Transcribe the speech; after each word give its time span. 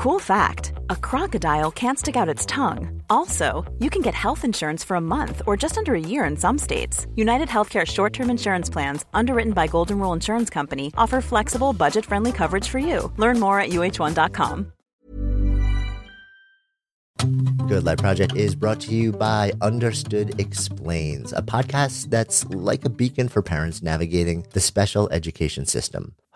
Cool 0.00 0.18
fact 0.18 0.72
a 0.88 0.96
crocodile 0.96 1.70
can't 1.70 1.98
stick 1.98 2.16
out 2.16 2.26
its 2.26 2.46
tongue. 2.46 3.02
Also, 3.10 3.70
you 3.80 3.90
can 3.90 4.00
get 4.00 4.14
health 4.14 4.46
insurance 4.46 4.82
for 4.82 4.94
a 4.94 5.00
month 5.00 5.42
or 5.46 5.58
just 5.58 5.76
under 5.76 5.94
a 5.94 6.00
year 6.00 6.24
in 6.24 6.38
some 6.38 6.56
states. 6.56 7.06
United 7.16 7.48
Healthcare 7.48 7.86
short 7.86 8.14
term 8.14 8.30
insurance 8.30 8.70
plans, 8.70 9.04
underwritten 9.12 9.52
by 9.52 9.66
Golden 9.66 9.98
Rule 9.98 10.14
Insurance 10.14 10.48
Company, 10.48 10.90
offer 10.96 11.20
flexible, 11.20 11.74
budget 11.74 12.06
friendly 12.06 12.32
coverage 12.32 12.66
for 12.66 12.78
you. 12.78 13.12
Learn 13.18 13.38
more 13.38 13.60
at 13.60 13.72
uh1.com. 13.72 14.72
Good 17.68 17.84
Life 17.84 17.98
Project 17.98 18.34
is 18.34 18.54
brought 18.54 18.80
to 18.80 18.94
you 18.94 19.12
by 19.12 19.52
Understood 19.60 20.40
Explains, 20.40 21.34
a 21.34 21.42
podcast 21.42 22.08
that's 22.08 22.46
like 22.46 22.86
a 22.86 22.88
beacon 22.88 23.28
for 23.28 23.42
parents 23.42 23.82
navigating 23.82 24.46
the 24.54 24.60
special 24.60 25.10
education 25.10 25.66
system 25.66 26.14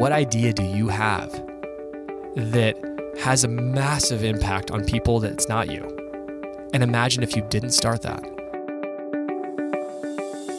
What 0.00 0.12
idea 0.12 0.54
do 0.54 0.64
you 0.64 0.88
have 0.88 1.30
that 2.34 2.74
has 3.20 3.44
a 3.44 3.48
massive 3.48 4.24
impact 4.24 4.70
on 4.70 4.82
people 4.86 5.20
that's 5.20 5.46
not 5.46 5.70
you? 5.70 5.82
And 6.72 6.82
imagine 6.82 7.22
if 7.22 7.36
you 7.36 7.42
didn't 7.50 7.72
start 7.72 8.00
that. 8.00 8.24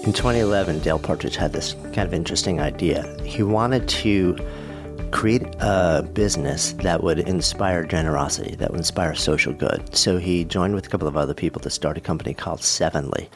In 0.06 0.14
2011, 0.14 0.82
Dale 0.82 1.00
Partridge 1.00 1.38
had 1.38 1.54
this 1.54 1.74
kind 1.86 2.02
of 2.08 2.14
interesting 2.14 2.62
idea. 2.62 3.02
He 3.24 3.42
wanted 3.42 3.90
to 3.90 4.38
create 5.10 5.42
a 5.60 6.08
business 6.14 6.74
that 6.74 7.02
would 7.02 7.18
inspire 7.18 7.84
generosity, 7.84 8.56
that 8.58 8.70
would 8.70 8.80
inspire 8.80 9.16
social 9.16 9.54
good. 9.54 9.96
So 9.96 10.20
he 10.20 10.44
joined 10.44 10.76
with 10.76 10.86
a 10.86 10.90
couple 10.90 11.08
of 11.08 11.18
other 11.18 11.34
people 11.34 11.62
to 11.62 11.72
start 11.72 11.98
a 11.98 12.02
company 12.02 12.36
called 12.36 12.62
Sevenly 12.62 13.28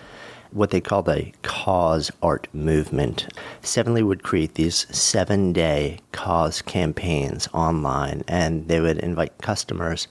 what 0.56 0.70
they 0.70 0.80
called 0.80 1.10
a 1.10 1.34
cause 1.42 2.10
art 2.22 2.48
movement. 2.54 3.28
Sevenly 3.62 4.02
would 4.02 4.24
create 4.24 4.54
these 4.54 4.88
seven 4.90 5.52
day 5.52 6.00
cause 6.14 6.62
campaigns 6.62 7.50
online, 7.54 8.24
and 8.30 8.68
they 8.70 8.80
would 8.80 9.00
invite 9.00 9.38
customers 9.42 10.08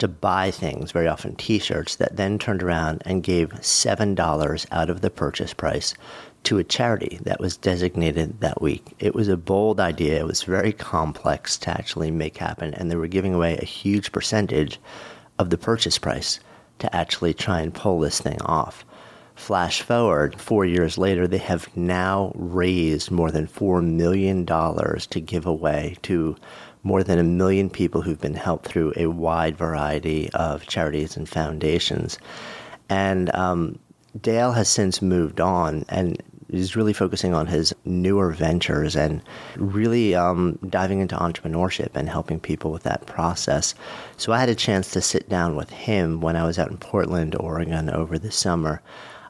to 0.00 0.08
buy 0.08 0.50
things, 0.50 0.90
very 0.90 1.06
often 1.06 1.36
t 1.36 1.60
shirts, 1.60 1.94
that 1.96 2.16
then 2.16 2.40
turned 2.40 2.60
around 2.60 3.02
and 3.06 3.22
gave 3.22 3.50
$7 3.50 4.66
out 4.72 4.90
of 4.90 5.00
the 5.00 5.10
purchase 5.10 5.54
price 5.54 5.94
to 6.42 6.58
a 6.58 6.64
charity 6.64 7.20
that 7.22 7.38
was 7.38 7.56
designated 7.56 8.40
that 8.40 8.60
week. 8.60 8.94
It 8.98 9.14
was 9.14 9.28
a 9.28 9.36
bold 9.36 9.78
idea, 9.78 10.18
it 10.18 10.26
was 10.26 10.42
very 10.42 10.72
complex 10.72 11.56
to 11.58 11.70
actually 11.70 12.10
make 12.10 12.36
happen, 12.36 12.74
and 12.74 12.90
they 12.90 12.96
were 12.96 13.06
giving 13.06 13.32
away 13.32 13.56
a 13.58 13.64
huge 13.64 14.10
percentage 14.10 14.80
of 15.38 15.50
the 15.50 15.58
purchase 15.58 15.98
price 15.98 16.40
to 16.80 16.94
actually 16.94 17.32
try 17.32 17.60
and 17.60 17.72
pull 17.72 18.00
this 18.00 18.20
thing 18.20 18.42
off. 18.42 18.84
Flash 19.34 19.82
forward 19.82 20.40
four 20.40 20.64
years 20.64 20.96
later, 20.96 21.26
they 21.26 21.38
have 21.38 21.74
now 21.76 22.32
raised 22.34 23.10
more 23.10 23.30
than 23.30 23.46
$4 23.46 23.84
million 23.84 24.46
to 24.46 25.20
give 25.20 25.44
away 25.44 25.96
to 26.02 26.36
more 26.84 27.02
than 27.02 27.18
a 27.18 27.24
million 27.24 27.68
people 27.68 28.02
who've 28.02 28.20
been 28.20 28.34
helped 28.34 28.66
through 28.66 28.92
a 28.96 29.06
wide 29.06 29.56
variety 29.56 30.30
of 30.34 30.66
charities 30.66 31.16
and 31.16 31.28
foundations. 31.28 32.18
And 32.88 33.34
um, 33.34 33.78
Dale 34.20 34.52
has 34.52 34.68
since 34.68 35.02
moved 35.02 35.40
on 35.40 35.84
and 35.88 36.22
is 36.50 36.76
really 36.76 36.92
focusing 36.92 37.34
on 37.34 37.46
his 37.46 37.74
newer 37.84 38.30
ventures 38.30 38.94
and 38.94 39.22
really 39.56 40.14
um, 40.14 40.58
diving 40.68 41.00
into 41.00 41.16
entrepreneurship 41.16 41.90
and 41.94 42.08
helping 42.08 42.38
people 42.38 42.70
with 42.70 42.84
that 42.84 43.06
process. 43.06 43.74
So 44.16 44.32
I 44.32 44.38
had 44.38 44.48
a 44.48 44.54
chance 44.54 44.90
to 44.92 45.00
sit 45.00 45.28
down 45.28 45.56
with 45.56 45.70
him 45.70 46.20
when 46.20 46.36
I 46.36 46.46
was 46.46 46.58
out 46.58 46.70
in 46.70 46.76
Portland, 46.76 47.34
Oregon 47.34 47.90
over 47.90 48.18
the 48.18 48.30
summer. 48.30 48.80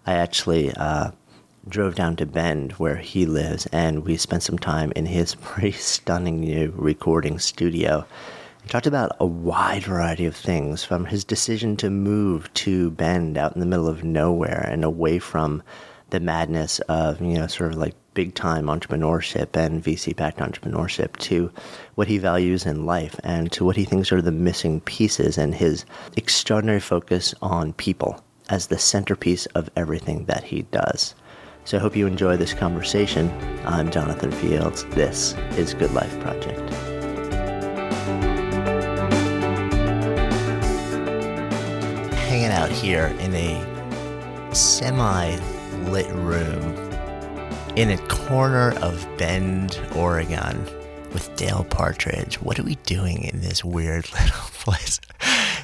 I 0.06 0.15
actually 0.15 0.70
uh, 0.72 1.12
drove 1.66 1.94
down 1.94 2.16
to 2.16 2.26
Bend, 2.26 2.72
where 2.72 2.97
he 2.97 3.25
lives, 3.25 3.66
and 3.72 4.04
we 4.04 4.19
spent 4.19 4.42
some 4.42 4.59
time 4.59 4.92
in 4.94 5.06
his 5.06 5.34
pretty 5.42 5.72
stunning 5.72 6.41
new 6.41 6.75
recording 6.76 7.38
studio. 7.38 8.06
He 8.62 8.69
talked 8.69 8.87
about 8.87 9.16
a 9.19 9.26
wide 9.26 9.84
variety 9.84 10.26
of 10.26 10.37
things 10.37 10.84
from 10.84 11.06
his 11.06 11.25
decision 11.25 11.76
to 11.78 11.91
move 11.91 12.53
to 12.54 12.91
Bend 12.91 13.39
out 13.39 13.54
in 13.54 13.60
the 13.60 13.66
middle 13.66 13.89
of 13.89 14.04
nowhere 14.04 14.68
and 14.71 14.84
away 14.84 15.18
from 15.18 15.62
the 16.10 16.21
madness 16.21 16.80
of, 16.80 17.21
you 17.21 17.39
know, 17.39 17.47
sort 17.47 17.72
of 17.72 17.78
like 17.78 17.95
big 18.15 18.34
time 18.34 18.66
entrepreneurship 18.66 19.57
and 19.57 19.83
VC 19.83 20.15
backed 20.15 20.39
entrepreneurship 20.39 21.16
to 21.16 21.50
what 21.97 22.09
he 22.09 22.18
values 22.18 22.65
in 22.65 22.86
life 22.86 23.18
and 23.24 23.50
to 23.53 23.65
what 23.65 23.77
he 23.77 23.84
thinks 23.84 24.12
are 24.12 24.22
the 24.22 24.30
missing 24.30 24.80
pieces 24.83 25.36
and 25.36 25.54
his 25.54 25.84
extraordinary 26.16 26.80
focus 26.80 27.34
on 27.42 27.72
people 27.72 28.23
as 28.49 28.67
the 28.67 28.79
centerpiece 28.79 29.47
of 29.47 29.71
everything 29.77 30.25
that 30.27 30.45
he 30.45 30.63
does. 30.63 31.15
So 31.65 31.79
I 31.79 31.81
hope 31.81 31.97
you 31.97 32.07
enjoy 32.07 32.37
this 32.37 32.53
conversation. 32.53 33.31
I'm 33.65 33.91
Jonathan 33.91 34.31
Fields. 34.31 34.85
This 34.87 35.35
is 35.57 35.73
Good 35.73 35.93
Life 35.95 36.19
Project. 36.21 36.71
Hanging 42.15 42.51
out 42.51 42.71
here 42.71 43.07
in 43.21 43.35
a 43.35 44.55
semi 44.55 45.37
lit 45.85 46.11
room 46.13 46.75
in 47.77 47.91
a 47.91 47.99
corner 48.09 48.73
of 48.81 49.07
Bend, 49.17 49.81
Oregon 49.97 50.67
with 51.15 51.34
Dale 51.37 51.65
Partridge. 51.65 52.43
What 52.43 52.59
are 52.59 52.65
we 52.65 52.75
doing 52.84 53.22
in 53.22 53.41
this 53.41 53.65
weird 53.65 54.13
little 54.13 54.51
place? 54.53 55.01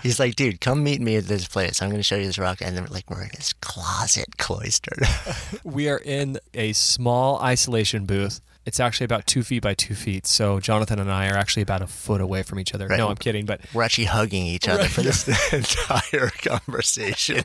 He's 0.02 0.19
like, 0.19 0.37
dude, 0.37 0.61
come 0.61 0.82
meet 0.82 1.00
me 1.00 1.17
at 1.17 1.25
this 1.25 1.47
place. 1.47 1.82
I'm 1.82 1.91
going 1.91 1.99
to 1.99 2.05
show 2.05 2.17
you 2.17 2.26
this 2.26 2.38
rock. 2.38 2.62
And 2.62 2.76
then 2.76 2.87
like 2.87 3.11
we're 3.11 3.23
in 3.25 3.31
this 3.35 3.52
closet 3.55 4.38
cloistered. 4.38 5.02
we 5.64 5.88
are 5.91 5.99
in 5.99 6.38
a 6.55 6.73
small 6.73 7.41
isolation 7.43 8.06
booth. 8.06 8.41
It's 8.67 8.79
actually 8.79 9.06
about 9.06 9.26
two 9.26 9.43
feet 9.43 9.62
by 9.62 9.75
two 9.75 9.94
feet. 9.94 10.26
So 10.26 10.61
Jonathan 10.61 11.00
and 11.00 11.11
I 11.11 11.29
are 11.29 11.37
actually 11.37 11.62
about 11.62 11.82
a 11.82 11.87
foot 11.87 12.20
away 12.20 12.43
from 12.43 12.61
each 12.61 12.75
other. 12.75 12.87
Right. 12.87 12.99
No, 12.99 13.08
I'm 13.08 13.17
kidding. 13.17 13.46
But 13.46 13.61
we're 13.75 13.82
actually 13.82 14.05
hugging 14.05 14.46
each 14.46 14.69
other 14.69 14.82
Right, 14.82 14.91
for 14.91 15.03
this 15.03 15.26
entire 15.53 16.29
conversation. 16.29 17.43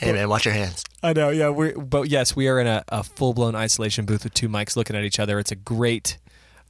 hey 0.00 0.12
man, 0.12 0.28
watch 0.28 0.44
your 0.46 0.54
hands. 0.54 0.84
I 1.02 1.12
know, 1.12 1.30
yeah. 1.30 1.50
We're 1.50 1.78
but 1.78 2.08
yes, 2.08 2.34
we 2.34 2.48
are 2.48 2.58
in 2.58 2.66
a, 2.66 2.82
a 2.88 3.02
full 3.04 3.34
blown 3.34 3.54
isolation 3.54 4.04
booth 4.04 4.24
with 4.24 4.34
two 4.34 4.48
mics 4.48 4.76
looking 4.76 4.96
at 4.96 5.04
each 5.04 5.20
other. 5.20 5.38
It's 5.38 5.52
a 5.52 5.56
great 5.56 6.18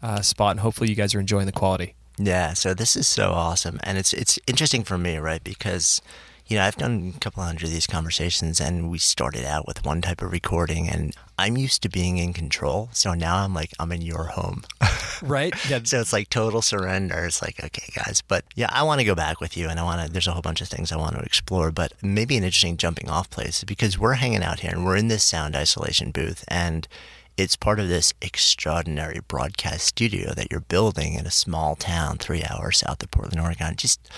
uh, 0.02 0.20
spot, 0.20 0.52
and 0.52 0.60
hopefully, 0.60 0.90
you 0.90 0.96
guys 0.96 1.14
are 1.14 1.20
enjoying 1.20 1.46
the 1.46 1.52
quality. 1.52 1.94
Yeah, 2.18 2.52
so 2.52 2.74
this 2.74 2.94
is 2.96 3.06
so 3.08 3.30
awesome, 3.32 3.80
and 3.82 3.96
it's 3.98 4.12
it's 4.12 4.38
interesting 4.46 4.84
for 4.84 4.98
me, 4.98 5.16
right? 5.16 5.42
Because 5.42 6.02
you 6.46 6.56
know 6.58 6.64
I've 6.64 6.76
done 6.76 7.14
a 7.16 7.18
couple 7.20 7.42
hundred 7.42 7.64
of 7.64 7.70
these 7.70 7.86
conversations, 7.86 8.60
and 8.60 8.90
we 8.90 8.98
started 8.98 9.44
out 9.44 9.66
with 9.66 9.84
one 9.84 10.02
type 10.02 10.20
of 10.20 10.30
recording, 10.30 10.88
and 10.88 11.16
I'm 11.38 11.56
used 11.56 11.82
to 11.82 11.88
being 11.88 12.18
in 12.18 12.32
control, 12.34 12.90
so 12.92 13.14
now 13.14 13.36
I'm 13.38 13.54
like 13.54 13.70
I'm 13.80 13.92
in 13.92 14.02
your 14.02 14.24
home, 14.24 14.62
Right? 15.22 15.54
Yeah. 15.70 15.80
so 15.84 16.00
it's 16.00 16.12
like 16.12 16.28
total 16.28 16.60
surrender. 16.62 17.24
It's 17.24 17.40
like 17.40 17.64
okay, 17.64 17.90
guys, 17.94 18.22
but 18.26 18.44
yeah, 18.54 18.68
I 18.70 18.82
want 18.82 19.00
to 19.00 19.06
go 19.06 19.14
back 19.14 19.40
with 19.40 19.56
you, 19.56 19.68
and 19.68 19.80
I 19.80 19.82
want 19.82 20.06
to. 20.06 20.12
There's 20.12 20.26
a 20.28 20.32
whole 20.32 20.42
bunch 20.42 20.60
of 20.60 20.68
things 20.68 20.92
I 20.92 20.96
want 20.96 21.16
to 21.16 21.22
explore, 21.22 21.70
but 21.70 21.92
maybe 22.02 22.36
an 22.36 22.44
interesting 22.44 22.76
jumping 22.76 23.08
off 23.08 23.30
place 23.30 23.64
because 23.64 23.98
we're 23.98 24.14
hanging 24.14 24.42
out 24.42 24.60
here, 24.60 24.72
and 24.72 24.84
we're 24.84 24.96
in 24.96 25.08
this 25.08 25.24
sound 25.24 25.56
isolation 25.56 26.10
booth, 26.10 26.44
and 26.48 26.86
it's 27.36 27.56
part 27.56 27.80
of 27.80 27.88
this 27.88 28.12
extraordinary 28.20 29.20
broadcast 29.26 29.86
studio 29.86 30.32
that 30.34 30.50
you're 30.50 30.60
building 30.60 31.14
in 31.14 31.26
a 31.26 31.30
small 31.30 31.76
town 31.76 32.18
three 32.18 32.44
hours 32.44 32.78
south 32.78 33.02
of 33.02 33.10
Portland, 33.10 33.40
Oregon. 33.40 33.74
Just 33.76 34.08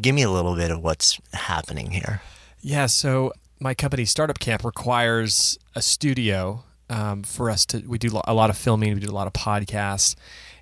give 0.00 0.14
me 0.14 0.22
a 0.22 0.30
little 0.30 0.54
bit 0.54 0.70
of 0.70 0.82
what's 0.82 1.20
happening 1.32 1.90
here. 1.90 2.22
Yeah, 2.60 2.86
so 2.86 3.32
my 3.58 3.74
company 3.74 4.04
Startup 4.04 4.38
Camp 4.38 4.64
requires 4.64 5.58
a 5.74 5.82
studio 5.82 6.64
um, 6.88 7.22
for 7.22 7.50
us 7.50 7.66
to. 7.66 7.78
We 7.86 7.98
do 7.98 8.20
a 8.24 8.34
lot 8.34 8.50
of 8.50 8.56
filming, 8.56 8.94
we 8.94 9.00
do 9.00 9.10
a 9.10 9.12
lot 9.12 9.26
of 9.26 9.32
podcasts, 9.32 10.14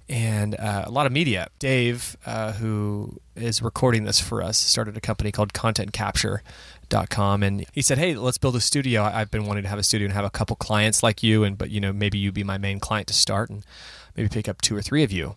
and 0.09 0.55
uh, 0.55 0.85
a 0.87 0.91
lot 0.91 1.06
of 1.06 1.12
media. 1.12 1.49
Dave, 1.59 2.17
uh, 2.25 2.53
who 2.53 3.19
is 3.37 3.61
recording 3.62 4.05
this 4.05 4.20
for 4.20 4.43
us, 4.43 4.59
started 4.59 4.97
a 4.97 5.00
company 5.00 5.32
called 5.32 5.53
ContentCapture.com, 6.88 7.43
and 7.43 7.67
he 7.73 7.82
said, 7.82 7.99
"Hey, 7.99 8.14
let's 8.14 8.38
build 8.38 8.56
a 8.56 8.61
studio. 8.61 9.02
I've 9.02 9.31
been 9.31 9.46
wanting 9.46 9.62
to 9.64 9.69
have 9.69 9.79
a 9.79 9.82
studio 9.82 10.06
and 10.06 10.14
have 10.14 10.25
a 10.25 10.31
couple 10.31 10.56
clients 10.56 11.02
like 11.02 11.23
you, 11.23 11.44
and 11.44 11.56
but 11.56 11.70
you 11.70 11.81
know 11.81 11.93
maybe 11.93 12.19
you 12.19 12.32
be 12.32 12.44
my 12.44 12.58
main 12.58 12.81
client 12.81 13.06
to 13.08 13.14
start, 13.14 13.50
and 13.50 13.64
maybe 14.17 14.29
pick 14.29 14.49
up 14.49 14.61
two 14.61 14.76
or 14.76 14.82
three 14.82 15.02
of 15.02 15.12
you." 15.12 15.37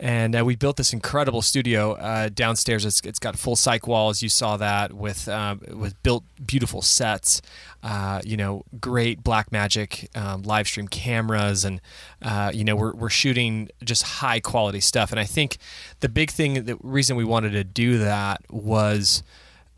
and 0.00 0.38
uh, 0.38 0.44
we 0.44 0.54
built 0.54 0.76
this 0.76 0.92
incredible 0.92 1.42
studio 1.42 1.94
uh, 1.94 2.28
downstairs. 2.28 2.84
It's, 2.84 3.00
it's 3.00 3.18
got 3.18 3.36
full 3.36 3.56
cyc 3.56 3.88
walls. 3.88 4.22
You 4.22 4.28
saw 4.28 4.56
that 4.56 4.92
with 4.92 5.28
um, 5.28 5.60
with 5.72 6.00
built 6.02 6.24
beautiful 6.44 6.82
sets. 6.82 7.42
Uh, 7.82 8.20
you 8.24 8.36
know, 8.36 8.64
great 8.80 9.24
Blackmagic 9.24 10.16
um, 10.16 10.42
live 10.42 10.68
stream 10.68 10.86
cameras, 10.86 11.64
and 11.64 11.80
uh, 12.22 12.52
you 12.54 12.62
know 12.62 12.76
we're 12.76 12.94
we're 12.94 13.10
shooting 13.10 13.70
just 13.82 14.04
high 14.04 14.38
quality 14.38 14.80
stuff. 14.80 15.10
And 15.10 15.18
I 15.18 15.24
think 15.24 15.58
the 15.98 16.08
big 16.08 16.30
thing, 16.30 16.64
the 16.64 16.76
reason 16.80 17.16
we 17.16 17.24
wanted 17.24 17.50
to 17.50 17.64
do 17.64 17.98
that 17.98 18.42
was 18.48 19.24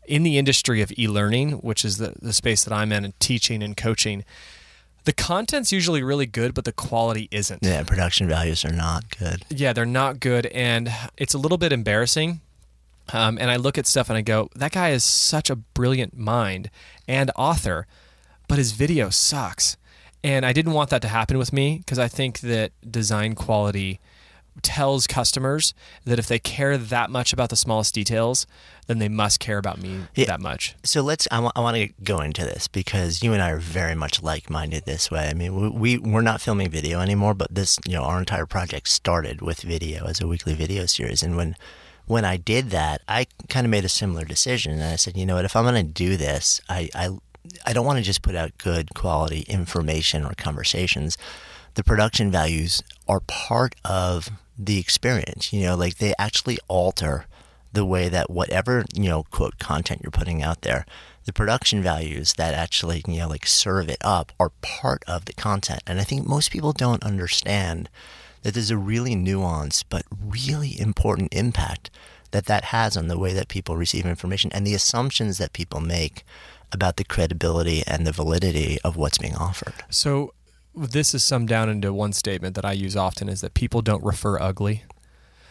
in 0.05 0.23
the 0.23 0.37
industry 0.37 0.81
of 0.81 0.91
e-learning, 0.97 1.53
which 1.53 1.85
is 1.85 1.97
the 1.97 2.13
the 2.21 2.33
space 2.33 2.63
that 2.63 2.73
I'm 2.73 2.91
in, 2.91 3.05
and 3.05 3.19
teaching 3.19 3.63
and 3.63 3.75
coaching. 3.75 4.23
The 5.03 5.13
content's 5.13 5.71
usually 5.71 6.03
really 6.03 6.27
good, 6.27 6.53
but 6.53 6.63
the 6.63 6.71
quality 6.71 7.27
isn't. 7.31 7.63
Yeah, 7.63 7.81
production 7.83 8.27
values 8.27 8.63
are 8.63 8.71
not 8.71 9.17
good. 9.17 9.43
Yeah, 9.49 9.73
they're 9.73 9.85
not 9.85 10.19
good, 10.19 10.45
and 10.47 10.91
it's 11.17 11.33
a 11.33 11.39
little 11.39 11.57
bit 11.57 11.71
embarrassing. 11.71 12.41
Um, 13.13 13.37
and 13.39 13.49
I 13.49 13.55
look 13.55 13.77
at 13.77 13.87
stuff 13.87 14.09
and 14.09 14.17
I 14.17 14.21
go, 14.21 14.49
that 14.55 14.71
guy 14.71 14.89
is 14.91 15.03
such 15.03 15.49
a 15.49 15.55
brilliant 15.55 16.17
mind 16.17 16.69
and 17.07 17.31
author, 17.35 17.87
but 18.47 18.57
his 18.57 18.71
video 18.71 19.09
sucks. 19.09 19.75
And 20.23 20.45
I 20.45 20.53
didn't 20.53 20.73
want 20.73 20.91
that 20.91 21.01
to 21.01 21.07
happen 21.07 21.37
with 21.37 21.51
me 21.51 21.79
because 21.79 21.97
I 21.97 22.07
think 22.07 22.41
that 22.41 22.71
design 22.89 23.33
quality 23.33 23.99
tells 24.61 25.07
customers 25.07 25.73
that 26.05 26.19
if 26.19 26.27
they 26.27 26.39
care 26.39 26.77
that 26.77 27.09
much 27.09 27.31
about 27.33 27.49
the 27.49 27.55
smallest 27.55 27.93
details, 27.93 28.45
then 28.87 28.99
they 28.99 29.07
must 29.09 29.39
care 29.39 29.57
about 29.57 29.81
me 29.81 30.01
Yeah. 30.15 30.25
that 30.25 30.41
much. 30.41 30.75
So 30.83 31.01
let's. 31.01 31.27
I 31.31 31.39
want. 31.39 31.55
Want 31.55 31.77
to 31.77 31.89
go 32.03 32.19
into 32.19 32.43
this 32.43 32.67
because 32.67 33.23
you 33.23 33.33
and 33.33 33.41
I 33.41 33.51
are 33.51 33.57
very 33.59 33.95
much 33.95 34.21
like-minded 34.21 34.85
this 34.85 35.09
way. 35.11 35.27
I 35.29 35.33
mean, 35.33 35.79
we 35.79 35.97
we're 35.97 36.21
not 36.21 36.41
filming 36.41 36.69
video 36.69 36.99
anymore, 36.99 37.33
but 37.33 37.53
this, 37.53 37.77
you 37.85 37.93
know, 37.93 38.03
our 38.03 38.19
entire 38.19 38.45
project 38.45 38.89
started 38.89 39.41
with 39.41 39.61
video 39.61 40.05
as 40.05 40.19
a 40.19 40.27
weekly 40.27 40.53
video 40.53 40.85
series. 40.85 41.23
And 41.23 41.37
when 41.37 41.55
when 42.07 42.25
I 42.25 42.35
did 42.35 42.71
that, 42.71 43.01
I 43.07 43.27
kind 43.47 43.65
of 43.65 43.69
made 43.71 43.85
a 43.85 43.89
similar 43.89 44.25
decision, 44.25 44.73
and 44.73 44.83
I 44.83 44.95
said, 44.97 45.15
you 45.15 45.25
know 45.25 45.35
what, 45.35 45.45
if 45.45 45.55
I'm 45.55 45.63
going 45.63 45.75
to 45.85 45.93
do 45.93 46.17
this, 46.17 46.59
I 46.67 46.89
I 46.93 47.09
I 47.65 47.73
don't 47.73 47.85
want 47.85 47.97
to 47.97 48.03
just 48.03 48.21
put 48.21 48.35
out 48.35 48.57
good 48.57 48.93
quality 48.95 49.41
information 49.47 50.25
or 50.25 50.33
conversations. 50.33 51.17
The 51.75 51.83
production 51.83 52.31
values 52.31 52.83
are 53.07 53.21
part 53.21 53.75
of 53.85 54.29
the 54.57 54.79
experience. 54.79 55.51
You 55.51 55.63
know, 55.63 55.75
like 55.75 55.97
they 55.97 56.13
actually 56.17 56.57
alter 56.67 57.25
the 57.73 57.85
way 57.85 58.09
that 58.09 58.29
whatever 58.29 58.85
you 58.93 59.09
know 59.09 59.23
quote 59.23 59.57
content 59.57 60.01
you're 60.03 60.11
putting 60.11 60.43
out 60.43 60.61
there 60.61 60.85
the 61.25 61.33
production 61.33 61.81
values 61.81 62.33
that 62.33 62.53
actually 62.53 63.03
you 63.07 63.19
know 63.19 63.27
like 63.27 63.45
serve 63.45 63.89
it 63.89 63.97
up 64.01 64.31
are 64.39 64.51
part 64.61 65.03
of 65.07 65.25
the 65.25 65.33
content 65.33 65.81
and 65.87 65.99
i 65.99 66.03
think 66.03 66.27
most 66.27 66.51
people 66.51 66.73
don't 66.73 67.03
understand 67.03 67.89
that 68.43 68.53
there's 68.53 68.71
a 68.71 68.77
really 68.77 69.15
nuanced 69.15 69.83
but 69.89 70.03
really 70.25 70.79
important 70.79 71.33
impact 71.33 71.89
that 72.31 72.45
that 72.45 72.65
has 72.65 72.95
on 72.95 73.07
the 73.07 73.19
way 73.19 73.33
that 73.33 73.47
people 73.47 73.75
receive 73.77 74.05
information 74.05 74.51
and 74.53 74.65
the 74.65 74.73
assumptions 74.73 75.37
that 75.37 75.53
people 75.53 75.79
make 75.79 76.23
about 76.73 76.95
the 76.95 77.03
credibility 77.03 77.83
and 77.85 78.07
the 78.07 78.13
validity 78.13 78.77
of 78.83 78.95
what's 78.95 79.17
being 79.17 79.35
offered 79.35 79.73
So 79.89 80.33
this 80.75 81.13
is 81.13 81.23
summed 81.23 81.47
down 81.49 81.69
into 81.69 81.93
one 81.93 82.13
statement 82.13 82.55
that 82.55 82.65
I 82.65 82.71
use 82.71 82.95
often 82.95 83.29
is 83.29 83.41
that 83.41 83.53
people 83.53 83.81
don't 83.81 84.03
refer 84.03 84.39
ugly. 84.39 84.83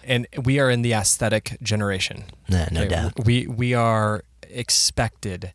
And 0.03 0.27
we 0.45 0.59
are 0.59 0.71
in 0.71 0.83
the 0.83 0.93
aesthetic 0.95 1.59
generation. 1.63 2.25
no, 2.49 2.67
no 2.73 2.81
Okay, 2.81 2.89
doubt 2.89 3.25
We 3.25 3.47
we 3.47 3.75
are 3.75 4.25
expected 4.49 5.53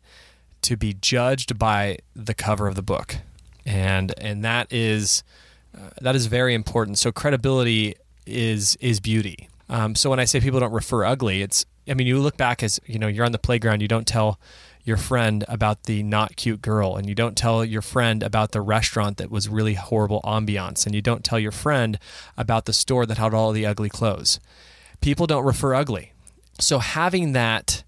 to 0.62 0.76
be 0.76 0.94
judged 0.94 1.58
by 1.58 1.98
the 2.14 2.34
cover 2.34 2.68
of 2.68 2.74
the 2.76 2.82
book, 2.82 3.16
and 3.64 4.14
and 4.18 4.44
that 4.44 4.72
is 4.72 5.24
uh, 5.76 5.90
that 6.00 6.14
is 6.14 6.26
very 6.26 6.54
important. 6.54 6.98
So 6.98 7.10
credibility 7.10 7.94
is 8.24 8.76
is 8.80 9.00
beauty. 9.00 9.48
Um, 9.68 9.96
so 9.96 10.10
when 10.10 10.20
I 10.20 10.24
say 10.26 10.38
people 10.40 10.60
don't 10.60 10.72
refer 10.72 11.04
ugly, 11.04 11.42
it's 11.42 11.64
I 11.88 11.94
mean 11.94 12.06
you 12.06 12.18
look 12.20 12.36
back 12.36 12.62
as 12.62 12.78
you 12.86 12.98
know 13.00 13.08
you're 13.08 13.26
on 13.26 13.32
the 13.32 13.38
playground, 13.38 13.82
you 13.82 13.88
don't 13.88 14.06
tell 14.06 14.38
your 14.86 14.96
friend 14.96 15.44
about 15.48 15.82
the 15.82 16.02
not 16.02 16.36
cute 16.36 16.62
girl, 16.62 16.96
and 16.96 17.08
you 17.08 17.14
don't 17.14 17.36
tell 17.36 17.64
your 17.64 17.82
friend 17.82 18.22
about 18.22 18.52
the 18.52 18.60
restaurant 18.60 19.16
that 19.18 19.30
was 19.30 19.48
really 19.48 19.74
horrible 19.74 20.20
ambiance, 20.24 20.86
and 20.86 20.94
you 20.94 21.02
don't 21.02 21.24
tell 21.24 21.38
your 21.38 21.52
friend 21.52 21.98
about 22.38 22.64
the 22.64 22.72
store 22.72 23.04
that 23.04 23.18
had 23.18 23.34
all 23.34 23.52
the 23.52 23.66
ugly 23.66 23.88
clothes. 23.88 24.38
People 25.00 25.26
don't 25.26 25.44
refer 25.44 25.74
ugly. 25.74 26.12
So 26.60 26.78
having 26.78 27.32
that 27.32 27.82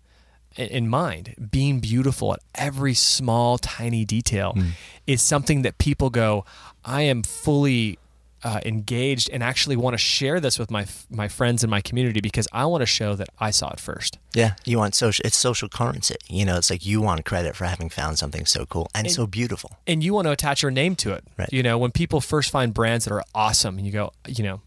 in 0.56 0.88
mind, 0.88 1.48
being 1.50 1.78
beautiful 1.78 2.34
at 2.34 2.40
every 2.56 2.94
small, 2.94 3.58
tiny 3.58 4.04
detail 4.04 4.52
hmm. 4.52 4.70
is 5.06 5.22
something 5.22 5.62
that 5.62 5.78
people 5.78 6.10
go, 6.10 6.44
I 6.84 7.02
am 7.02 7.22
fully 7.22 7.98
uh, 8.44 8.60
engaged 8.64 9.28
and 9.32 9.42
actually 9.42 9.76
want 9.76 9.94
to 9.94 9.98
share 9.98 10.40
this 10.40 10.58
with 10.58 10.70
my 10.70 10.86
my 11.10 11.28
friends 11.28 11.64
and 11.64 11.70
my 11.70 11.80
community 11.80 12.20
because 12.20 12.46
I 12.52 12.66
want 12.66 12.82
to 12.82 12.86
show 12.86 13.14
that 13.16 13.28
I 13.38 13.50
saw 13.50 13.70
it 13.70 13.80
first. 13.80 14.18
Yeah, 14.34 14.54
you 14.64 14.78
want 14.78 14.94
social. 14.94 15.22
It's 15.24 15.36
social 15.36 15.68
currency. 15.68 16.16
You 16.28 16.44
know, 16.44 16.56
it's 16.56 16.70
like 16.70 16.86
you 16.86 17.00
want 17.00 17.24
credit 17.24 17.56
for 17.56 17.64
having 17.64 17.88
found 17.88 18.18
something 18.18 18.46
so 18.46 18.66
cool 18.66 18.88
and, 18.94 19.10
so 19.10 19.26
beautiful. 19.26 19.78
and 19.86 20.02
you 20.04 20.14
want 20.14 20.26
to 20.26 20.32
attach 20.32 20.62
your 20.62 20.70
name 20.70 20.94
to 20.96 21.12
it. 21.12 21.24
Right. 21.36 21.52
You 21.52 21.62
know, 21.62 21.78
when 21.78 21.90
people 21.90 22.20
first 22.20 22.50
find 22.50 22.72
brands 22.72 23.04
that 23.04 23.12
are 23.12 23.24
awesome, 23.34 23.78
and 23.78 23.86
you 23.86 23.92
go, 23.92 24.12
you 24.26 24.44
know, 24.44 24.60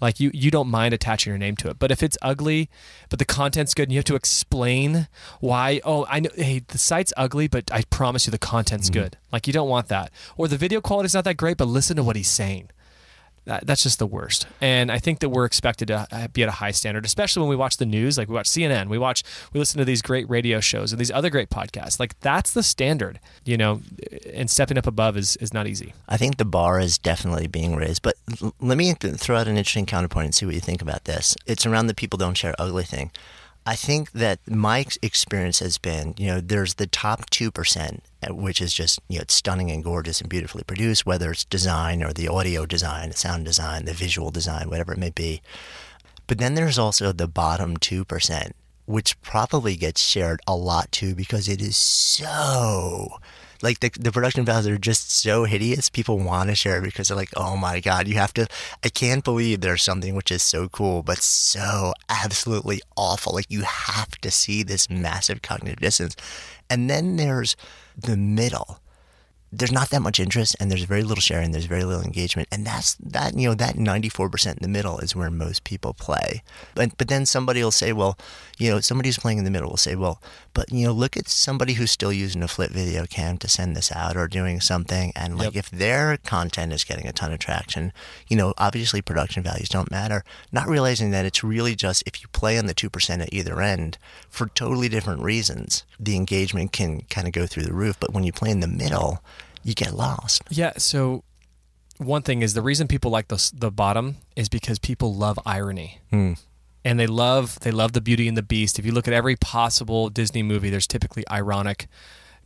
like 0.00 0.20
you 0.20 0.30
you 0.34 0.50
don't 0.50 0.68
mind 0.68 0.92
attaching 0.92 1.30
your 1.30 1.38
name 1.38 1.56
to 1.56 1.70
it. 1.70 1.78
But 1.78 1.90
if 1.90 2.02
it's 2.02 2.18
ugly, 2.20 2.68
but 3.08 3.18
the 3.18 3.24
content's 3.24 3.72
good, 3.72 3.84
and 3.84 3.92
you 3.92 3.98
have 3.98 4.04
to 4.06 4.16
explain 4.16 5.08
why. 5.40 5.80
Oh, 5.84 6.06
I 6.10 6.20
know. 6.20 6.30
Hey, 6.36 6.58
the 6.66 6.78
site's 6.78 7.12
ugly, 7.16 7.48
but 7.48 7.72
I 7.72 7.82
promise 7.88 8.26
you, 8.26 8.30
the 8.30 8.38
content's 8.38 8.90
good. 8.90 9.16
Like 9.32 9.46
you 9.46 9.52
don't 9.52 9.68
want 9.68 9.88
that. 9.88 10.10
Or 10.36 10.46
the 10.46 10.58
video 10.58 10.80
quality's 10.80 11.14
not 11.14 11.24
that 11.24 11.36
great, 11.38 11.56
but 11.56 11.68
listen 11.68 11.96
to 11.96 12.02
what 12.02 12.16
he's 12.16 12.28
saying. 12.28 12.68
That, 13.46 13.66
that's 13.66 13.82
just 13.82 13.98
the 13.98 14.06
worst. 14.06 14.46
And 14.60 14.90
I 14.90 14.98
think 14.98 15.18
that 15.18 15.28
we're 15.28 15.44
expected 15.44 15.88
to 15.88 16.06
uh, 16.10 16.28
be 16.28 16.42
at 16.42 16.48
a 16.48 16.52
high 16.52 16.70
standard, 16.70 17.04
especially 17.04 17.40
when 17.40 17.50
we 17.50 17.56
watch 17.56 17.76
the 17.76 17.86
news. 17.86 18.16
Like 18.16 18.28
we 18.28 18.34
watch 18.34 18.48
CNN, 18.48 18.88
we 18.88 18.96
watch, 18.96 19.22
we 19.52 19.60
listen 19.60 19.78
to 19.78 19.84
these 19.84 20.00
great 20.00 20.28
radio 20.30 20.60
shows 20.60 20.92
and 20.92 21.00
these 21.00 21.10
other 21.10 21.28
great 21.28 21.50
podcasts. 21.50 22.00
Like 22.00 22.18
that's 22.20 22.52
the 22.52 22.62
standard, 22.62 23.20
you 23.44 23.56
know. 23.56 23.82
And 24.32 24.50
stepping 24.50 24.78
up 24.78 24.86
above 24.86 25.16
is 25.16 25.36
is 25.36 25.52
not 25.52 25.66
easy. 25.66 25.92
I 26.08 26.16
think 26.16 26.38
the 26.38 26.44
bar 26.44 26.80
is 26.80 26.96
definitely 26.96 27.46
being 27.46 27.76
raised. 27.76 28.02
But 28.02 28.14
let 28.60 28.78
me 28.78 28.94
th- 28.94 29.14
throw 29.16 29.36
out 29.36 29.46
an 29.46 29.56
interesting 29.56 29.86
counterpoint 29.86 30.26
and 30.26 30.34
see 30.34 30.46
what 30.46 30.54
you 30.54 30.60
think 30.60 30.80
about 30.80 31.04
this. 31.04 31.36
It's 31.46 31.66
around 31.66 31.88
the 31.88 31.94
people 31.94 32.16
don't 32.16 32.36
share 32.36 32.54
ugly 32.58 32.84
thing. 32.84 33.10
I 33.66 33.76
think 33.76 34.12
that 34.12 34.40
my 34.46 34.84
experience 35.00 35.60
has 35.60 35.78
been, 35.78 36.14
you 36.18 36.26
know, 36.26 36.40
there's 36.40 36.74
the 36.74 36.86
top 36.86 37.30
2%, 37.30 38.00
uh, 38.22 38.34
which 38.34 38.60
is 38.60 38.74
just, 38.74 39.00
you 39.08 39.16
know, 39.16 39.22
it's 39.22 39.34
stunning 39.34 39.70
and 39.70 39.82
gorgeous 39.82 40.20
and 40.20 40.28
beautifully 40.28 40.64
produced, 40.64 41.06
whether 41.06 41.30
it's 41.30 41.46
design 41.46 42.02
or 42.02 42.12
the 42.12 42.28
audio 42.28 42.66
design, 42.66 43.08
the 43.08 43.16
sound 43.16 43.46
design, 43.46 43.86
the 43.86 43.94
visual 43.94 44.30
design, 44.30 44.68
whatever 44.68 44.92
it 44.92 44.98
may 44.98 45.10
be. 45.10 45.40
But 46.26 46.38
then 46.38 46.54
there's 46.54 46.78
also 46.78 47.10
the 47.10 47.26
bottom 47.26 47.78
2%, 47.78 48.52
which 48.84 49.20
probably 49.22 49.76
gets 49.76 50.02
shared 50.02 50.40
a 50.46 50.54
lot 50.54 50.92
too 50.92 51.14
because 51.14 51.48
it 51.48 51.62
is 51.62 51.76
so 51.76 53.18
like 53.64 53.80
the, 53.80 53.90
the 53.98 54.12
production 54.12 54.44
values 54.44 54.68
are 54.68 54.78
just 54.78 55.10
so 55.10 55.44
hideous. 55.44 55.88
People 55.88 56.18
want 56.18 56.50
to 56.50 56.54
share 56.54 56.78
it 56.78 56.84
because 56.84 57.08
they're 57.08 57.16
like, 57.16 57.32
oh 57.34 57.56
my 57.56 57.80
God, 57.80 58.06
you 58.06 58.16
have 58.16 58.34
to. 58.34 58.46
I 58.84 58.90
can't 58.90 59.24
believe 59.24 59.60
there's 59.60 59.82
something 59.82 60.14
which 60.14 60.30
is 60.30 60.42
so 60.42 60.68
cool, 60.68 61.02
but 61.02 61.18
so 61.18 61.94
absolutely 62.10 62.82
awful. 62.94 63.32
Like 63.32 63.50
you 63.50 63.62
have 63.62 64.20
to 64.20 64.30
see 64.30 64.62
this 64.62 64.90
massive 64.90 65.40
cognitive 65.40 65.80
dissonance. 65.80 66.14
And 66.68 66.90
then 66.90 67.16
there's 67.16 67.56
the 67.96 68.16
middle 68.16 68.80
there's 69.58 69.72
not 69.72 69.90
that 69.90 70.02
much 70.02 70.20
interest 70.20 70.56
and 70.58 70.70
there's 70.70 70.84
very 70.84 71.02
little 71.02 71.22
sharing, 71.22 71.52
there's 71.52 71.64
very 71.66 71.84
little 71.84 72.02
engagement. 72.02 72.48
And 72.50 72.66
that's 72.66 72.94
that, 72.96 73.36
you 73.36 73.48
know, 73.48 73.54
that 73.54 73.76
94% 73.76 74.46
in 74.46 74.58
the 74.60 74.68
middle 74.68 74.98
is 74.98 75.14
where 75.16 75.30
most 75.30 75.64
people 75.64 75.94
play. 75.94 76.42
But, 76.74 76.96
but 76.98 77.08
then 77.08 77.26
somebody 77.26 77.62
will 77.62 77.70
say, 77.70 77.92
well, 77.92 78.18
you 78.58 78.70
know, 78.70 78.80
somebody 78.80 79.08
who's 79.08 79.18
playing 79.18 79.38
in 79.38 79.44
the 79.44 79.50
middle 79.50 79.70
will 79.70 79.76
say, 79.76 79.96
well, 79.96 80.20
but, 80.52 80.70
you 80.70 80.86
know, 80.86 80.92
look 80.92 81.16
at 81.16 81.28
somebody 81.28 81.74
who's 81.74 81.90
still 81.90 82.12
using 82.12 82.42
a 82.42 82.48
flip 82.48 82.70
video 82.70 83.06
cam 83.06 83.38
to 83.38 83.48
send 83.48 83.76
this 83.76 83.90
out 83.92 84.16
or 84.16 84.28
doing 84.28 84.60
something. 84.60 85.12
And 85.16 85.36
like 85.36 85.54
yep. 85.54 85.64
if 85.64 85.70
their 85.70 86.16
content 86.18 86.72
is 86.72 86.84
getting 86.84 87.06
a 87.06 87.12
ton 87.12 87.32
of 87.32 87.38
traction, 87.38 87.92
you 88.28 88.36
know, 88.36 88.54
obviously 88.58 89.02
production 89.02 89.42
values 89.42 89.68
don't 89.68 89.90
matter. 89.90 90.24
Not 90.52 90.68
realizing 90.68 91.10
that 91.10 91.24
it's 91.24 91.42
really 91.42 91.74
just 91.74 92.02
if 92.06 92.22
you 92.22 92.28
play 92.28 92.58
on 92.58 92.66
the 92.66 92.74
2% 92.74 93.20
at 93.20 93.32
either 93.32 93.60
end 93.60 93.98
for 94.28 94.46
totally 94.48 94.88
different 94.88 95.22
reasons, 95.22 95.84
the 95.98 96.16
engagement 96.16 96.72
can 96.72 97.02
kind 97.02 97.26
of 97.26 97.32
go 97.32 97.46
through 97.46 97.64
the 97.64 97.72
roof. 97.72 97.96
But 97.98 98.12
when 98.12 98.24
you 98.24 98.32
play 98.32 98.50
in 98.50 98.60
the 98.60 98.68
middle, 98.68 99.22
you 99.62 99.74
get 99.74 99.94
lost. 99.94 100.42
Yeah. 100.50 100.72
So 100.76 101.24
one 101.98 102.22
thing 102.22 102.42
is 102.42 102.54
the 102.54 102.62
reason 102.62 102.88
people 102.88 103.10
like 103.10 103.28
the 103.28 103.50
the 103.54 103.70
bottom 103.70 104.16
is 104.36 104.48
because 104.48 104.78
people 104.78 105.14
love 105.14 105.38
irony. 105.46 106.00
Hmm. 106.10 106.32
And 106.84 107.00
they 107.00 107.06
love 107.06 107.60
they 107.60 107.70
love 107.70 107.92
the 107.92 108.00
beauty 108.00 108.28
and 108.28 108.36
the 108.36 108.42
beast. 108.42 108.78
If 108.78 108.84
you 108.84 108.92
look 108.92 109.08
at 109.08 109.14
every 109.14 109.36
possible 109.36 110.10
Disney 110.10 110.42
movie, 110.42 110.70
there's 110.70 110.86
typically 110.86 111.24
ironic 111.30 111.86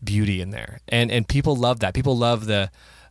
beauty 0.03 0.41
in 0.41 0.51
there. 0.51 0.81
And 0.89 1.11
and 1.11 1.27
people 1.27 1.57
love 1.57 1.81
that. 1.81 1.95
People 1.95 2.17
love 2.17 2.47
the 2.47 2.71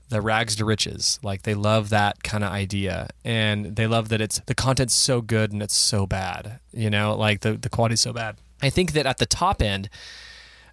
the 0.09 0.21
rags 0.21 0.55
to 0.55 0.65
riches. 0.65 1.19
Like 1.21 1.43
they 1.43 1.53
love 1.53 1.89
that 1.89 2.23
kind 2.23 2.43
of 2.43 2.51
idea. 2.51 3.09
And 3.25 3.75
they 3.75 3.87
love 3.87 4.09
that 4.09 4.21
it's 4.21 4.39
the 4.45 4.55
content's 4.55 4.93
so 4.93 5.21
good 5.21 5.51
and 5.51 5.61
it's 5.61 5.75
so 5.75 6.05
bad. 6.07 6.59
You 6.71 6.89
know, 6.89 7.15
like 7.15 7.41
the, 7.41 7.53
the 7.53 7.69
quality's 7.69 8.01
so 8.01 8.13
bad. 8.13 8.37
I 8.61 8.69
think 8.69 8.93
that 8.93 9.05
at 9.05 9.17
the 9.17 9.25
top 9.25 9.61
end, 9.61 9.89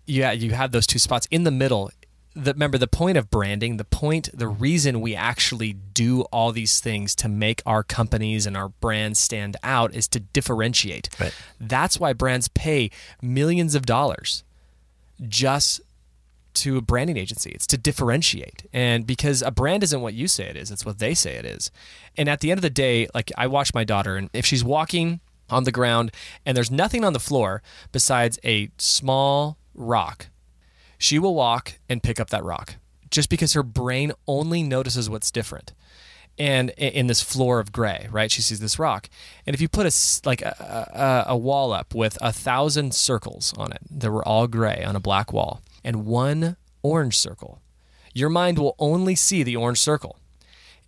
yeah, 0.07 0.33
you 0.33 0.53
have 0.53 0.73
those 0.73 0.87
two 0.87 0.99
spots. 0.99 1.27
In 1.31 1.45
the 1.45 1.51
middle, 1.51 1.91
the, 2.35 2.53
remember 2.53 2.79
the 2.79 2.89
point 2.89 3.17
of 3.17 3.31
branding, 3.31 3.77
the 3.77 3.85
point, 3.85 4.29
the 4.35 4.49
reason 4.49 5.01
we 5.01 5.15
actually 5.15 5.73
do 5.73 6.23
all 6.33 6.53
these 6.53 6.81
things 6.81 7.15
to 7.17 7.29
make 7.29 7.63
our 7.65 7.83
companies 7.83 8.47
and 8.47 8.57
our 8.57 8.69
brands 8.69 9.19
stand 9.19 9.57
out 9.63 9.95
is 9.95 10.09
to 10.09 10.21
differentiate. 10.21 11.09
Right. 11.19 11.35
That's 11.61 11.99
why 11.99 12.13
brands 12.13 12.49
pay 12.49 12.91
millions 13.23 13.75
of 13.75 13.87
dollars 13.87 14.45
just 15.29 15.81
to 16.55 16.77
a 16.77 16.81
branding 16.81 17.17
agency. 17.17 17.51
It's 17.51 17.67
to 17.69 17.79
differentiate. 17.79 18.65
And 18.73 19.07
because 19.07 19.43
a 19.43 19.51
brand 19.51 19.83
isn't 19.83 20.01
what 20.01 20.15
you 20.15 20.29
say 20.29 20.45
it 20.45 20.57
is, 20.57 20.71
it's 20.71 20.87
what 20.87 20.99
they 20.99 21.15
say 21.15 21.35
it 21.35 21.45
is. 21.45 21.71
And 22.17 22.29
at 22.29 22.41
the 22.41 22.51
end 22.51 22.59
of 22.59 22.63
the 22.63 22.71
day, 22.71 23.09
like 23.15 23.33
I 23.37 23.47
watch 23.47 23.75
my 23.75 23.85
daughter, 23.85 24.17
and 24.17 24.31
if 24.33 24.47
she's 24.47 24.65
walking 24.65 25.21
on 25.51 25.65
the 25.65 25.73
ground 25.73 26.11
and 26.47 26.57
there's 26.57 26.71
nothing 26.71 27.05
on 27.05 27.13
the 27.13 27.21
floor 27.21 27.63
besides 27.93 28.39
a 28.45 28.71
small 28.79 29.59
rock 29.75 30.29
she 30.99 31.19
will 31.19 31.35
walk 31.35 31.75
and 31.89 32.03
pick 32.03 32.21
up 32.21 32.31
that 32.31 32.45
rock 32.45 32.77
just 33.11 33.29
because 33.29 33.53
her 33.53 33.63
brain 33.63 34.13
only 34.27 34.63
notices 34.63 35.11
what's 35.11 35.31
different 35.31 35.73
and 36.39 36.71
in 36.71 37.07
this 37.07 37.21
floor 37.21 37.61
of 37.61 37.73
gray, 37.73 38.09
right? 38.11 38.31
She 38.31 38.43
sees 38.43 38.61
this 38.61 38.79
rock, 38.79 39.09
and 39.47 39.55
if 39.55 39.61
you 39.61 39.69
put 39.69 39.87
a 39.87 40.21
like 40.27 40.43
a, 40.43 41.25
a, 41.29 41.33
a, 41.33 41.37
wall 41.37 41.73
up 41.73 41.95
with 41.95 42.19
a 42.21 42.33
thousand 42.33 42.95
circles 42.95 43.55
on 43.57 43.73
it 43.73 43.79
that 43.91 44.11
were 44.11 44.27
all 44.27 44.47
gray 44.49 44.83
on 44.85 44.97
a 44.97 45.01
black 45.01 45.33
wall, 45.33 45.63
and 45.85 46.07
one 46.07 46.57
orange 46.83 47.17
circle, 47.17 47.63
your 48.13 48.29
mind 48.29 48.59
will 48.59 48.75
only 48.79 49.15
see 49.15 49.43
the 49.43 49.57
orange 49.57 49.79
circle. 49.79 50.19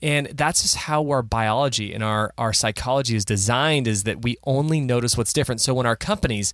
And 0.03 0.27
that's 0.27 0.63
just 0.63 0.77
how 0.77 1.09
our 1.09 1.23
biology 1.23 1.95
and 1.95 2.05
our, 2.05 2.33
our 2.37 2.53
psychology 2.53 3.17
is 3.17 3.25
designed 3.25 3.87
is 3.87 4.05
that 4.05 4.23
we 4.23 4.37
only 4.45 4.81
notice 4.81 5.17
what's 5.17 5.33
different. 5.33 5.61
So 5.61 5.73
when 5.73 5.87
our 5.87 5.97
companies 5.97 6.53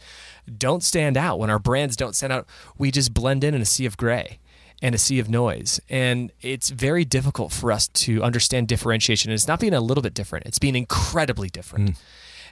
don't 0.58 0.82
stand 0.82 1.16
out, 1.16 1.38
when 1.38 1.50
our 1.50 1.58
brands 1.58 1.96
don't 1.96 2.14
stand 2.14 2.32
out, 2.32 2.46
we 2.78 2.90
just 2.90 3.12
blend 3.12 3.42
in 3.42 3.54
in 3.54 3.60
a 3.60 3.66
sea 3.66 3.84
of 3.84 3.96
gray 3.96 4.38
and 4.80 4.94
a 4.94 4.98
sea 4.98 5.18
of 5.18 5.28
noise. 5.28 5.80
And 5.88 6.32
it's 6.40 6.70
very 6.70 7.04
difficult 7.04 7.52
for 7.52 7.72
us 7.72 7.88
to 7.88 8.22
understand 8.22 8.68
differentiation. 8.68 9.30
And 9.30 9.34
it's 9.34 9.48
not 9.48 9.60
being 9.60 9.74
a 9.74 9.80
little 9.80 10.02
bit 10.02 10.14
different, 10.14 10.46
it's 10.46 10.58
being 10.58 10.76
incredibly 10.76 11.48
different. 11.48 11.90
Mm. 11.90 11.96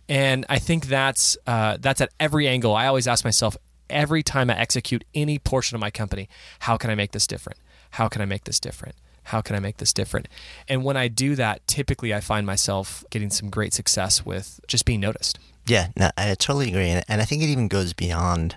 And 0.08 0.46
I 0.48 0.58
think 0.58 0.86
that's 0.86 1.36
uh, 1.46 1.76
that's 1.80 2.00
at 2.00 2.10
every 2.18 2.48
angle. 2.48 2.74
I 2.74 2.86
always 2.86 3.06
ask 3.06 3.24
myself 3.24 3.56
every 3.88 4.22
time 4.22 4.50
I 4.50 4.58
execute 4.58 5.04
any 5.14 5.38
portion 5.38 5.74
of 5.76 5.80
my 5.80 5.90
company, 5.90 6.28
how 6.60 6.76
can 6.76 6.90
I 6.90 6.94
make 6.94 7.12
this 7.12 7.26
different? 7.26 7.58
How 7.92 8.08
can 8.08 8.22
I 8.22 8.24
make 8.24 8.44
this 8.44 8.58
different? 8.58 8.96
How 9.30 9.40
can 9.40 9.56
I 9.56 9.60
make 9.60 9.78
this 9.78 9.92
different? 9.92 10.28
And 10.68 10.84
when 10.84 10.96
I 10.96 11.08
do 11.08 11.34
that, 11.36 11.66
typically 11.66 12.12
I 12.12 12.20
find 12.20 12.46
myself 12.46 13.04
getting 13.10 13.30
some 13.30 13.48
great 13.48 13.72
success 13.72 14.26
with 14.26 14.60
just 14.66 14.84
being 14.84 15.00
noticed. 15.00 15.38
Yeah, 15.66 15.88
no, 15.96 16.10
I 16.16 16.34
totally 16.34 16.68
agree. 16.68 16.88
And 16.88 17.20
I 17.20 17.24
think 17.24 17.42
it 17.42 17.46
even 17.46 17.68
goes 17.68 17.92
beyond 17.92 18.56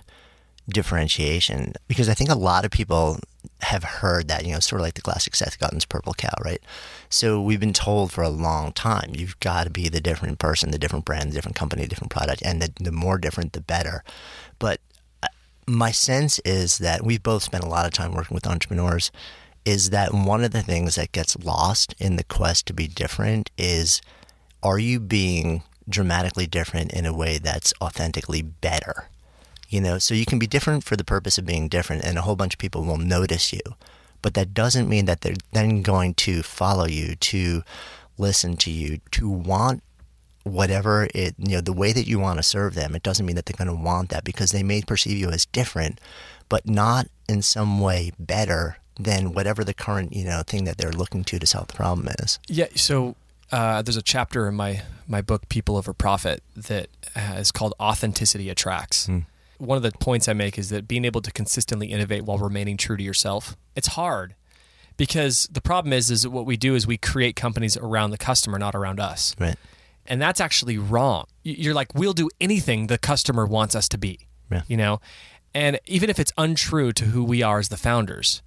differentiation 0.68 1.74
because 1.88 2.08
I 2.08 2.14
think 2.14 2.30
a 2.30 2.34
lot 2.34 2.64
of 2.64 2.70
people 2.70 3.18
have 3.60 3.84
heard 3.84 4.28
that, 4.28 4.44
you 4.46 4.52
know, 4.52 4.60
sort 4.60 4.80
of 4.80 4.84
like 4.84 4.94
the 4.94 5.02
classic 5.02 5.34
Seth 5.36 5.58
Godin's 5.58 5.84
purple 5.84 6.14
cow, 6.14 6.34
right? 6.44 6.62
So 7.08 7.40
we've 7.40 7.60
been 7.60 7.72
told 7.72 8.10
for 8.10 8.24
a 8.24 8.28
long 8.28 8.72
time, 8.72 9.12
you've 9.14 9.38
got 9.40 9.64
to 9.64 9.70
be 9.70 9.88
the 9.88 10.00
different 10.00 10.38
person, 10.38 10.70
the 10.70 10.78
different 10.78 11.04
brand, 11.04 11.30
the 11.30 11.34
different 11.34 11.56
company, 11.56 11.82
the 11.82 11.88
different 11.88 12.10
product, 12.10 12.42
and 12.42 12.60
the, 12.60 12.72
the 12.80 12.92
more 12.92 13.18
different, 13.18 13.52
the 13.52 13.60
better. 13.60 14.02
But 14.58 14.80
uh, 15.22 15.28
my 15.66 15.92
sense 15.92 16.40
is 16.40 16.78
that 16.78 17.04
we've 17.04 17.22
both 17.22 17.42
spent 17.42 17.62
a 17.62 17.68
lot 17.68 17.86
of 17.86 17.92
time 17.92 18.12
working 18.12 18.34
with 18.34 18.46
entrepreneurs 18.46 19.12
is 19.64 19.90
that 19.90 20.12
one 20.12 20.44
of 20.44 20.50
the 20.50 20.62
things 20.62 20.94
that 20.96 21.12
gets 21.12 21.36
lost 21.38 21.94
in 21.98 22.16
the 22.16 22.24
quest 22.24 22.66
to 22.66 22.72
be 22.72 22.86
different 22.86 23.50
is 23.56 24.02
are 24.62 24.78
you 24.78 25.00
being 25.00 25.62
dramatically 25.88 26.46
different 26.46 26.92
in 26.92 27.06
a 27.06 27.14
way 27.14 27.38
that's 27.38 27.72
authentically 27.80 28.42
better? 28.42 29.08
You 29.68 29.80
know, 29.80 29.98
so 29.98 30.14
you 30.14 30.26
can 30.26 30.38
be 30.38 30.46
different 30.46 30.84
for 30.84 30.96
the 30.96 31.04
purpose 31.04 31.38
of 31.38 31.46
being 31.46 31.68
different, 31.68 32.04
and 32.04 32.16
a 32.16 32.22
whole 32.22 32.36
bunch 32.36 32.54
of 32.54 32.58
people 32.58 32.84
will 32.84 32.98
notice 32.98 33.52
you. 33.52 33.60
But 34.22 34.34
that 34.34 34.54
doesn't 34.54 34.88
mean 34.88 35.06
that 35.06 35.22
they're 35.22 35.34
then 35.52 35.82
going 35.82 36.14
to 36.14 36.42
follow 36.42 36.86
you, 36.86 37.14
to 37.16 37.62
listen 38.16 38.56
to 38.58 38.70
you, 38.70 39.00
to 39.12 39.28
want 39.28 39.82
whatever 40.44 41.08
it, 41.14 41.34
you 41.38 41.56
know, 41.56 41.60
the 41.60 41.72
way 41.72 41.92
that 41.92 42.06
you 42.06 42.18
want 42.18 42.38
to 42.38 42.42
serve 42.42 42.74
them. 42.74 42.94
It 42.94 43.02
doesn't 43.02 43.26
mean 43.26 43.36
that 43.36 43.46
they're 43.46 43.56
going 43.56 43.76
to 43.76 43.82
want 43.82 44.10
that 44.10 44.24
because 44.24 44.52
they 44.52 44.62
may 44.62 44.82
perceive 44.82 45.18
you 45.18 45.30
as 45.30 45.46
different, 45.46 46.00
but 46.48 46.68
not 46.68 47.08
in 47.28 47.42
some 47.42 47.80
way 47.80 48.12
better 48.18 48.76
than 48.98 49.32
whatever 49.32 49.64
the 49.64 49.74
current 49.74 50.12
you 50.12 50.24
know 50.24 50.42
thing 50.46 50.64
that 50.64 50.78
they're 50.78 50.92
looking 50.92 51.24
to 51.24 51.38
to 51.38 51.46
solve 51.46 51.68
the 51.68 51.74
problem 51.74 52.08
is. 52.20 52.38
Yeah. 52.48 52.68
So 52.74 53.16
uh, 53.52 53.82
there's 53.82 53.96
a 53.96 54.02
chapter 54.02 54.48
in 54.48 54.54
my 54.54 54.82
my 55.06 55.22
book 55.22 55.48
People 55.48 55.76
Over 55.76 55.92
Profit 55.92 56.42
that 56.56 56.88
uh, 57.14 57.36
is 57.38 57.52
called 57.52 57.74
Authenticity 57.80 58.48
Attracts. 58.48 59.06
Mm. 59.06 59.26
One 59.58 59.76
of 59.76 59.82
the 59.82 59.92
points 59.92 60.28
I 60.28 60.32
make 60.32 60.58
is 60.58 60.70
that 60.70 60.88
being 60.88 61.04
able 61.04 61.20
to 61.22 61.30
consistently 61.30 61.88
innovate 61.88 62.24
while 62.24 62.38
remaining 62.38 62.76
true 62.76 62.96
to 62.96 63.02
yourself. 63.02 63.56
It's 63.76 63.88
hard 63.88 64.34
because 64.96 65.48
the 65.50 65.60
problem 65.60 65.92
is 65.92 66.10
is 66.10 66.26
what 66.26 66.46
we 66.46 66.56
do 66.56 66.74
is 66.74 66.86
we 66.86 66.96
create 66.96 67.36
companies 67.36 67.76
around 67.76 68.10
the 68.10 68.18
customer, 68.18 68.58
not 68.58 68.74
around 68.74 69.00
us. 69.00 69.34
Right. 69.38 69.56
And 70.06 70.20
that's 70.20 70.40
actually 70.40 70.76
wrong. 70.76 71.26
You're 71.44 71.74
like, 71.74 71.94
we'll 71.94 72.12
do 72.12 72.28
anything 72.40 72.88
the 72.88 72.98
customer 72.98 73.46
wants 73.46 73.74
us 73.74 73.88
to 73.88 73.98
be. 73.98 74.26
Yeah. 74.50 74.62
You 74.68 74.76
know, 74.76 75.00
and 75.54 75.78
even 75.86 76.10
if 76.10 76.18
it's 76.18 76.32
untrue 76.36 76.92
to 76.92 77.06
who 77.06 77.24
we 77.24 77.42
are 77.42 77.58
as 77.58 77.68
the 77.68 77.76
founders, 77.76 78.42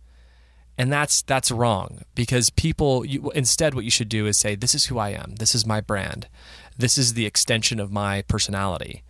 and 0.77 0.91
that's 0.91 1.21
that's 1.23 1.51
wrong 1.51 2.03
because 2.13 2.49
people 2.49 3.03
you, 3.03 3.31
instead 3.31 3.73
what 3.73 3.83
you 3.83 3.91
should 3.91 4.09
do 4.09 4.27
is 4.27 4.37
say 4.37 4.55
this 4.55 4.75
is 4.75 4.85
who 4.85 4.97
i 4.97 5.09
am. 5.09 5.35
This 5.39 5.55
is 5.55 5.65
my 5.65 5.81
brand. 5.81 6.27
This 6.77 6.97
is 6.97 7.13
the 7.13 7.25
extension 7.25 7.79
of 7.79 7.91
my 7.91 8.21
personality. 8.23 9.03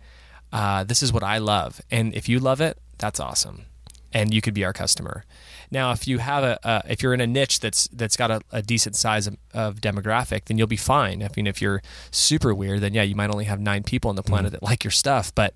Uh, 0.52 0.84
this 0.84 1.02
is 1.02 1.12
what 1.12 1.22
i 1.22 1.38
love. 1.38 1.80
And 1.90 2.14
if 2.14 2.28
you 2.28 2.38
love 2.38 2.60
it 2.60 2.78
that's 2.96 3.20
awesome. 3.20 3.66
And 4.12 4.32
you 4.32 4.40
could 4.40 4.54
be 4.54 4.64
our 4.64 4.72
customer. 4.72 5.24
Now 5.70 5.92
if 5.92 6.08
you 6.08 6.18
have 6.18 6.42
a, 6.42 6.66
uh, 6.66 6.80
if 6.88 7.02
you're 7.02 7.12
in 7.12 7.20
a 7.20 7.26
niche 7.26 7.60
that's 7.60 7.88
that's 7.88 8.16
got 8.16 8.30
a, 8.30 8.40
a 8.50 8.62
decent 8.62 8.96
size 8.96 9.26
of, 9.26 9.36
of, 9.52 9.80
demographic 9.82 10.46
then 10.46 10.56
you'll 10.56 10.66
be 10.66 10.76
fine. 10.76 11.22
I 11.22 11.28
mean 11.36 11.46
if 11.46 11.60
you're 11.60 11.82
super 12.10 12.54
weird 12.54 12.80
then 12.80 12.94
yeah 12.94 13.02
you 13.02 13.14
might 13.14 13.30
only 13.30 13.44
have 13.44 13.60
nine 13.60 13.82
people 13.82 14.08
on 14.08 14.16
the 14.16 14.22
planet 14.22 14.50
mm. 14.50 14.52
that 14.52 14.62
like 14.62 14.84
your 14.84 14.90
stuff. 14.90 15.34
But 15.34 15.54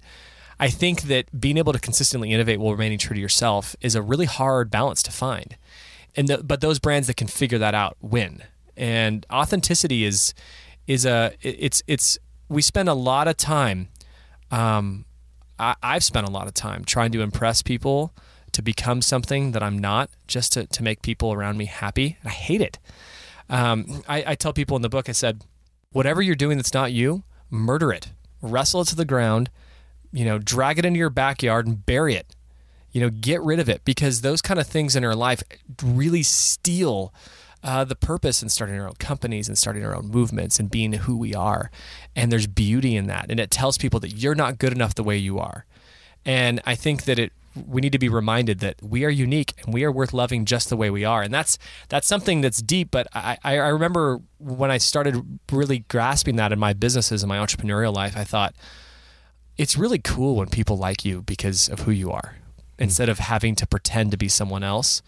I 0.60 0.68
think 0.68 1.02
that 1.02 1.40
being 1.40 1.56
able 1.56 1.72
to 1.72 1.80
consistently 1.80 2.30
innovate 2.30 2.60
while 2.60 2.72
remaining 2.72 2.98
true 2.98 3.14
to 3.14 3.20
yourself 3.20 3.74
is 3.80 3.94
a 3.94 4.02
really 4.02 4.26
hard 4.26 4.70
balance 4.70 5.02
to 5.04 5.10
find 5.10 5.56
and 6.16 6.28
the, 6.28 6.42
but 6.42 6.60
those 6.60 6.78
brands 6.78 7.06
that 7.06 7.16
can 7.16 7.28
figure 7.28 7.58
that 7.58 7.74
out 7.74 7.96
win. 8.00 8.42
And 8.76 9.26
authenticity 9.30 10.04
is 10.04 10.34
is 10.86 11.06
a 11.06 11.32
it's 11.42 11.82
it's 11.86 12.18
we 12.48 12.62
spend 12.62 12.88
a 12.88 12.94
lot 12.94 13.28
of 13.28 13.36
time. 13.36 13.88
Um, 14.50 15.04
I, 15.58 15.74
I've 15.82 16.04
spent 16.04 16.26
a 16.26 16.30
lot 16.30 16.46
of 16.46 16.54
time 16.54 16.84
trying 16.84 17.12
to 17.12 17.22
impress 17.22 17.62
people 17.62 18.12
to 18.52 18.62
become 18.62 19.00
something 19.00 19.52
that 19.52 19.62
I'm 19.62 19.78
not, 19.78 20.10
just 20.26 20.52
to 20.52 20.66
to 20.66 20.82
make 20.82 21.02
people 21.02 21.32
around 21.32 21.56
me 21.56 21.66
happy. 21.66 22.18
And 22.20 22.28
I 22.30 22.34
hate 22.34 22.60
it. 22.60 22.78
Um, 23.48 24.02
I, 24.08 24.24
I 24.28 24.34
tell 24.34 24.52
people 24.52 24.76
in 24.76 24.82
the 24.82 24.88
book, 24.88 25.08
I 25.08 25.12
said, 25.12 25.44
whatever 25.92 26.22
you're 26.22 26.34
doing 26.34 26.56
that's 26.56 26.74
not 26.74 26.92
you, 26.92 27.22
murder 27.50 27.92
it, 27.92 28.12
wrestle 28.40 28.80
it 28.82 28.88
to 28.88 28.96
the 28.96 29.04
ground, 29.04 29.50
You 30.12 30.26
know, 30.26 30.38
drag 30.38 30.78
it 30.78 30.84
into 30.84 30.98
your 30.98 31.10
backyard 31.10 31.66
and 31.66 31.84
bury 31.84 32.14
it. 32.14 32.36
You 32.92 33.00
know, 33.00 33.10
get 33.10 33.42
rid 33.42 33.58
of 33.58 33.68
it 33.68 33.84
because 33.84 34.20
those 34.20 34.42
kind 34.42 34.60
of 34.60 34.66
things 34.66 34.94
in 34.94 35.04
our 35.04 35.14
life 35.14 35.42
really 35.82 36.22
steal 36.22 37.12
uh, 37.64 37.84
the 37.84 37.94
purpose 37.94 38.42
in 38.42 38.48
starting 38.48 38.78
our 38.78 38.88
own 38.88 38.94
companies 38.94 39.48
and 39.48 39.56
starting 39.56 39.84
our 39.84 39.96
own 39.96 40.08
movements 40.08 40.58
and 40.58 40.70
being 40.70 40.92
who 40.92 41.16
we 41.16 41.34
are. 41.34 41.70
And 42.16 42.30
there's 42.30 42.46
beauty 42.46 42.96
in 42.96 43.06
that. 43.06 43.30
And 43.30 43.38
it 43.38 43.50
tells 43.50 43.78
people 43.78 44.00
that 44.00 44.10
you're 44.10 44.34
not 44.34 44.58
good 44.58 44.72
enough 44.72 44.94
the 44.94 45.04
way 45.04 45.16
you 45.16 45.38
are. 45.38 45.64
And 46.24 46.60
I 46.64 46.74
think 46.74 47.04
that 47.04 47.18
it 47.18 47.32
we 47.54 47.82
need 47.82 47.92
to 47.92 47.98
be 47.98 48.08
reminded 48.08 48.60
that 48.60 48.76
we 48.82 49.04
are 49.04 49.10
unique 49.10 49.52
and 49.62 49.74
we 49.74 49.84
are 49.84 49.92
worth 49.92 50.14
loving 50.14 50.46
just 50.46 50.70
the 50.70 50.76
way 50.76 50.88
we 50.88 51.04
are. 51.04 51.22
And 51.22 51.32
that's 51.32 51.58
that's 51.88 52.06
something 52.06 52.40
that's 52.40 52.62
deep. 52.62 52.90
But 52.90 53.06
I, 53.12 53.36
I 53.44 53.68
remember 53.68 54.20
when 54.38 54.70
I 54.70 54.78
started 54.78 55.38
really 55.50 55.80
grasping 55.80 56.36
that 56.36 56.52
in 56.52 56.58
my 56.58 56.72
businesses 56.72 57.22
and 57.22 57.28
my 57.28 57.38
entrepreneurial 57.38 57.94
life, 57.94 58.16
I 58.16 58.24
thought 58.24 58.54
it's 59.58 59.76
really 59.76 59.98
cool 59.98 60.36
when 60.36 60.48
people 60.48 60.78
like 60.78 61.04
you 61.04 61.22
because 61.22 61.68
of 61.68 61.80
who 61.80 61.90
you 61.90 62.10
are. 62.10 62.36
Instead 62.82 63.08
of 63.08 63.18
having 63.18 63.54
to 63.54 63.66
pretend 63.66 64.10
to 64.10 64.16
be 64.16 64.28
someone 64.28 64.62
else. 64.62 65.02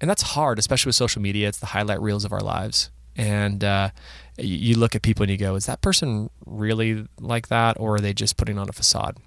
And 0.00 0.10
that's 0.10 0.22
hard, 0.22 0.58
especially 0.58 0.88
with 0.88 0.96
social 0.96 1.22
media. 1.22 1.48
It's 1.48 1.58
the 1.58 1.66
highlight 1.66 2.00
reels 2.00 2.24
of 2.24 2.32
our 2.32 2.40
lives. 2.40 2.90
And 3.16 3.62
uh, 3.62 3.90
you 4.36 4.76
look 4.76 4.94
at 4.94 5.02
people 5.02 5.22
and 5.22 5.30
you 5.30 5.38
go, 5.38 5.54
is 5.54 5.66
that 5.66 5.80
person 5.80 6.30
really 6.44 7.06
like 7.20 7.48
that? 7.48 7.78
Or 7.78 7.96
are 7.96 8.00
they 8.00 8.12
just 8.12 8.36
putting 8.36 8.58
on 8.58 8.68
a 8.68 8.72
facade? 8.72 9.18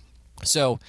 So 0.44 0.80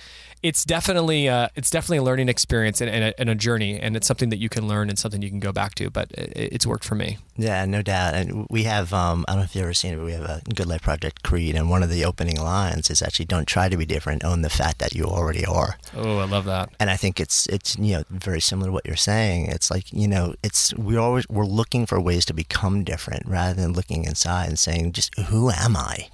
it's 0.43 0.65
definitely 0.65 1.29
uh, 1.29 1.49
it's 1.57 1.71
definitely 1.71 1.99
a 1.99 2.03
learning 2.03 2.29
experience 2.29 2.81
and, 2.81 2.91
and, 2.91 3.05
a, 3.05 3.21
and, 3.21 3.31
a, 3.31 3.35
journey, 3.35 3.81
and 3.81 3.97
it's 3.97 4.07
something 4.07 4.29
that 4.29 4.37
you 4.37 4.49
can 4.49 4.69
learn 4.69 4.89
and 4.89 4.99
something 4.99 5.23
you 5.23 5.31
can 5.31 5.41
go 5.41 5.51
back 5.51 5.75
to. 5.77 5.91
But 5.91 6.13
it, 6.13 6.33
it's 6.37 6.67
worked 6.67 6.85
for 6.85 6.95
me. 6.95 7.19
Yeah, 7.37 7.65
no 7.65 7.83
doubt. 7.83 8.15
And 8.15 8.47
we 8.49 8.65
have 8.65 8.93
um, 8.93 9.25
I 9.27 9.33
don't 9.33 9.41
know 9.41 9.45
if 9.45 9.55
you've 9.55 9.65
ever 9.65 9.75
seen 9.75 9.95
it, 9.95 9.97
but 9.97 10.05
we 10.05 10.13
have 10.13 10.23
a 10.23 10.43
Good 10.55 10.67
Life 10.67 10.83
Project 10.83 11.23
creed, 11.23 11.55
and 11.57 11.71
one 11.71 11.83
of 11.83 11.91
the 11.91 12.05
opening 12.05 12.37
lines 12.37 12.91
is 12.91 13.03
actually 13.03 13.27
"Don't 13.27 13.47
try 13.47 13.69
to 13.69 13.77
be 13.77 13.87
different, 13.87 14.25
own 14.25 14.43
the 14.43 14.51
fact 14.51 14.79
that 14.79 14.95
you 14.95 15.05
already 15.05 15.45
are." 15.45 15.79
Oh, 15.97 16.19
I 16.19 16.27
love 16.27 16.45
that. 16.45 16.71
And 16.79 16.91
I 16.91 16.97
think 16.97 17.19
it's 17.19 17.47
it's 17.47 17.77
you 17.79 17.97
know 17.97 18.05
very 18.11 18.41
similar 18.41 18.69
to 18.69 18.73
what 18.73 18.87
you're 18.87 18.97
saying. 18.97 19.47
It's 19.47 19.71
like 19.71 19.93
you 19.93 20.07
know 20.07 20.35
it's 20.43 20.75
we 20.75 20.97
always 20.97 21.29
we're 21.29 21.45
looking 21.45 21.87
for 21.87 22.01
ways 22.01 22.25
to 22.27 22.35
become 22.35 22.85
different 22.85 23.27
rather 23.27 23.61
than 23.61 23.73
looking 23.73 24.05
inside 24.05 24.49
and 24.49 24.59
saying 24.59 24.93
just 24.93 25.19
who 25.19 25.51
am 25.51 25.77
I, 25.77 26.09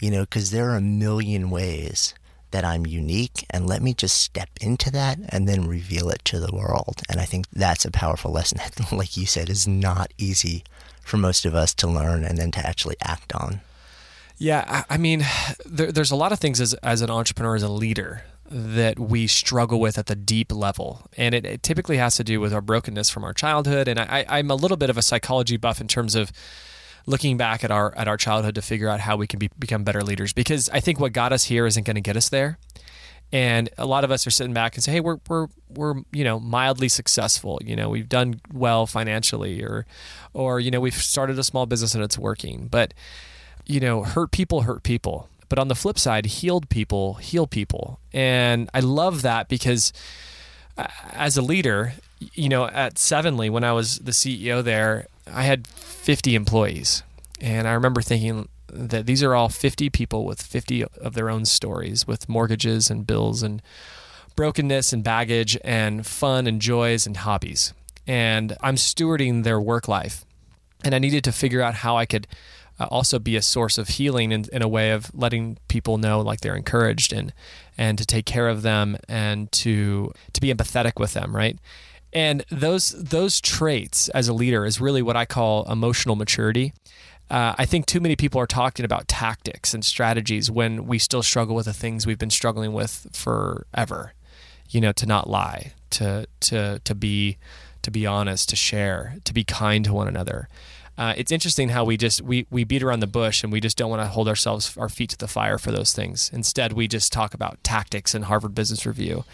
you 0.00 0.10
know, 0.10 0.20
because 0.20 0.50
there 0.50 0.70
are 0.70 0.76
a 0.76 0.80
million 0.80 1.50
ways 1.50 2.14
that 2.52 2.64
I'm 2.64 2.86
unique 2.86 3.44
and 3.50 3.66
let 3.66 3.82
me 3.82 3.92
just 3.94 4.16
step 4.16 4.48
into 4.60 4.90
that 4.92 5.18
and 5.28 5.48
then 5.48 5.66
reveal 5.66 6.08
it 6.08 6.24
to 6.26 6.40
the 6.40 6.54
world. 6.54 7.02
And 7.08 7.20
I 7.20 7.24
think 7.24 7.46
that's 7.52 7.84
a 7.84 7.90
powerful 7.90 8.30
lesson 8.30 8.58
that, 8.76 8.92
like 8.92 9.16
you 9.16 9.26
said, 9.26 9.50
is 9.50 9.66
not 9.66 10.12
easy 10.16 10.64
for 11.02 11.16
most 11.16 11.44
of 11.44 11.54
us 11.54 11.74
to 11.74 11.88
learn 11.88 12.24
and 12.24 12.38
then 12.38 12.50
to 12.52 12.66
actually 12.66 12.96
act 13.02 13.34
on. 13.34 13.60
Yeah, 14.38 14.84
I 14.88 14.96
mean, 14.96 15.24
there, 15.64 15.92
there's 15.92 16.10
a 16.10 16.16
lot 16.16 16.32
of 16.32 16.38
things 16.38 16.60
as, 16.60 16.74
as 16.74 17.00
an 17.00 17.10
entrepreneur, 17.10 17.54
as 17.54 17.62
a 17.62 17.68
leader, 17.68 18.24
that 18.50 18.98
we 18.98 19.26
struggle 19.26 19.80
with 19.80 19.98
at 19.98 20.06
the 20.06 20.16
deep 20.16 20.52
level. 20.52 21.02
And 21.16 21.34
it, 21.34 21.44
it 21.46 21.62
typically 21.62 21.96
has 21.98 22.16
to 22.16 22.24
do 22.24 22.40
with 22.40 22.52
our 22.52 22.60
brokenness 22.60 23.08
from 23.08 23.24
our 23.24 23.32
childhood. 23.32 23.88
And 23.88 23.98
I, 23.98 24.24
I'm 24.28 24.50
a 24.50 24.54
little 24.54 24.76
bit 24.76 24.90
of 24.90 24.98
a 24.98 25.02
psychology 25.02 25.56
buff 25.56 25.80
in 25.80 25.88
terms 25.88 26.14
of 26.14 26.32
looking 27.06 27.36
back 27.36 27.64
at 27.64 27.70
our 27.70 27.94
at 27.96 28.08
our 28.08 28.16
childhood 28.16 28.54
to 28.54 28.62
figure 28.62 28.88
out 28.88 29.00
how 29.00 29.16
we 29.16 29.26
can 29.26 29.38
be, 29.38 29.50
become 29.58 29.84
better 29.84 30.02
leaders 30.02 30.32
because 30.32 30.68
I 30.70 30.80
think 30.80 31.00
what 31.00 31.12
got 31.12 31.32
us 31.32 31.44
here 31.44 31.66
isn't 31.66 31.84
going 31.84 31.96
to 31.96 32.00
get 32.00 32.16
us 32.16 32.28
there. 32.28 32.58
And 33.34 33.70
a 33.78 33.86
lot 33.86 34.04
of 34.04 34.10
us 34.10 34.26
are 34.26 34.30
sitting 34.30 34.52
back 34.52 34.74
and 34.74 34.84
say, 34.84 34.92
"Hey, 34.92 35.00
we're 35.00 35.18
we're 35.26 35.46
we're 35.70 35.94
you 36.12 36.22
know 36.22 36.38
mildly 36.38 36.88
successful. 36.88 37.58
You 37.64 37.76
know, 37.76 37.88
we've 37.88 38.08
done 38.08 38.40
well 38.52 38.86
financially, 38.86 39.62
or 39.62 39.86
or 40.34 40.60
you 40.60 40.70
know 40.70 40.80
we've 40.80 40.94
started 40.94 41.38
a 41.38 41.44
small 41.44 41.64
business 41.64 41.94
and 41.94 42.04
it's 42.04 42.18
working." 42.18 42.68
But 42.70 42.92
you 43.64 43.80
know, 43.80 44.02
hurt 44.02 44.32
people 44.32 44.62
hurt 44.62 44.82
people. 44.82 45.30
But 45.48 45.58
on 45.58 45.68
the 45.68 45.74
flip 45.74 45.98
side, 45.98 46.26
healed 46.26 46.68
people 46.68 47.14
heal 47.14 47.46
people, 47.46 47.98
and 48.12 48.68
I 48.74 48.80
love 48.80 49.22
that 49.22 49.48
because 49.48 49.94
uh, 50.76 50.88
as 51.12 51.38
a 51.38 51.42
leader, 51.42 51.94
you 52.34 52.50
know, 52.50 52.66
at 52.66 52.98
Sevenly 52.98 53.48
when 53.48 53.64
I 53.64 53.72
was 53.72 53.98
the 53.98 54.12
CEO 54.12 54.62
there, 54.62 55.06
I 55.26 55.42
had 55.42 55.66
50 55.66 56.34
employees. 56.34 57.02
And 57.40 57.66
I 57.66 57.72
remember 57.72 58.02
thinking 58.02 58.48
that 58.68 59.06
these 59.06 59.22
are 59.22 59.34
all 59.34 59.48
50 59.48 59.90
people 59.90 60.24
with 60.24 60.40
50 60.40 60.84
of 60.84 61.14
their 61.14 61.28
own 61.28 61.44
stories, 61.44 62.06
with 62.06 62.28
mortgages 62.28 62.90
and 62.90 63.06
bills 63.06 63.42
and 63.42 63.60
brokenness 64.36 64.92
and 64.92 65.04
baggage 65.04 65.58
and 65.62 66.06
fun 66.06 66.46
and 66.46 66.60
joys 66.60 67.06
and 67.06 67.18
hobbies. 67.18 67.74
And 68.06 68.56
I'm 68.60 68.76
stewarding 68.76 69.44
their 69.44 69.60
work 69.60 69.88
life. 69.88 70.24
And 70.84 70.94
I 70.94 70.98
needed 70.98 71.22
to 71.24 71.32
figure 71.32 71.62
out 71.62 71.74
how 71.74 71.96
I 71.96 72.06
could 72.06 72.26
uh, 72.80 72.86
also 72.90 73.18
be 73.18 73.36
a 73.36 73.42
source 73.42 73.78
of 73.78 73.88
healing 73.88 74.32
in, 74.32 74.46
in 74.52 74.62
a 74.62 74.68
way 74.68 74.90
of 74.90 75.14
letting 75.14 75.58
people 75.68 75.98
know 75.98 76.20
like 76.20 76.40
they're 76.40 76.56
encouraged 76.56 77.12
and 77.12 77.32
and 77.78 77.96
to 77.98 78.04
take 78.04 78.26
care 78.26 78.48
of 78.48 78.62
them 78.62 78.96
and 79.08 79.52
to 79.52 80.12
to 80.32 80.40
be 80.40 80.52
empathetic 80.52 80.98
with 80.98 81.12
them, 81.12 81.36
right? 81.36 81.58
And 82.12 82.44
those 82.50 82.90
those 82.90 83.40
traits 83.40 84.08
as 84.10 84.28
a 84.28 84.32
leader 84.32 84.66
is 84.66 84.80
really 84.80 85.02
what 85.02 85.16
I 85.16 85.24
call 85.24 85.70
emotional 85.70 86.16
maturity. 86.16 86.72
Uh, 87.30 87.54
I 87.56 87.64
think 87.64 87.86
too 87.86 88.00
many 88.00 88.14
people 88.14 88.40
are 88.40 88.46
talking 88.46 88.84
about 88.84 89.08
tactics 89.08 89.72
and 89.72 89.82
strategies 89.82 90.50
when 90.50 90.86
we 90.86 90.98
still 90.98 91.22
struggle 91.22 91.56
with 91.56 91.64
the 91.64 91.72
things 91.72 92.06
we've 92.06 92.18
been 92.18 92.30
struggling 92.30 92.74
with 92.74 93.06
forever. 93.12 94.12
You 94.68 94.80
know, 94.80 94.92
to 94.92 95.06
not 95.06 95.28
lie, 95.28 95.72
to 95.90 96.26
to 96.40 96.80
to 96.84 96.94
be 96.94 97.38
to 97.82 97.90
be 97.90 98.06
honest, 98.06 98.48
to 98.50 98.56
share, 98.56 99.16
to 99.24 99.34
be 99.34 99.44
kind 99.44 99.84
to 99.84 99.92
one 99.92 100.08
another. 100.08 100.48
Uh, 100.98 101.14
it's 101.16 101.32
interesting 101.32 101.70
how 101.70 101.84
we 101.84 101.96
just 101.96 102.20
we 102.20 102.46
we 102.50 102.64
beat 102.64 102.82
around 102.82 103.00
the 103.00 103.06
bush 103.06 103.42
and 103.42 103.52
we 103.52 103.60
just 103.60 103.78
don't 103.78 103.90
want 103.90 104.02
to 104.02 104.06
hold 104.06 104.28
ourselves 104.28 104.76
our 104.76 104.88
feet 104.88 105.10
to 105.10 105.16
the 105.16 105.28
fire 105.28 105.58
for 105.58 105.72
those 105.72 105.92
things. 105.92 106.30
Instead, 106.32 106.74
we 106.74 106.86
just 106.86 107.12
talk 107.12 107.32
about 107.32 107.62
tactics 107.64 108.14
and 108.14 108.26
Harvard 108.26 108.54
Business 108.54 108.84
Review. 108.84 109.24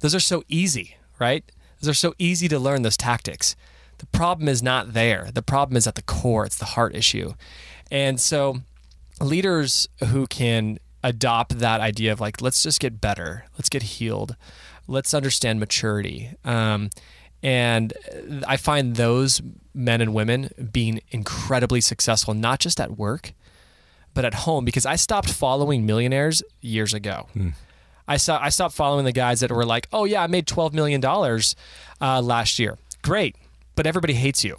Those 0.00 0.14
are 0.14 0.20
so 0.20 0.44
easy, 0.48 0.96
right? 1.18 1.44
They're 1.80 1.94
so 1.94 2.14
easy 2.18 2.48
to 2.48 2.58
learn 2.58 2.82
those 2.82 2.96
tactics. 2.96 3.56
The 3.98 4.06
problem 4.06 4.48
is 4.48 4.62
not 4.62 4.92
there. 4.92 5.30
The 5.32 5.42
problem 5.42 5.76
is 5.76 5.86
at 5.86 5.94
the 5.94 6.02
core. 6.02 6.44
It's 6.44 6.58
the 6.58 6.64
heart 6.64 6.94
issue. 6.94 7.34
And 7.90 8.20
so 8.20 8.60
leaders 9.20 9.88
who 10.08 10.26
can 10.26 10.78
adopt 11.02 11.58
that 11.58 11.80
idea 11.80 12.12
of 12.12 12.20
like, 12.20 12.40
let's 12.40 12.62
just 12.62 12.80
get 12.80 13.00
better, 13.00 13.44
let's 13.56 13.68
get 13.68 13.82
healed, 13.82 14.36
let's 14.86 15.14
understand 15.14 15.60
maturity. 15.60 16.30
Um, 16.44 16.90
and 17.42 17.92
I 18.46 18.56
find 18.56 18.96
those 18.96 19.40
men 19.74 20.00
and 20.00 20.12
women 20.12 20.50
being 20.72 21.00
incredibly 21.10 21.80
successful, 21.80 22.34
not 22.34 22.58
just 22.58 22.80
at 22.80 22.98
work, 22.98 23.32
but 24.12 24.24
at 24.24 24.34
home, 24.34 24.64
because 24.64 24.84
I 24.84 24.96
stopped 24.96 25.30
following 25.30 25.86
millionaires 25.86 26.42
years 26.60 26.92
ago. 26.94 27.28
Mm. 27.36 27.52
I 28.08 28.16
saw 28.16 28.40
I 28.42 28.48
stopped 28.48 28.74
following 28.74 29.04
the 29.04 29.12
guys 29.12 29.40
that 29.40 29.52
were 29.52 29.66
like, 29.66 29.86
"Oh 29.92 30.04
yeah, 30.04 30.22
I 30.22 30.26
made 30.26 30.46
twelve 30.46 30.72
million 30.72 31.00
dollars 31.00 31.54
uh, 32.00 32.22
last 32.22 32.58
year. 32.58 32.78
Great, 33.02 33.36
but 33.76 33.86
everybody 33.86 34.14
hates 34.14 34.42
you." 34.42 34.58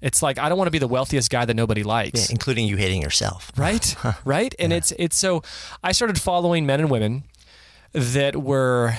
It's 0.00 0.22
like 0.22 0.38
I 0.38 0.48
don't 0.48 0.56
want 0.56 0.68
to 0.68 0.72
be 0.72 0.78
the 0.78 0.88
wealthiest 0.88 1.30
guy 1.30 1.44
that 1.44 1.54
nobody 1.54 1.82
likes, 1.82 2.28
yeah, 2.28 2.32
including 2.32 2.66
you 2.66 2.76
hating 2.76 3.02
yourself. 3.02 3.50
Right, 3.56 3.96
right, 4.24 4.54
and 4.58 4.70
yeah. 4.70 4.78
it's 4.78 4.92
it's 4.98 5.16
so 5.16 5.42
I 5.82 5.92
started 5.92 6.20
following 6.20 6.66
men 6.66 6.80
and 6.80 6.90
women 6.90 7.24
that 7.92 8.36
were 8.36 8.94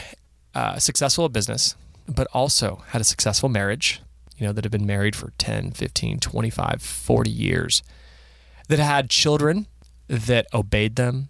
uh, 0.54 0.78
successful 0.80 1.26
at 1.26 1.34
business, 1.34 1.76
but 2.08 2.28
also 2.34 2.84
had 2.88 3.02
a 3.02 3.06
successful 3.06 3.50
marriage. 3.50 4.02
You 4.38 4.48
know, 4.48 4.52
that 4.52 4.66
have 4.66 4.72
been 4.72 4.86
married 4.86 5.16
for 5.16 5.32
10, 5.38 5.72
15, 5.72 6.20
25, 6.20 6.82
40 6.82 7.30
years, 7.32 7.84
that 8.68 8.80
had 8.80 9.10
children 9.10 9.68
that 10.10 10.46
obeyed 10.54 10.98
them, 10.98 11.30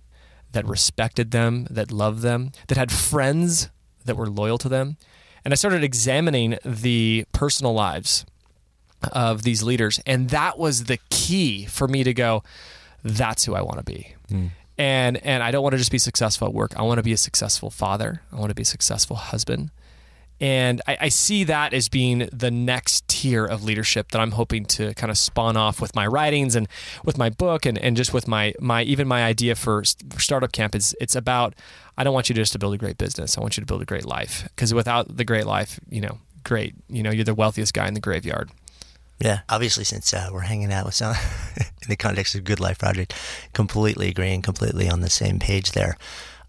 that 0.56 0.66
respected 0.66 1.32
them, 1.32 1.68
that 1.70 1.92
loved 1.92 2.22
them, 2.22 2.52
that 2.68 2.78
had 2.78 2.90
friends 2.90 3.70
that 4.06 4.16
were 4.16 4.30
loyal 4.30 4.58
to 4.58 4.70
them. 4.70 4.96
And 5.44 5.54
I 5.54 5.56
started 5.56 5.84
examining 5.84 6.58
the 6.64 7.26
personal 7.34 7.74
lives 7.74 8.26
of 9.12 9.44
these 9.44 9.62
leaders. 9.64 10.00
And 10.06 10.30
that 10.30 10.58
was 10.58 10.86
the 10.86 10.98
key 11.10 11.66
for 11.66 11.90
me 11.90 12.06
to 12.06 12.14
go, 12.14 12.42
that's 13.04 13.44
who 13.44 13.54
I 13.54 13.62
want 13.62 13.80
to 13.80 13.84
be. 13.84 14.16
Mm. 14.32 14.52
And 14.78 15.18
and 15.18 15.44
I 15.44 15.52
don't 15.52 15.62
want 15.62 15.74
to 15.74 15.78
just 15.78 15.92
be 15.92 15.98
successful 15.98 16.48
at 16.48 16.54
work. 16.54 16.74
I 16.78 16.82
want 16.84 17.00
to 17.00 17.04
be 17.04 17.14
a 17.14 17.18
successful 17.18 17.70
father. 17.70 18.22
I 18.32 18.38
want 18.38 18.50
to 18.50 18.56
be 18.56 18.64
a 18.64 18.66
successful 18.66 19.18
husband. 19.18 19.72
And 20.42 20.82
I, 20.88 20.98
I, 21.02 21.10
see 21.10 21.46
that 21.46 21.74
as 21.74 21.88
being 21.88 22.30
the 22.32 22.52
next 22.52 23.08
tier 23.08 23.46
of 23.46 23.64
leadership 23.64 24.12
that 24.12 24.20
I'm 24.20 24.32
hoping 24.32 24.66
to 24.66 24.94
kind 24.96 25.10
of 25.10 25.18
spawn 25.18 25.56
off 25.56 25.80
with 25.80 25.96
my 25.96 26.06
writings 26.06 26.56
and 26.56 26.68
with 27.06 27.18
my 27.18 27.30
book 27.30 27.66
and, 27.66 27.78
and 27.78 27.96
just 27.96 28.14
with 28.14 28.28
my, 28.28 28.54
my 28.60 28.84
even 28.84 29.08
my 29.08 29.24
idea 29.24 29.56
for, 29.56 29.84
for 30.10 30.20
Startup 30.20 30.52
Camp 30.52 30.76
is 30.76 30.96
it's 31.00 31.16
about 31.16 31.56
I 31.98 32.04
don't 32.04 32.14
want 32.14 32.28
you 32.28 32.36
just 32.36 32.52
to 32.52 32.60
build 32.60 32.74
a 32.74 32.78
great 32.78 32.98
business. 32.98 33.38
I 33.38 33.42
want 33.42 33.56
you 33.56 33.62
to 33.62 33.66
build 33.66 33.82
a 33.82 33.86
great 33.86 34.06
life 34.06 34.44
because 34.44 34.74
without 34.74 35.16
the 35.16 35.24
great 35.24 35.46
life, 35.46 35.80
you 35.90 36.02
know, 36.02 36.20
great, 36.44 36.76
you 36.90 37.02
know, 37.02 37.12
you're 37.12 37.24
the 37.24 37.34
wealthiest 37.34 37.74
guy 37.74 37.88
in 37.88 37.94
the 37.94 38.02
graveyard. 38.02 38.52
Yeah, 39.20 39.42
obviously, 39.48 39.86
since 39.86 40.14
uh, 40.14 40.30
we're 40.32 40.42
hanging 40.42 40.74
out 40.74 40.86
with 40.86 40.96
some 40.96 41.16
in 41.58 41.88
the 41.88 41.96
context 41.96 42.36
of 42.36 42.44
Good 42.44 42.60
Life 42.60 42.80
Project, 42.80 43.14
completely 43.54 44.10
agreeing, 44.10 44.42
completely 44.42 44.90
on 44.90 45.00
the 45.00 45.10
same 45.10 45.40
page 45.40 45.72
there. 45.72 45.98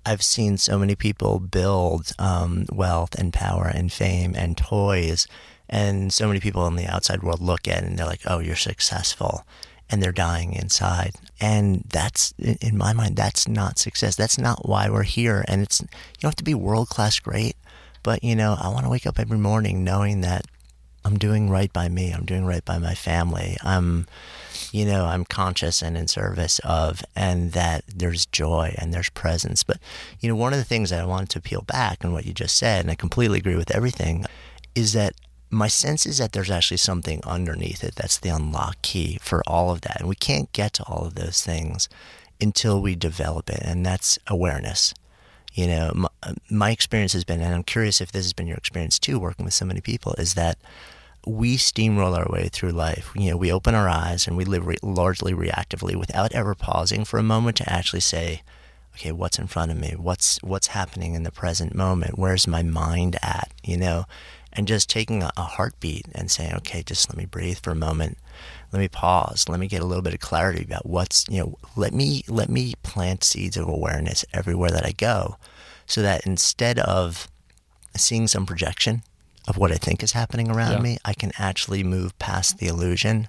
I've 0.07 0.23
seen 0.23 0.57
so 0.57 0.79
many 0.79 0.95
people 0.95 1.41
build 1.41 2.13
um, 2.19 2.67
wealth 2.73 3.15
and 3.17 3.33
power 3.33 3.67
and 3.67 3.93
fame 3.93 4.35
and 4.37 4.57
toys, 4.57 5.27
and 5.69 6.13
so 6.13 6.29
many 6.29 6.39
people 6.41 6.67
in 6.69 6.77
the 6.77 6.87
outside 6.87 7.23
world 7.23 7.41
look 7.41 7.67
at 7.67 7.83
it 7.83 7.89
and 7.89 7.99
they're 7.99 8.07
like, 8.07 8.21
"Oh, 8.27 8.39
you're 8.39 8.55
successful," 8.57 9.45
and 9.91 10.03
they're 10.03 10.13
dying 10.13 10.53
inside. 10.53 11.15
And 11.41 11.85
that's, 11.89 12.33
in 12.39 12.79
my 12.79 12.93
mind, 12.93 13.17
that's 13.17 13.47
not 13.49 13.79
success. 13.79 14.17
That's 14.17 14.39
not 14.39 14.69
why 14.69 14.89
we're 14.89 15.03
here. 15.03 15.45
And 15.49 15.63
it's, 15.63 15.81
you 15.81 15.89
don't 16.21 16.31
have 16.31 16.37
to 16.37 16.45
be 16.45 16.55
world 16.55 16.89
class 16.89 17.19
great, 17.19 17.57
but, 18.03 18.25
you 18.25 18.35
know, 18.35 18.57
I 18.59 18.69
want 18.69 18.85
to 18.85 18.91
wake 18.91 19.07
up 19.07 19.19
every 19.19 19.39
morning 19.39 19.85
knowing 19.85 20.23
that 20.23 20.47
I'm 21.07 21.19
doing 21.19 21.49
right 21.49 21.73
by 21.73 21.89
me. 21.89 22.11
I'm 22.11 22.25
doing 22.25 22.45
right 22.45 22.65
by 22.65 22.79
my 22.79 22.95
family. 22.95 23.57
I'm, 23.63 24.09
you 24.73 24.85
know, 24.85 25.05
I'm 25.07 25.25
conscious 25.25 25.81
and 25.81 25.97
in 25.97 26.09
service 26.09 26.59
of, 26.65 27.05
and 27.15 27.53
that 27.53 27.85
there's 27.87 28.27
joy 28.27 28.75
and 28.77 28.93
there's 28.93 29.09
presence. 29.11 29.63
But, 29.63 29.79
you 30.19 30.29
know, 30.29 30.35
one 30.35 30.53
of 30.53 30.59
the 30.59 30.65
things 30.65 30.91
that 30.91 31.01
I 31.01 31.07
wanted 31.07 31.31
to 31.31 31.41
peel 31.41 31.63
back 31.63 32.05
on 32.05 32.13
what 32.13 32.27
you 32.27 32.33
just 32.33 32.57
said, 32.57 32.81
and 32.81 32.91
I 32.91 32.97
completely 32.97 33.39
agree 33.39 33.55
with 33.55 33.71
everything, 33.73 34.25
is 34.75 34.95
that 34.95 35.15
my 35.49 35.69
sense 35.69 36.07
is 36.07 36.19
that 36.19 36.33
there's 36.33 36.51
actually 36.51 36.79
something 36.79 37.21
underneath 37.25 37.85
it 37.85 37.95
that's 37.95 38.19
the 38.19 38.31
unlock 38.31 38.83
key 38.83 39.19
for 39.23 39.45
all 39.47 39.71
of 39.71 39.83
that. 39.83 40.01
And 40.01 40.09
we 40.09 40.17
can't 40.17 40.53
get 40.53 40.73
to 40.75 40.83
all 40.85 41.07
of 41.07 41.15
those 41.15 41.41
things 41.41 41.89
until 42.41 42.83
we 42.83 42.97
develop 42.97 43.49
it, 43.49 43.63
and 43.63 43.87
that's 43.87 44.19
awareness. 44.27 44.93
You 45.55 45.69
know, 45.69 45.93
my, 45.95 46.09
uh, 46.25 46.35
my 46.51 46.71
experience 46.73 47.13
has 47.13 47.25
been, 47.25 47.41
and 47.41 47.55
I'm 47.55 47.63
curious 47.63 48.01
if 48.01 48.11
this 48.11 48.25
has 48.25 48.33
been 48.33 48.49
your 48.49 48.59
experience 48.59 48.99
too, 48.99 49.21
working 49.21 49.45
with 49.45 49.55
so 49.55 49.65
many 49.65 49.81
people, 49.81 50.15
is 50.19 50.35
that 50.35 50.59
we 51.27 51.57
steamroll 51.57 52.17
our 52.17 52.29
way 52.31 52.49
through 52.49 52.71
life. 52.71 53.11
You 53.17 53.33
know, 53.33 53.37
we 53.37 53.53
open 53.53 53.75
our 53.75 53.89
eyes 53.89 54.27
and 54.27 54.37
we 54.37 54.45
live 54.45 54.67
re- 54.67 54.77
largely 54.83 55.35
reactively 55.35 55.97
without 55.97 56.33
ever 56.33 56.55
pausing 56.55 57.05
for 57.05 57.19
a 57.19 57.25
moment 57.25 57.57
to 57.59 57.71
actually 57.71 58.01
say, 58.01 58.43
okay, 58.95 59.11
what's 59.13 59.39
in 59.39 59.49
front 59.49 59.73
of 59.73 59.79
me? 59.79 59.95
What's 59.97 60.41
what's 60.43 60.69
happening 60.69 61.15
in 61.15 61.25
the 61.25 61.33
present 61.33 61.75
moment? 61.75 62.17
Where's 62.17 62.47
my 62.47 62.63
mind 62.63 63.17
at? 63.23 63.53
You 63.65 63.77
know, 63.77 64.05
and 64.53 64.69
just 64.69 64.89
taking 64.89 65.23
a, 65.23 65.33
a 65.37 65.43
heartbeat 65.43 66.07
and 66.15 66.31
saying, 66.31 66.55
okay, 66.55 66.83
just 66.83 67.11
let 67.11 67.19
me 67.19 67.27
breathe 67.27 67.59
for 67.59 67.73
a 67.73 67.77
moment. 67.77 68.19
Let 68.73 68.79
me 68.79 68.89
pause. 68.89 69.49
Let 69.49 69.59
me 69.59 69.67
get 69.67 69.83
a 69.83 69.87
little 69.87 70.03
bit 70.03 70.15
of 70.15 70.21
clarity 70.21 70.63
about 70.63 70.87
what's, 70.87 71.27
you 71.29 71.41
know, 71.41 71.59
let 71.75 71.93
me 71.93 72.23
let 72.29 72.49
me 72.49 72.75
plant 72.85 73.25
seeds 73.25 73.57
of 73.57 73.69
awareness 73.69 74.25
everywhere 74.33 74.71
that 74.71 74.87
I 74.87 74.93
go 74.93 75.37
so 75.87 76.03
that 76.03 76.25
instead 76.25 76.79
of 76.79 77.29
seeing 77.97 78.29
some 78.29 78.47
projection 78.47 79.03
of 79.47 79.57
what 79.57 79.73
I 79.73 79.77
think 79.77 80.03
is 80.03 80.13
happening 80.13 80.51
around 80.51 80.73
yeah. 80.73 80.81
me, 80.81 80.99
I 81.05 81.15
can 81.15 81.33
actually 81.39 81.85
move 81.85 82.19
past 82.19 82.59
the 82.59 82.67
illusion 82.67 83.29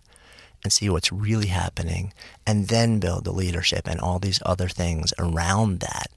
and 0.64 0.74
see 0.74 0.90
what's 0.90 1.12
really 1.12 1.48
happening 1.48 2.14
and 2.46 2.68
then 2.68 3.00
build 3.00 3.24
the 3.24 3.32
leadership 3.32 3.88
and 3.88 4.00
all 4.00 4.20
these 4.20 4.42
other 4.46 4.68
things 4.68 5.14
around 5.20 5.80
that. 5.82 6.08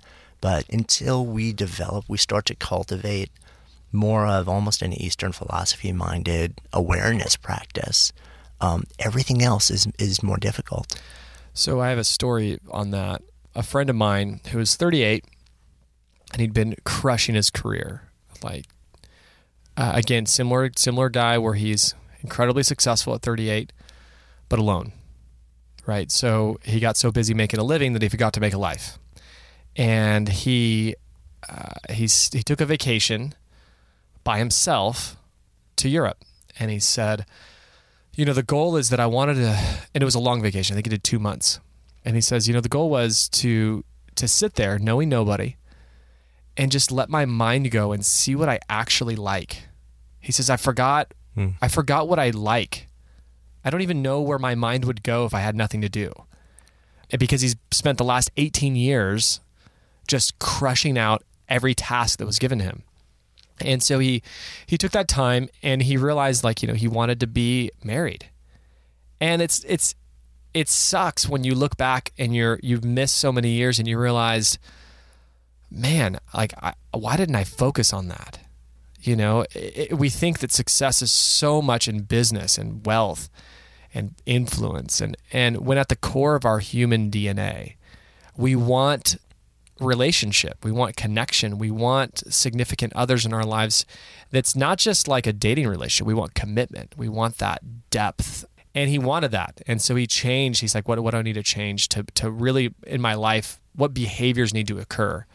But 0.41 0.69
until 0.71 1.27
we 1.27 1.53
develop, 1.53 2.07
we 2.09 2.17
start 2.17 2.47
to 2.47 2.55
cultivate 2.55 3.31
more 3.93 4.27
of 4.27 4.49
almost 4.49 4.83
an 4.83 4.93
Eastern 4.93 5.33
philosophy 5.33 5.93
minded 5.93 6.55
awareness 6.73 7.37
practice, 7.37 8.13
um, 8.61 8.85
everything 8.99 9.43
else 9.43 9.71
is, 9.71 9.89
is 9.99 10.23
more 10.23 10.37
difficult. 10.37 11.01
So 11.55 11.81
I 11.81 11.89
have 11.89 11.99
a 11.99 12.05
story 12.05 12.59
on 12.71 12.91
that. 12.91 13.23
A 13.55 13.63
friend 13.63 13.91
of 13.91 13.97
mine 13.97 14.41
who 14.53 14.59
was 14.59 14.77
38 14.77 15.25
and 16.33 16.41
he'd 16.41 16.55
been 16.55 16.77
crushing 16.85 17.35
his 17.35 17.51
career, 17.51 18.03
like 18.43 18.67
uh, 19.81 19.93
again, 19.95 20.27
similar 20.27 20.71
similar 20.77 21.09
guy 21.09 21.39
where 21.39 21.55
he's 21.55 21.95
incredibly 22.21 22.63
successful 22.63 23.15
at 23.15 23.23
38, 23.23 23.73
but 24.51 24.59
alone. 24.59 24.93
Right. 25.87 26.13
So 26.13 26.61
he 26.63 26.81
got 26.81 26.99
so 26.99 27.11
busy 27.11 27.33
making 27.33 27.59
a 27.59 27.65
living 27.65 27.95
that 27.95 28.03
he 28.03 28.09
forgot 28.11 28.35
to 28.35 28.41
make 28.41 28.53
a 28.53 28.59
life, 28.59 28.99
and 29.75 30.29
he 30.29 30.97
uh, 31.49 31.73
he 31.89 32.07
took 32.07 32.61
a 32.61 32.67
vacation 32.67 33.35
by 34.23 34.39
himself 34.39 35.17
to 35.77 35.89
Europe, 35.89 36.19
and 36.59 36.71
he 36.71 36.79
said, 36.79 37.25
you 38.15 38.27
know, 38.27 38.35
the 38.35 38.43
goal 38.43 38.77
is 38.77 38.91
that 38.91 39.01
I 39.01 39.07
wanted 39.07 39.37
to, 39.37 39.59
and 39.95 40.03
it 40.03 40.05
was 40.05 40.15
a 40.15 40.21
long 40.21 40.43
vacation. 40.43 40.75
I 40.75 40.77
think 40.77 40.87
he 40.87 40.91
did 40.91 41.03
two 41.03 41.19
months, 41.19 41.59
and 42.05 42.15
he 42.15 42.21
says, 42.21 42.47
you 42.47 42.53
know, 42.53 42.61
the 42.61 42.69
goal 42.69 42.91
was 42.91 43.31
to 43.31 43.83
to 44.17 44.29
sit 44.29 44.57
there 44.57 44.79
knowing 44.79 45.09
nobody 45.09 45.57
and 46.55 46.71
just 46.71 46.93
let 46.93 47.09
my 47.09 47.25
mind 47.25 47.71
go 47.71 47.93
and 47.93 48.05
see 48.05 48.35
what 48.37 48.51
I 48.51 48.61
actually 48.69 49.17
like. 49.17 49.63
He 50.21 50.33
says, 50.33 50.51
I 50.51 50.57
forgot, 50.57 51.13
hmm. 51.35 51.49
I 51.61 51.69
forgot 51.69 52.09
what 52.09 52.19
I 52.19 52.31
like. 52.31 52.89
I 53.65 53.71
don't 53.71 53.83
even 53.83 54.03
know 54.03 54.21
where 54.21 54.39
my 54.39 54.55
mind 54.55 54.85
would 54.85 55.03
go 55.03 55.27
if 55.27 55.35
I 55.35 55.41
had 55.41 55.55
nothing 55.55 55.81
to 55.83 55.89
do. 55.89 56.13
And 57.11 57.19
because 57.19 57.41
he's 57.41 57.57
spent 57.71 57.99
the 57.99 58.05
last 58.05 58.31
18 58.37 58.77
years 58.77 59.41
just 60.07 60.39
crushing 60.39 60.97
out 60.97 61.23
every 61.49 61.75
task 61.75 62.19
that 62.19 62.27
was 62.27 62.39
given 62.39 62.61
him. 62.61 62.83
And 63.61 63.83
so 63.83 63.99
he 63.99 64.23
he 64.67 64.79
took 64.79 64.93
that 64.93 65.07
time 65.07 65.51
and 65.63 65.83
he 65.83 65.99
realized 65.99 66.43
like, 66.45 66.63
you 66.63 66.69
know, 66.69 66.75
he 66.75 66.89
wanted 66.89 67.21
to 67.21 67.27
be 67.27 67.71
married. 67.85 68.31
And 69.21 69.43
it's 69.43 69.63
it's 69.65 69.95
it 70.55 70.69
sucks 70.69 71.29
when 71.29 71.45
you 71.45 71.55
look 71.55 71.77
back 71.77 72.13
and 72.17 72.35
you're 72.35 72.59
you've 72.63 72.85
missed 72.85 73.19
so 73.19 73.31
many 73.31 73.51
years 73.51 73.79
and 73.79 73.87
you 73.87 73.99
realized 73.99 74.59
man, 75.71 76.19
like, 76.35 76.53
I, 76.61 76.75
why 76.93 77.17
didn't 77.17 77.37
I 77.37 77.45
focus 77.45 77.93
on 77.93 78.09
that? 78.09 78.40
You 79.01 79.17
know, 79.17 79.45
it, 79.55 79.97
we 79.97 80.11
think 80.11 80.41
that 80.41 80.53
success 80.53 81.03
is 81.03 81.13
so 81.13 81.63
much 81.63 81.89
in 81.89 82.03
business 82.03 82.59
and 82.59 82.85
wealth 82.85 83.31
and 83.95 84.15
influence, 84.27 85.01
and 85.01 85.17
and 85.33 85.67
when 85.67 85.79
at 85.79 85.89
the 85.89 85.97
core 85.97 86.35
of 86.35 86.45
our 86.45 86.59
human 86.59 87.11
DNA, 87.11 87.77
we 88.37 88.55
want 88.55 89.17
relationship, 89.81 90.63
we 90.63 90.71
want 90.71 90.97
connection, 90.97 91.57
we 91.59 91.71
want 91.71 92.23
significant 92.33 92.93
others 92.95 93.25
in 93.25 93.33
our 93.33 93.45
lives. 93.45 93.87
That's 94.31 94.55
not 94.55 94.79
just 94.79 95.09
like 95.09 95.27
a 95.27 95.33
dating 95.33 95.67
relationship. 95.67 96.07
We 96.07 96.15
want 96.15 96.35
commitment. 96.35 96.95
We 96.99 97.09
want 97.09 97.39
that 97.39 97.63
depth 97.89 98.45
and 98.75 98.89
he 98.89 98.99
wanted 98.99 99.33
that 99.33 99.61
and 99.67 99.83
so 99.83 99.97
he 99.97 100.07
changed 100.07 100.61
he's 100.61 100.77
like 100.77 100.87
what, 100.87 101.01
what 101.01 101.11
do 101.11 101.17
i 101.17 101.23
need 101.23 101.33
to 101.33 101.43
change 101.43 101.89
to, 101.89 102.05
to 102.15 102.31
really 102.31 102.73
in 102.87 103.01
my 103.01 103.15
life 103.15 103.61
what 103.75 103.93
behaviors 103.93 104.55
need 104.55 104.69
to 104.69 104.79
occur 104.79 105.27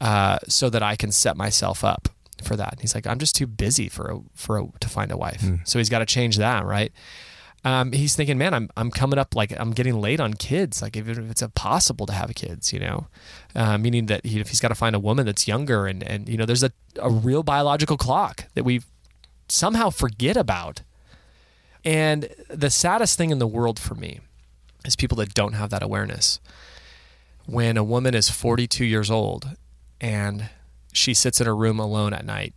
uh, 0.00 0.38
so 0.48 0.68
that 0.70 0.82
I 0.82 0.96
can 0.96 1.10
set 1.12 1.36
myself 1.36 1.84
up 1.84 2.08
for 2.42 2.56
that. 2.56 2.72
And 2.72 2.80
he's 2.80 2.94
like, 2.94 3.06
I'm 3.06 3.18
just 3.18 3.36
too 3.36 3.46
busy 3.46 3.88
for 3.88 4.10
a, 4.10 4.18
for 4.34 4.58
a, 4.58 4.66
to 4.80 4.88
find 4.88 5.10
a 5.10 5.16
wife. 5.16 5.42
Mm. 5.42 5.66
So 5.66 5.78
he's 5.78 5.88
got 5.88 6.00
to 6.00 6.06
change 6.06 6.36
that, 6.36 6.64
right? 6.64 6.92
Um, 7.64 7.90
he's 7.90 8.14
thinking, 8.14 8.38
man, 8.38 8.54
I'm 8.54 8.70
I'm 8.76 8.92
coming 8.92 9.18
up 9.18 9.34
like 9.34 9.52
I'm 9.58 9.72
getting 9.72 10.00
late 10.00 10.20
on 10.20 10.34
kids. 10.34 10.80
Like 10.80 10.96
even 10.96 11.24
if 11.24 11.30
it's 11.32 11.42
impossible 11.42 12.06
to 12.06 12.12
have 12.12 12.32
kids, 12.36 12.72
you 12.72 12.78
know, 12.78 13.08
uh, 13.56 13.76
meaning 13.76 14.06
that 14.06 14.24
he, 14.24 14.38
if 14.38 14.50
he's 14.50 14.60
got 14.60 14.68
to 14.68 14.76
find 14.76 14.94
a 14.94 15.00
woman 15.00 15.26
that's 15.26 15.48
younger 15.48 15.86
and 15.86 16.00
and 16.04 16.28
you 16.28 16.36
know, 16.36 16.46
there's 16.46 16.62
a 16.62 16.70
a 17.02 17.10
real 17.10 17.42
biological 17.42 17.96
clock 17.96 18.44
that 18.54 18.62
we 18.62 18.82
somehow 19.48 19.90
forget 19.90 20.36
about. 20.36 20.82
And 21.84 22.28
the 22.48 22.70
saddest 22.70 23.18
thing 23.18 23.30
in 23.30 23.40
the 23.40 23.46
world 23.48 23.80
for 23.80 23.96
me 23.96 24.20
is 24.84 24.94
people 24.94 25.16
that 25.16 25.34
don't 25.34 25.54
have 25.54 25.70
that 25.70 25.82
awareness. 25.82 26.38
When 27.46 27.76
a 27.76 27.84
woman 27.84 28.14
is 28.14 28.28
42 28.28 28.84
years 28.84 29.10
old 29.10 29.56
and 30.00 30.50
she 30.96 31.14
sits 31.14 31.40
in 31.40 31.46
her 31.46 31.56
room 31.56 31.78
alone 31.78 32.12
at 32.12 32.24
night, 32.24 32.54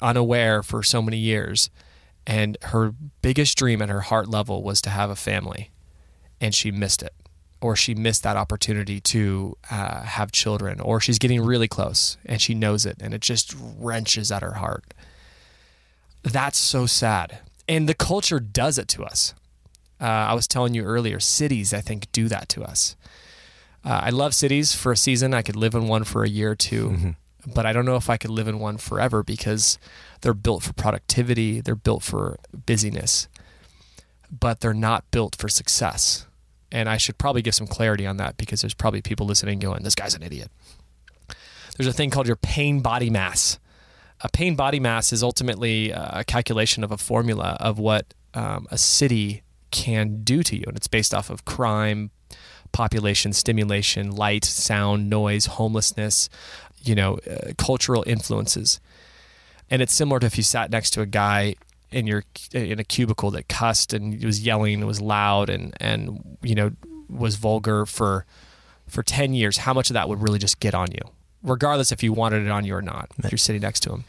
unaware 0.00 0.62
for 0.62 0.82
so 0.82 1.00
many 1.02 1.18
years. 1.18 1.70
And 2.26 2.56
her 2.62 2.94
biggest 3.20 3.58
dream 3.58 3.82
at 3.82 3.88
her 3.88 4.02
heart 4.02 4.28
level 4.28 4.62
was 4.62 4.80
to 4.82 4.90
have 4.90 5.10
a 5.10 5.16
family, 5.16 5.70
and 6.40 6.54
she 6.54 6.70
missed 6.70 7.02
it, 7.02 7.14
or 7.60 7.74
she 7.74 7.94
missed 7.94 8.22
that 8.22 8.36
opportunity 8.36 9.00
to 9.00 9.56
uh, 9.70 10.02
have 10.02 10.30
children, 10.30 10.80
or 10.80 11.00
she's 11.00 11.18
getting 11.18 11.40
really 11.40 11.66
close 11.68 12.16
and 12.24 12.40
she 12.40 12.54
knows 12.54 12.86
it, 12.86 12.96
and 13.00 13.12
it 13.12 13.20
just 13.22 13.56
wrenches 13.78 14.30
at 14.30 14.42
her 14.42 14.54
heart. 14.54 14.94
That's 16.22 16.58
so 16.58 16.86
sad. 16.86 17.40
And 17.68 17.88
the 17.88 17.94
culture 17.94 18.38
does 18.38 18.78
it 18.78 18.88
to 18.88 19.04
us. 19.04 19.34
Uh, 20.00 20.04
I 20.04 20.34
was 20.34 20.46
telling 20.46 20.74
you 20.74 20.84
earlier, 20.84 21.20
cities, 21.20 21.72
I 21.72 21.80
think, 21.80 22.10
do 22.12 22.28
that 22.28 22.48
to 22.50 22.62
us. 22.62 22.96
Uh, 23.84 24.00
I 24.04 24.10
love 24.10 24.34
cities 24.34 24.74
for 24.74 24.92
a 24.92 24.96
season. 24.96 25.34
I 25.34 25.42
could 25.42 25.56
live 25.56 25.74
in 25.74 25.88
one 25.88 26.04
for 26.04 26.22
a 26.22 26.28
year 26.28 26.52
or 26.52 26.56
2 26.56 26.88
mm-hmm. 26.88 27.52
but 27.52 27.66
I 27.66 27.72
don't 27.72 27.84
know 27.84 27.96
if 27.96 28.08
I 28.08 28.16
could 28.16 28.30
live 28.30 28.48
in 28.48 28.58
one 28.58 28.76
forever 28.76 29.22
because 29.22 29.78
they're 30.20 30.34
built 30.34 30.62
for 30.62 30.72
productivity, 30.72 31.60
they're 31.60 31.74
built 31.74 32.02
for 32.02 32.38
busyness, 32.66 33.28
but 34.30 34.60
they're 34.60 34.74
not 34.74 35.10
built 35.10 35.36
for 35.36 35.48
success. 35.48 36.26
And 36.70 36.88
I 36.88 36.96
should 36.96 37.18
probably 37.18 37.42
give 37.42 37.54
some 37.54 37.66
clarity 37.66 38.06
on 38.06 38.16
that 38.16 38.36
because 38.36 38.62
there's 38.62 38.74
probably 38.74 39.02
people 39.02 39.26
listening 39.26 39.58
going, 39.58 39.82
this 39.82 39.94
guy's 39.94 40.14
an 40.14 40.22
idiot. 40.22 40.50
There's 41.76 41.86
a 41.86 41.92
thing 41.92 42.10
called 42.10 42.26
your 42.26 42.36
pain 42.36 42.80
body 42.80 43.10
mass. 43.10 43.58
A 44.22 44.28
pain 44.28 44.54
body 44.54 44.78
mass 44.80 45.12
is 45.12 45.22
ultimately 45.22 45.90
a 45.90 46.22
calculation 46.24 46.84
of 46.84 46.92
a 46.92 46.96
formula 46.96 47.56
of 47.60 47.78
what 47.78 48.14
um, 48.34 48.66
a 48.70 48.78
city 48.78 49.42
can 49.70 50.22
do 50.22 50.42
to 50.44 50.56
you. 50.56 50.64
And 50.66 50.76
it's 50.76 50.88
based 50.88 51.12
off 51.12 51.28
of 51.28 51.44
crime, 51.44 52.10
population 52.72 53.32
stimulation, 53.32 54.10
light, 54.10 54.44
sound, 54.44 55.08
noise, 55.08 55.46
homelessness, 55.46 56.28
you 56.82 56.94
know, 56.94 57.18
uh, 57.30 57.52
cultural 57.58 58.02
influences. 58.06 58.80
And 59.70 59.80
it's 59.80 59.94
similar 59.94 60.20
to 60.20 60.26
if 60.26 60.36
you 60.36 60.42
sat 60.42 60.70
next 60.70 60.90
to 60.90 61.00
a 61.00 61.06
guy 61.06 61.54
in 61.92 62.06
your 62.06 62.24
in 62.52 62.78
a 62.78 62.84
cubicle 62.84 63.30
that 63.32 63.48
cussed 63.48 63.92
and 63.92 64.22
was 64.24 64.44
yelling 64.44 64.74
and 64.74 64.86
was 64.86 65.00
loud 65.00 65.50
and 65.50 65.74
and 65.78 66.38
you 66.42 66.54
know 66.54 66.72
was 67.08 67.36
vulgar 67.36 67.84
for 67.84 68.24
for 68.88 69.02
10 69.02 69.34
years 69.34 69.58
how 69.58 69.74
much 69.74 69.90
of 69.90 69.94
that 69.94 70.08
would 70.08 70.22
really 70.22 70.38
just 70.38 70.58
get 70.58 70.74
on 70.74 70.90
you 70.90 71.02
regardless 71.42 71.92
if 71.92 72.02
you 72.02 72.12
wanted 72.12 72.44
it 72.44 72.50
on 72.50 72.64
you 72.64 72.74
or 72.74 72.82
not 72.82 73.10
if 73.22 73.30
you're 73.30 73.38
sitting 73.38 73.60
next 73.60 73.80
to 73.80 73.92
him 73.92 74.04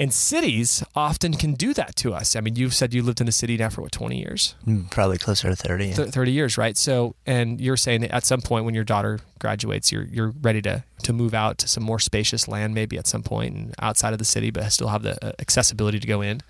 And 0.00 0.14
cities 0.14 0.82
often 0.94 1.34
can 1.34 1.52
do 1.52 1.74
that 1.74 1.94
to 1.96 2.14
us. 2.14 2.34
I 2.34 2.40
mean, 2.40 2.56
you've 2.56 2.72
said 2.72 2.94
you 2.94 3.02
lived 3.02 3.20
in 3.20 3.28
a 3.28 3.32
city 3.32 3.58
now 3.58 3.68
for 3.68 3.82
what, 3.82 3.92
20 3.92 4.18
years? 4.18 4.54
Mm, 4.66 4.90
probably 4.90 5.18
closer 5.18 5.50
to 5.50 5.54
30. 5.54 5.88
Yeah. 5.88 5.94
30 6.06 6.32
years, 6.32 6.56
right? 6.56 6.74
So, 6.74 7.14
and 7.26 7.60
you're 7.60 7.76
saying 7.76 8.00
that 8.00 8.10
at 8.10 8.24
some 8.24 8.40
point 8.40 8.64
when 8.64 8.74
your 8.74 8.82
daughter 8.82 9.20
graduates, 9.40 9.92
you're, 9.92 10.04
you're 10.04 10.32
ready 10.40 10.62
to, 10.62 10.84
to 11.02 11.12
move 11.12 11.34
out 11.34 11.58
to 11.58 11.68
some 11.68 11.82
more 11.82 11.98
spacious 11.98 12.48
land, 12.48 12.74
maybe 12.74 12.96
at 12.96 13.06
some 13.06 13.22
point 13.22 13.54
and 13.54 13.74
outside 13.78 14.14
of 14.14 14.18
the 14.18 14.24
city, 14.24 14.50
but 14.50 14.72
still 14.72 14.88
have 14.88 15.02
the 15.02 15.22
uh, 15.22 15.32
accessibility 15.38 16.00
to 16.00 16.06
go 16.06 16.22
in. 16.22 16.40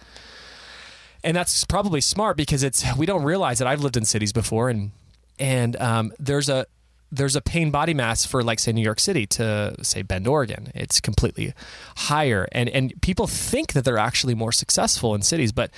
And 1.25 1.37
that's 1.37 1.65
probably 1.65 2.01
smart 2.01 2.37
because 2.37 2.63
it's, 2.63 2.85
we 2.97 3.05
don't 3.05 3.25
realize 3.25 3.59
that 3.59 3.67
I've 3.67 3.81
lived 3.81 3.97
in 3.97 4.05
cities 4.05 4.33
before 4.33 4.71
and, 4.71 4.93
and 5.41 5.75
um, 5.81 6.13
there's 6.21 6.49
a, 6.49 6.67
there's 7.13 7.37
a 7.37 7.41
pain 7.41 7.71
body 7.71 7.95
mass 7.95 8.25
for 8.25 8.43
like 8.43 8.59
say 8.59 8.73
New 8.73 8.83
York 8.83 9.01
City 9.01 9.27
to 9.27 9.75
say 9.83 10.03
Bend, 10.03 10.27
Oregon. 10.27 10.71
It's 10.75 11.01
completely 11.01 11.53
higher, 11.97 12.49
and 12.53 12.69
and 12.69 12.93
people 13.03 13.27
think 13.27 13.73
that 13.73 13.85
they're 13.85 13.99
actually 13.99 14.35
more 14.35 14.53
successful 14.53 15.15
in 15.15 15.23
cities, 15.23 15.53
but 15.53 15.71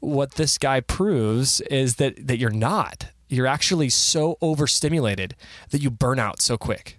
what 0.00 0.32
this 0.32 0.58
guy 0.58 0.80
proves 0.80 1.60
is 1.62 1.96
that 1.96 2.26
that 2.26 2.38
you're 2.38 2.50
not. 2.50 3.06
You're 3.28 3.46
actually 3.46 3.90
so 3.90 4.36
overstimulated 4.42 5.36
that 5.70 5.80
you 5.80 5.90
burn 5.90 6.18
out 6.18 6.40
so 6.40 6.58
quick, 6.58 6.98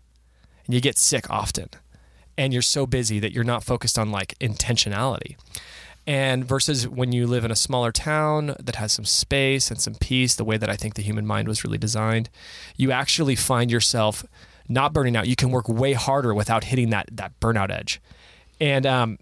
and 0.65 0.73
you 0.73 0.79
get 0.79 0.97
sick 0.97 1.29
often, 1.29 1.69
and 2.37 2.53
you're 2.53 2.61
so 2.61 2.85
busy 2.85 3.19
that 3.19 3.33
you're 3.33 3.43
not 3.43 3.63
focused 3.63 3.99
on 3.99 4.11
like 4.11 4.37
intentionality. 4.39 5.35
And 6.07 6.43
versus 6.43 6.87
when 6.87 7.11
you 7.11 7.27
live 7.27 7.45
in 7.45 7.51
a 7.51 7.55
smaller 7.55 7.91
town 7.91 8.55
that 8.59 8.75
has 8.75 8.91
some 8.91 9.05
space 9.05 9.69
and 9.69 9.79
some 9.79 9.95
peace, 9.95 10.35
the 10.35 10.43
way 10.43 10.57
that 10.57 10.69
I 10.69 10.75
think 10.75 10.95
the 10.95 11.03
human 11.03 11.27
mind 11.27 11.47
was 11.47 11.63
really 11.63 11.77
designed, 11.77 12.29
you 12.75 12.91
actually 12.91 13.35
find 13.35 13.69
yourself 13.69 14.25
not 14.67 14.93
burning 14.93 15.15
out. 15.15 15.27
You 15.27 15.35
can 15.35 15.51
work 15.51 15.69
way 15.69 15.93
harder 15.93 16.33
without 16.33 16.65
hitting 16.65 16.89
that 16.89 17.07
that 17.11 17.39
burnout 17.39 17.69
edge. 17.69 18.01
And 18.59 18.85
um, 18.85 19.19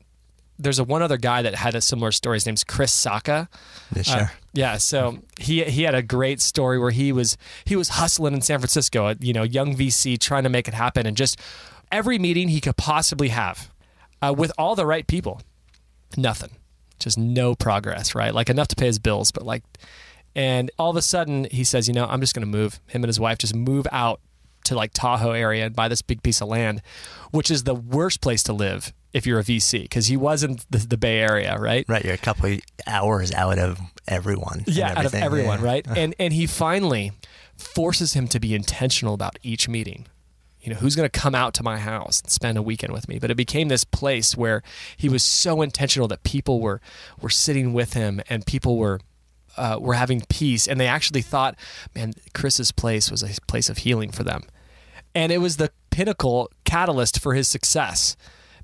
there's 0.57 0.79
a 0.79 0.83
one 0.83 1.01
other 1.01 1.17
guy 1.17 1.41
that 1.41 1.55
had 1.55 1.75
a 1.75 1.81
similar 1.81 2.11
story. 2.11 2.37
His 2.37 2.45
name's 2.45 2.63
Chris 2.63 2.93
Sacca 2.93 3.47
Yeah, 3.95 4.01
sure. 4.01 4.21
Uh, 4.21 4.27
yeah, 4.53 4.77
so 4.77 5.19
he 5.39 5.63
he 5.65 5.83
had 5.83 5.95
a 5.95 6.01
great 6.01 6.39
story 6.41 6.79
where 6.79 6.91
he 6.91 7.11
was 7.11 7.37
he 7.65 7.75
was 7.75 7.89
hustling 7.89 8.33
in 8.33 8.41
San 8.41 8.59
Francisco, 8.59 9.15
you 9.19 9.33
know, 9.33 9.43
young 9.43 9.75
VC 9.75 10.17
trying 10.17 10.43
to 10.43 10.49
make 10.49 10.67
it 10.67 10.73
happen, 10.73 11.05
and 11.05 11.17
just 11.17 11.39
every 11.91 12.19
meeting 12.19 12.49
he 12.49 12.61
could 12.61 12.77
possibly 12.77 13.29
have 13.29 13.69
uh, 14.21 14.33
with 14.35 14.51
all 14.57 14.75
the 14.75 14.85
right 14.85 15.07
people, 15.07 15.41
nothing 16.17 16.51
just 16.99 17.17
no 17.17 17.55
progress, 17.55 18.15
right? 18.15 18.33
Like 18.33 18.49
enough 18.49 18.67
to 18.69 18.75
pay 18.75 18.87
his 18.87 18.99
bills, 18.99 19.31
but 19.31 19.45
like, 19.45 19.63
and 20.35 20.71
all 20.77 20.89
of 20.89 20.95
a 20.95 21.01
sudden 21.01 21.47
he 21.51 21.63
says, 21.63 21.87
you 21.87 21.93
know, 21.93 22.05
I'm 22.05 22.21
just 22.21 22.33
going 22.33 22.45
to 22.45 22.57
move. 22.57 22.79
Him 22.87 23.03
and 23.03 23.09
his 23.09 23.19
wife 23.19 23.37
just 23.37 23.55
move 23.55 23.87
out 23.91 24.21
to 24.65 24.75
like 24.75 24.91
Tahoe 24.93 25.31
area 25.31 25.65
and 25.65 25.75
buy 25.75 25.87
this 25.87 26.01
big 26.01 26.21
piece 26.23 26.41
of 26.41 26.47
land, 26.47 26.81
which 27.31 27.49
is 27.49 27.63
the 27.63 27.75
worst 27.75 28.21
place 28.21 28.43
to 28.43 28.53
live 28.53 28.93
if 29.13 29.25
you're 29.25 29.39
a 29.39 29.43
VC 29.43 29.83
because 29.83 30.07
he 30.07 30.17
was 30.17 30.43
in 30.43 30.59
the, 30.69 30.77
the, 30.77 30.97
Bay 30.97 31.19
Area, 31.19 31.57
right? 31.57 31.85
Right, 31.87 32.03
you're 32.03 32.13
a 32.13 32.17
couple 32.17 32.55
hours 32.85 33.31
out 33.33 33.57
of 33.57 33.79
everyone. 34.07 34.63
Yeah, 34.67 34.93
out 34.95 35.05
of 35.05 35.15
everyone, 35.15 35.59
yeah. 35.59 35.65
right? 35.65 35.85
and 35.95 36.13
and 36.19 36.33
he 36.33 36.45
finally 36.45 37.13
forces 37.57 38.13
him 38.13 38.27
to 38.27 38.39
be 38.39 38.53
intentional 38.53 39.13
about 39.13 39.37
each 39.41 39.67
meeting 39.67 40.05
you 40.61 40.73
know, 40.73 40.79
who's 40.79 40.95
going 40.95 41.09
to 41.09 41.19
come 41.19 41.35
out 41.35 41.53
to 41.55 41.63
my 41.63 41.77
house 41.77 42.21
and 42.21 42.29
spend 42.29 42.57
a 42.57 42.61
weekend 42.61 42.91
with 42.91 43.07
me? 43.07 43.19
But 43.19 43.31
it 43.31 43.35
became 43.35 43.69
this 43.69 43.83
place 43.83 44.35
where 44.35 44.61
he 44.97 45.07
was 45.07 45.23
so 45.23 45.61
intentional 45.61 46.07
that 46.09 46.23
people 46.23 46.59
were 46.59 46.81
were 47.21 47.29
sitting 47.29 47.73
with 47.73 47.93
him 47.93 48.21
and 48.29 48.45
people 48.45 48.77
were 48.77 48.99
uh, 49.57 49.77
were 49.79 49.93
having 49.93 50.21
peace, 50.29 50.67
and 50.67 50.79
they 50.79 50.87
actually 50.87 51.21
thought, 51.21 51.55
man, 51.95 52.13
Chris's 52.33 52.71
place 52.71 53.11
was 53.11 53.23
a 53.23 53.29
place 53.47 53.69
of 53.69 53.79
healing 53.79 54.11
for 54.11 54.23
them, 54.23 54.43
and 55.15 55.31
it 55.31 55.39
was 55.39 55.57
the 55.57 55.71
pinnacle 55.89 56.49
catalyst 56.63 57.19
for 57.19 57.33
his 57.33 57.47
success 57.47 58.15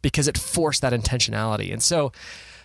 because 0.01 0.27
it 0.27 0.37
forced 0.37 0.81
that 0.81 0.93
intentionality, 0.93 1.71
and 1.71 1.83
so. 1.83 2.11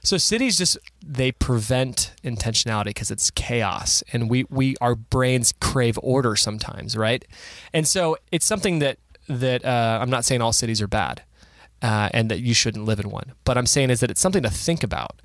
So 0.03 0.17
cities 0.17 0.57
just 0.57 0.79
they 1.05 1.31
prevent 1.31 2.15
intentionality 2.25 2.87
because 2.87 3.11
it's 3.11 3.31
chaos 3.31 4.03
and 4.15 4.31
we 4.31 4.47
we 4.49 4.75
our 4.81 4.95
brains 4.95 5.53
crave 5.61 5.99
order 6.03 6.37
sometimes, 6.37 6.97
right? 6.97 7.23
And 7.75 7.87
so 7.87 8.17
it's 8.33 8.47
something 8.47 8.79
that 8.79 8.97
that 9.31 9.65
uh, 9.65 9.99
I'm 10.01 10.11
not 10.11 10.25
saying 10.25 10.43
all 10.43 10.53
cities 10.53 10.83
are 10.83 10.89
bad 10.89 11.23
uh, 11.83 12.09
and 12.13 12.31
that 12.31 12.41
you 12.41 12.55
shouldn't 12.55 12.85
live 12.85 13.01
in 13.01 13.11
one. 13.11 13.33
But 13.45 13.57
I'm 13.57 13.67
saying 13.67 13.91
is 13.91 14.01
that 14.01 14.11
it's 14.11 14.21
something 14.21 14.43
to 14.43 14.51
think 14.51 14.83
about 14.83 15.23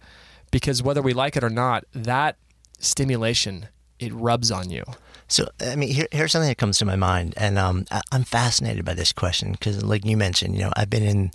because 0.52 0.84
whether 0.84 1.02
we 1.02 1.14
like 1.14 1.36
it 1.36 1.44
or 1.44 1.50
not, 1.50 1.86
that 1.94 2.38
stimulation 2.80 3.68
it 4.00 4.14
rubs 4.14 4.52
on 4.52 4.70
you. 4.70 4.84
So, 5.28 5.48
I 5.60 5.76
mean, 5.76 5.90
here, 5.90 6.08
here's 6.12 6.32
something 6.32 6.50
that 6.50 6.58
comes 6.58 6.78
to 6.78 6.86
my 6.86 6.96
mind, 6.96 7.34
and 7.36 7.58
um, 7.58 7.86
I, 7.90 8.02
am 8.12 8.24
fascinated 8.24 8.86
by 8.86 8.94
this 8.94 9.12
question 9.12 9.54
because, 9.54 9.84
like 9.84 10.06
you 10.06 10.18
mentioned, 10.18 10.54
you 10.54 10.62
know, 10.62 10.72
I've 10.76 10.90
been 10.90 11.02
in, 11.02 11.32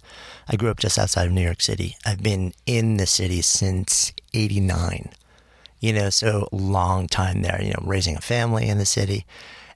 I 0.49 0.55
grew 0.55 0.71
up 0.71 0.79
just 0.79 0.97
outside 0.97 1.27
of 1.27 1.33
New 1.33 1.43
York 1.43 1.61
City. 1.61 1.97
I've 2.07 2.23
been 2.23 2.53
in 2.67 2.99
the 2.99 3.07
city 3.07 3.43
since 3.43 4.13
'89. 4.33 5.11
You 5.81 5.95
know, 5.95 6.11
so 6.11 6.49
long 6.53 7.09
time 7.09 7.43
there. 7.43 7.61
You 7.61 7.71
know, 7.71 7.83
raising 7.83 8.15
a 8.15 8.21
family 8.21 8.69
in 8.69 8.79
the 8.79 8.87
city 8.87 9.27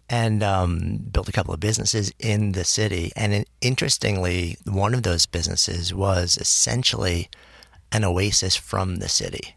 and 0.09 0.43
um, 0.43 0.99
built 1.11 1.29
a 1.29 1.33
couple 1.33 1.55
of 1.55 1.61
businesses 1.61 2.13
in 2.19 2.53
the 2.53 2.65
city. 2.65 3.13
And 3.17 3.45
interestingly, 3.61 4.57
one 4.65 4.95
of 4.95 5.03
those 5.03 5.27
businesses 5.27 5.95
was 5.95 6.37
essentially 6.37 7.29
an 7.93 8.05
oasis 8.05 8.57
from 8.57 8.97
the 8.97 9.09
city, 9.09 9.55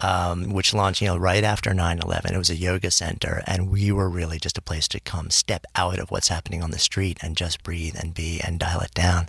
um, 0.00 0.52
which 0.52 0.74
launched, 0.74 1.00
you 1.00 1.08
know, 1.08 1.16
right 1.16 1.42
after 1.42 1.70
9/11. 1.70 2.32
It 2.32 2.38
was 2.38 2.50
a 2.50 2.56
yoga 2.56 2.90
center, 2.90 3.42
and 3.46 3.70
we 3.70 3.90
were 3.90 4.08
really 4.08 4.38
just 4.38 4.58
a 4.58 4.62
place 4.62 4.86
to 4.88 5.00
come 5.00 5.30
step 5.30 5.64
out 5.74 5.98
of 5.98 6.10
what's 6.10 6.28
happening 6.28 6.62
on 6.62 6.70
the 6.70 6.78
street 6.78 7.18
and 7.22 7.36
just 7.36 7.62
breathe 7.62 7.96
and 7.98 8.14
be 8.14 8.40
and 8.40 8.58
dial 8.58 8.80
it 8.80 8.92
down. 8.94 9.28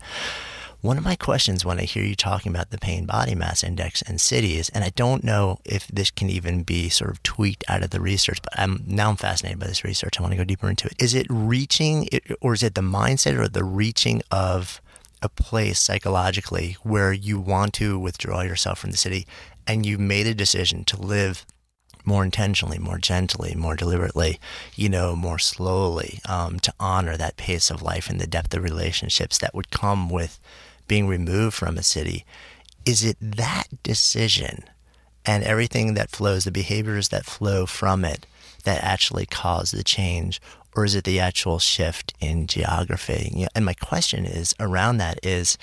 One 0.81 0.97
of 0.97 1.03
my 1.03 1.15
questions 1.15 1.63
when 1.63 1.79
I 1.79 1.83
hear 1.83 2.03
you 2.03 2.15
talking 2.15 2.51
about 2.51 2.71
the 2.71 2.79
pain 2.79 3.05
body 3.05 3.35
mass 3.35 3.63
index 3.63 4.01
and 4.01 4.19
cities, 4.19 4.69
and 4.69 4.83
I 4.83 4.89
don't 4.89 5.23
know 5.23 5.59
if 5.63 5.87
this 5.89 6.09
can 6.09 6.27
even 6.27 6.63
be 6.63 6.89
sort 6.89 7.11
of 7.11 7.21
tweaked 7.21 7.63
out 7.67 7.83
of 7.83 7.91
the 7.91 8.01
research, 8.01 8.41
but 8.41 8.59
I'm 8.59 8.83
now 8.87 9.11
I'm 9.11 9.15
fascinated 9.15 9.59
by 9.59 9.67
this 9.67 9.83
research. 9.83 10.17
I 10.17 10.23
want 10.23 10.31
to 10.33 10.37
go 10.37 10.43
deeper 10.43 10.67
into 10.67 10.87
it. 10.87 10.95
Is 10.97 11.13
it 11.13 11.27
reaching, 11.29 12.09
or 12.41 12.55
is 12.55 12.63
it 12.63 12.73
the 12.73 12.81
mindset 12.81 13.37
or 13.37 13.47
the 13.47 13.63
reaching 13.63 14.23
of 14.31 14.81
a 15.21 15.29
place 15.29 15.79
psychologically 15.79 16.77
where 16.81 17.13
you 17.13 17.39
want 17.39 17.73
to 17.73 17.99
withdraw 17.99 18.41
yourself 18.41 18.79
from 18.79 18.89
the 18.89 18.97
city 18.97 19.27
and 19.67 19.85
you've 19.85 19.99
made 19.99 20.25
a 20.25 20.33
decision 20.33 20.83
to 20.85 20.99
live 20.99 21.45
more 22.05 22.23
intentionally, 22.23 22.79
more 22.79 22.97
gently, 22.97 23.53
more 23.53 23.75
deliberately, 23.75 24.39
you 24.75 24.89
know, 24.89 25.15
more 25.15 25.37
slowly, 25.37 26.19
um, 26.27 26.59
to 26.59 26.73
honor 26.79 27.15
that 27.17 27.37
pace 27.37 27.69
of 27.69 27.83
life 27.83 28.09
and 28.09 28.19
the 28.19 28.25
depth 28.25 28.55
of 28.55 28.63
relationships 28.63 29.37
that 29.37 29.53
would 29.53 29.69
come 29.69 30.09
with 30.09 30.39
being 30.87 31.07
removed 31.07 31.55
from 31.55 31.77
a 31.77 31.83
city, 31.83 32.25
is 32.85 33.03
it 33.03 33.17
that 33.19 33.67
decision 33.83 34.63
and 35.25 35.43
everything 35.43 35.93
that 35.93 36.09
flows, 36.09 36.45
the 36.45 36.51
behaviors 36.51 37.09
that 37.09 37.25
flow 37.25 37.65
from 37.65 38.03
it, 38.03 38.25
that 38.63 38.83
actually 38.83 39.25
cause 39.25 39.71
the 39.71 39.83
change? 39.83 40.41
Or 40.75 40.85
is 40.85 40.95
it 40.95 41.03
the 41.03 41.19
actual 41.19 41.59
shift 41.59 42.13
in 42.19 42.47
geography? 42.47 43.45
and 43.53 43.65
my 43.65 43.73
question 43.73 44.25
is 44.25 44.55
around 44.59 44.97
that 44.97 45.19
is, 45.25 45.57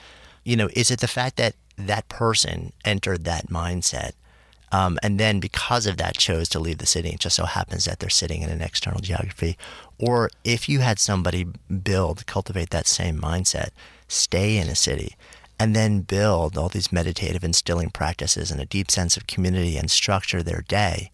you 0.45 0.57
know, 0.57 0.69
is 0.75 0.91
it 0.91 1.01
the 1.01 1.09
fact 1.09 1.37
that 1.37 1.55
that 1.77 2.09
person 2.09 2.73
entered 2.85 3.25
that 3.25 3.49
mindset? 3.49 4.13
Um, 4.71 4.99
and 5.03 5.19
then 5.19 5.41
because 5.41 5.87
of 5.87 5.97
that 5.97 6.19
chose 6.19 6.49
to 6.51 6.59
leave 6.59 6.79
the 6.79 6.87
city. 6.87 7.11
It 7.11 7.21
just 7.21 7.37
so 7.37 7.47
happens 7.47 7.87
that 7.87 8.01
they're 8.01 8.11
sitting 8.11 8.43
in 8.43 8.51
an 8.51 8.61
external 8.61 9.01
geography. 9.01 9.57
Or 9.99 10.31
if 10.45 10.69
you 10.69 10.81
had 10.81 10.99
somebody 10.99 11.47
build, 11.83 12.27
cultivate 12.27 12.71
that 12.71 12.87
same 12.87 13.19
mindset, 13.19 13.71
stay 14.09 14.57
in 14.57 14.69
a 14.69 14.75
city, 14.75 15.17
and 15.61 15.77
then 15.77 16.01
build 16.01 16.57
all 16.57 16.69
these 16.69 16.93
meditative 16.93 17.45
instilling 17.45 17.91
practices 17.91 18.51
and 18.51 18.61
a 18.61 18.67
deep 18.67 18.91
sense 18.91 19.17
of 19.17 19.27
community 19.27 19.77
and 19.77 19.91
structure 19.91 20.43
their 20.43 20.65
day 20.69 21.11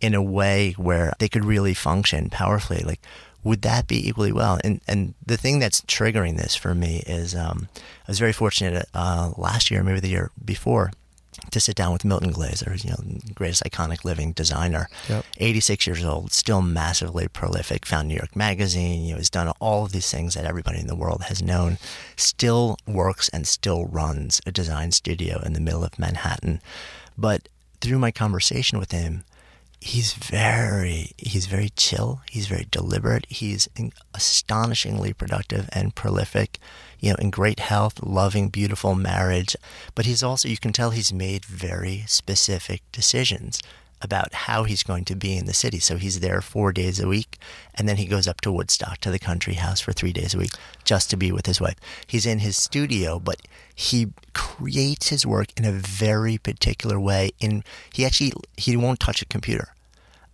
in 0.00 0.14
a 0.14 0.22
way 0.22 0.72
where 0.76 1.12
they 1.18 1.28
could 1.28 1.44
really 1.44 1.74
function 1.74 2.30
powerfully. 2.30 2.82
Like, 2.84 3.00
would 3.44 3.62
that 3.62 3.86
be 3.86 4.08
equally 4.08 4.32
well? 4.32 4.58
And 4.64 4.80
and 4.86 5.14
the 5.24 5.36
thing 5.36 5.58
that's 5.58 5.80
triggering 5.82 6.36
this 6.36 6.54
for 6.54 6.74
me 6.74 7.02
is 7.06 7.34
um, 7.34 7.68
I 7.76 8.10
was 8.10 8.18
very 8.18 8.32
fortunate 8.32 8.88
uh, 8.94 9.32
last 9.36 9.70
year, 9.70 9.82
maybe 9.82 10.00
the 10.00 10.08
year 10.08 10.30
before, 10.44 10.90
to 11.50 11.60
sit 11.60 11.76
down 11.76 11.92
with 11.92 12.04
Milton 12.04 12.30
Glaser, 12.30 12.74
you 12.76 12.90
know, 12.90 13.18
greatest 13.34 13.64
iconic 13.64 14.04
living 14.04 14.32
designer, 14.32 14.88
yep. 15.08 15.24
86 15.38 15.86
years 15.86 16.04
old, 16.04 16.32
still 16.32 16.62
massively 16.62 17.28
prolific, 17.28 17.86
found 17.86 18.08
New 18.08 18.14
York 18.14 18.36
Magazine, 18.36 19.04
you 19.04 19.12
know, 19.12 19.18
has 19.18 19.30
done 19.30 19.52
all 19.60 19.84
of 19.84 19.92
these 19.92 20.10
things 20.10 20.34
that 20.34 20.44
everybody 20.44 20.78
in 20.78 20.86
the 20.86 20.96
world 20.96 21.22
has 21.24 21.42
known, 21.42 21.78
still 22.16 22.76
works 22.86 23.28
and 23.30 23.46
still 23.46 23.86
runs 23.86 24.40
a 24.46 24.52
design 24.52 24.92
studio 24.92 25.40
in 25.44 25.52
the 25.52 25.60
middle 25.60 25.84
of 25.84 25.98
Manhattan. 25.98 26.60
But 27.16 27.48
through 27.80 27.98
my 27.98 28.10
conversation 28.10 28.78
with 28.78 28.92
him, 28.92 29.24
he's 29.80 30.14
very 30.14 31.12
he's 31.16 31.46
very 31.46 31.68
chill 31.76 32.20
he's 32.28 32.48
very 32.48 32.66
deliberate 32.70 33.24
he's 33.28 33.68
astonishingly 34.12 35.12
productive 35.12 35.68
and 35.72 35.94
prolific 35.94 36.58
you 37.00 37.10
know 37.10 37.16
in 37.16 37.30
great 37.30 37.60
health 37.60 38.02
loving 38.02 38.48
beautiful 38.48 38.94
marriage 38.94 39.56
but 39.94 40.06
he's 40.06 40.22
also 40.22 40.48
you 40.48 40.58
can 40.58 40.72
tell 40.72 40.90
he's 40.90 41.12
made 41.12 41.44
very 41.44 42.04
specific 42.06 42.82
decisions 42.92 43.60
about 44.00 44.32
how 44.32 44.64
he's 44.64 44.82
going 44.82 45.04
to 45.04 45.16
be 45.16 45.36
in 45.36 45.46
the 45.46 45.54
city. 45.54 45.78
So 45.78 45.96
he's 45.96 46.20
there 46.20 46.40
four 46.40 46.72
days 46.72 47.00
a 47.00 47.08
week, 47.08 47.38
and 47.74 47.88
then 47.88 47.96
he 47.96 48.06
goes 48.06 48.28
up 48.28 48.40
to 48.42 48.52
Woodstock 48.52 48.98
to 48.98 49.10
the 49.10 49.18
country 49.18 49.54
house 49.54 49.80
for 49.80 49.92
three 49.92 50.12
days 50.12 50.34
a 50.34 50.38
week 50.38 50.52
just 50.84 51.10
to 51.10 51.16
be 51.16 51.32
with 51.32 51.46
his 51.46 51.60
wife. 51.60 51.76
He's 52.06 52.26
in 52.26 52.38
his 52.38 52.56
studio, 52.56 53.18
but 53.18 53.42
he 53.74 54.08
creates 54.34 55.08
his 55.08 55.26
work 55.26 55.48
in 55.56 55.64
a 55.64 55.72
very 55.72 56.38
particular 56.38 57.00
way. 57.00 57.30
In 57.40 57.64
he 57.92 58.04
actually 58.04 58.32
he 58.56 58.76
won't 58.76 59.00
touch 59.00 59.22
a 59.22 59.26
computer. 59.26 59.74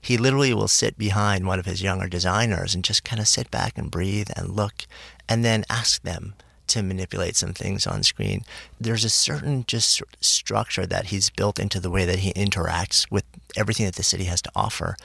He 0.01 0.19
literally 0.19 0.53
will 0.53 0.69
sit 0.69 0.99
behind 0.99 1.47
one 1.47 1.59
of 1.59 1.65
his 1.65 1.83
younger 1.83 2.09
designers 2.09 2.75
and 2.75 2.85
just 2.85 3.05
kind 3.05 3.21
of 3.21 3.29
sit 3.29 3.51
back 3.51 3.79
and 3.79 3.91
breathe 3.91 4.29
and 4.37 4.51
look, 4.51 4.87
and 5.27 5.43
then 5.43 5.65
ask 5.71 6.03
them 6.03 6.35
to 6.75 6.83
manipulate 6.83 7.37
some 7.37 7.55
things 7.55 7.87
on 7.87 8.03
screen. 8.03 8.45
There's 8.81 9.05
a 9.05 9.11
certain 9.11 9.65
just 9.67 10.03
structure 10.21 10.87
that 10.87 11.07
he's 11.07 11.31
built 11.31 11.59
into 11.59 11.81
the 11.81 11.91
way 11.91 12.05
that 12.05 12.21
he 12.21 12.33
interacts 12.35 13.11
with 13.11 13.25
everything 13.57 13.87
that 13.87 13.97
the 13.97 14.03
city 14.03 14.25
has 14.25 14.43
to 14.43 14.53
offer 14.55 14.97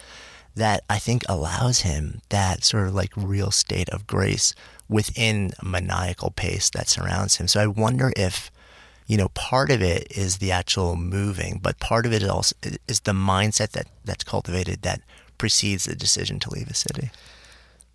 that 0.55 0.83
I 0.89 0.99
think 0.99 1.23
allows 1.29 1.81
him 1.81 2.21
that 2.29 2.63
sort 2.63 2.87
of 2.87 2.95
like 2.95 3.11
real 3.15 3.51
state 3.51 3.89
of 3.89 4.07
grace 4.07 4.53
within 4.87 5.51
maniacal 5.63 6.31
pace 6.31 6.69
that 6.71 6.89
surrounds 6.89 7.37
him. 7.37 7.47
So 7.47 7.59
I 7.61 7.67
wonder 7.67 8.11
if 8.15 8.51
you 9.07 9.17
know 9.17 9.29
part 9.29 9.71
of 9.71 9.81
it 9.81 10.11
is 10.15 10.37
the 10.37 10.51
actual 10.51 10.95
moving, 10.95 11.59
but 11.61 11.79
part 11.79 12.05
of 12.05 12.13
it 12.13 12.23
also 12.23 12.55
is 12.87 13.01
the 13.01 13.13
mindset 13.13 13.71
that 13.71 13.87
that's 14.05 14.23
cultivated 14.23 14.81
that 14.81 15.01
precedes 15.37 15.85
the 15.85 15.95
decision 15.95 16.39
to 16.39 16.49
leave 16.51 16.69
a 16.69 16.73
city. 16.73 17.09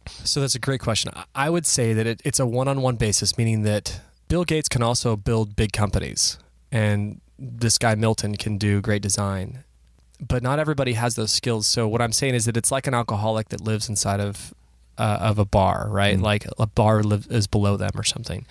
So 0.09 0.41
that's 0.41 0.55
a 0.55 0.59
great 0.59 0.81
question. 0.81 1.13
I 1.35 1.51
would 1.51 1.67
say 1.67 1.93
that 1.93 2.07
it, 2.07 2.21
it's 2.25 2.41
a 2.41 2.47
one-on-one 2.47 2.97
basis, 2.97 3.37
meaning 3.39 3.63
that 3.63 4.01
Bill 4.29 4.45
Gates 4.45 4.69
can 4.69 4.83
also 4.83 5.17
build 5.17 5.57
big 5.57 5.73
companies, 5.73 6.39
and 6.73 7.21
this 7.39 7.79
guy 7.79 7.95
Milton 7.95 8.37
can 8.37 8.59
do 8.59 8.81
great 8.81 9.03
design, 9.03 9.65
but 10.21 10.43
not 10.43 10.59
everybody 10.59 10.95
has 10.95 11.15
those 11.15 11.33
skills. 11.33 11.67
So 11.67 11.87
what 11.89 12.01
I'm 12.01 12.13
saying 12.13 12.35
is 12.35 12.45
that 12.47 12.57
it's 12.57 12.71
like 12.71 12.87
an 12.87 12.95
alcoholic 12.95 13.49
that 13.51 13.61
lives 13.61 13.89
inside 13.89 14.21
of 14.21 14.55
uh, 14.97 15.19
of 15.21 15.39
a 15.39 15.45
bar, 15.45 15.89
right? 15.91 16.17
Mm. 16.17 16.23
Like 16.23 16.47
a 16.59 16.67
bar 16.67 17.03
live, 17.03 17.27
is 17.31 17.47
below 17.47 17.77
them 17.77 17.91
or 17.97 18.05
something. 18.05 18.47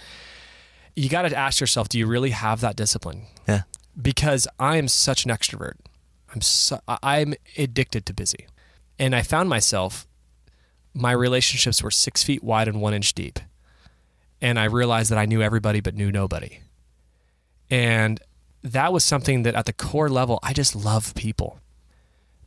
You 0.96 1.10
got 1.10 1.24
to 1.24 1.36
ask 1.36 1.60
yourself, 1.60 1.90
do 1.90 1.98
you 1.98 2.06
really 2.06 2.32
have 2.32 2.62
that 2.62 2.76
discipline? 2.76 3.24
Yeah. 3.48 3.62
Because 4.00 4.48
I 4.60 4.78
am 4.78 4.88
such 4.88 5.26
an 5.26 5.32
extrovert. 5.32 5.74
I'm 6.34 6.42
so, 6.42 6.80
I'm 6.88 7.34
addicted 7.58 8.06
to 8.08 8.14
busy, 8.14 8.48
and 9.00 9.16
I 9.16 9.22
found 9.22 9.50
myself 9.50 10.06
my 10.94 11.12
relationships 11.12 11.82
were 11.82 11.92
six 11.92 12.24
feet 12.24 12.44
wide 12.44 12.68
and 12.68 12.82
one 12.82 12.94
inch 12.94 13.14
deep. 13.14 13.40
And 14.42 14.60
I 14.60 14.66
realized 14.66 15.10
that 15.12 15.18
I 15.18 15.26
knew 15.26 15.42
everybody 15.42 15.80
but 15.80 15.96
knew 15.96 16.12
nobody. 16.12 16.60
And 17.70 18.20
that 18.62 18.94
was 18.94 19.04
something 19.04 19.44
that 19.44 19.56
at 19.56 19.66
the 19.66 19.74
core 19.74 20.10
level, 20.10 20.40
I 20.44 20.54
just 20.54 20.76
love 20.76 21.16
people. 21.16 21.60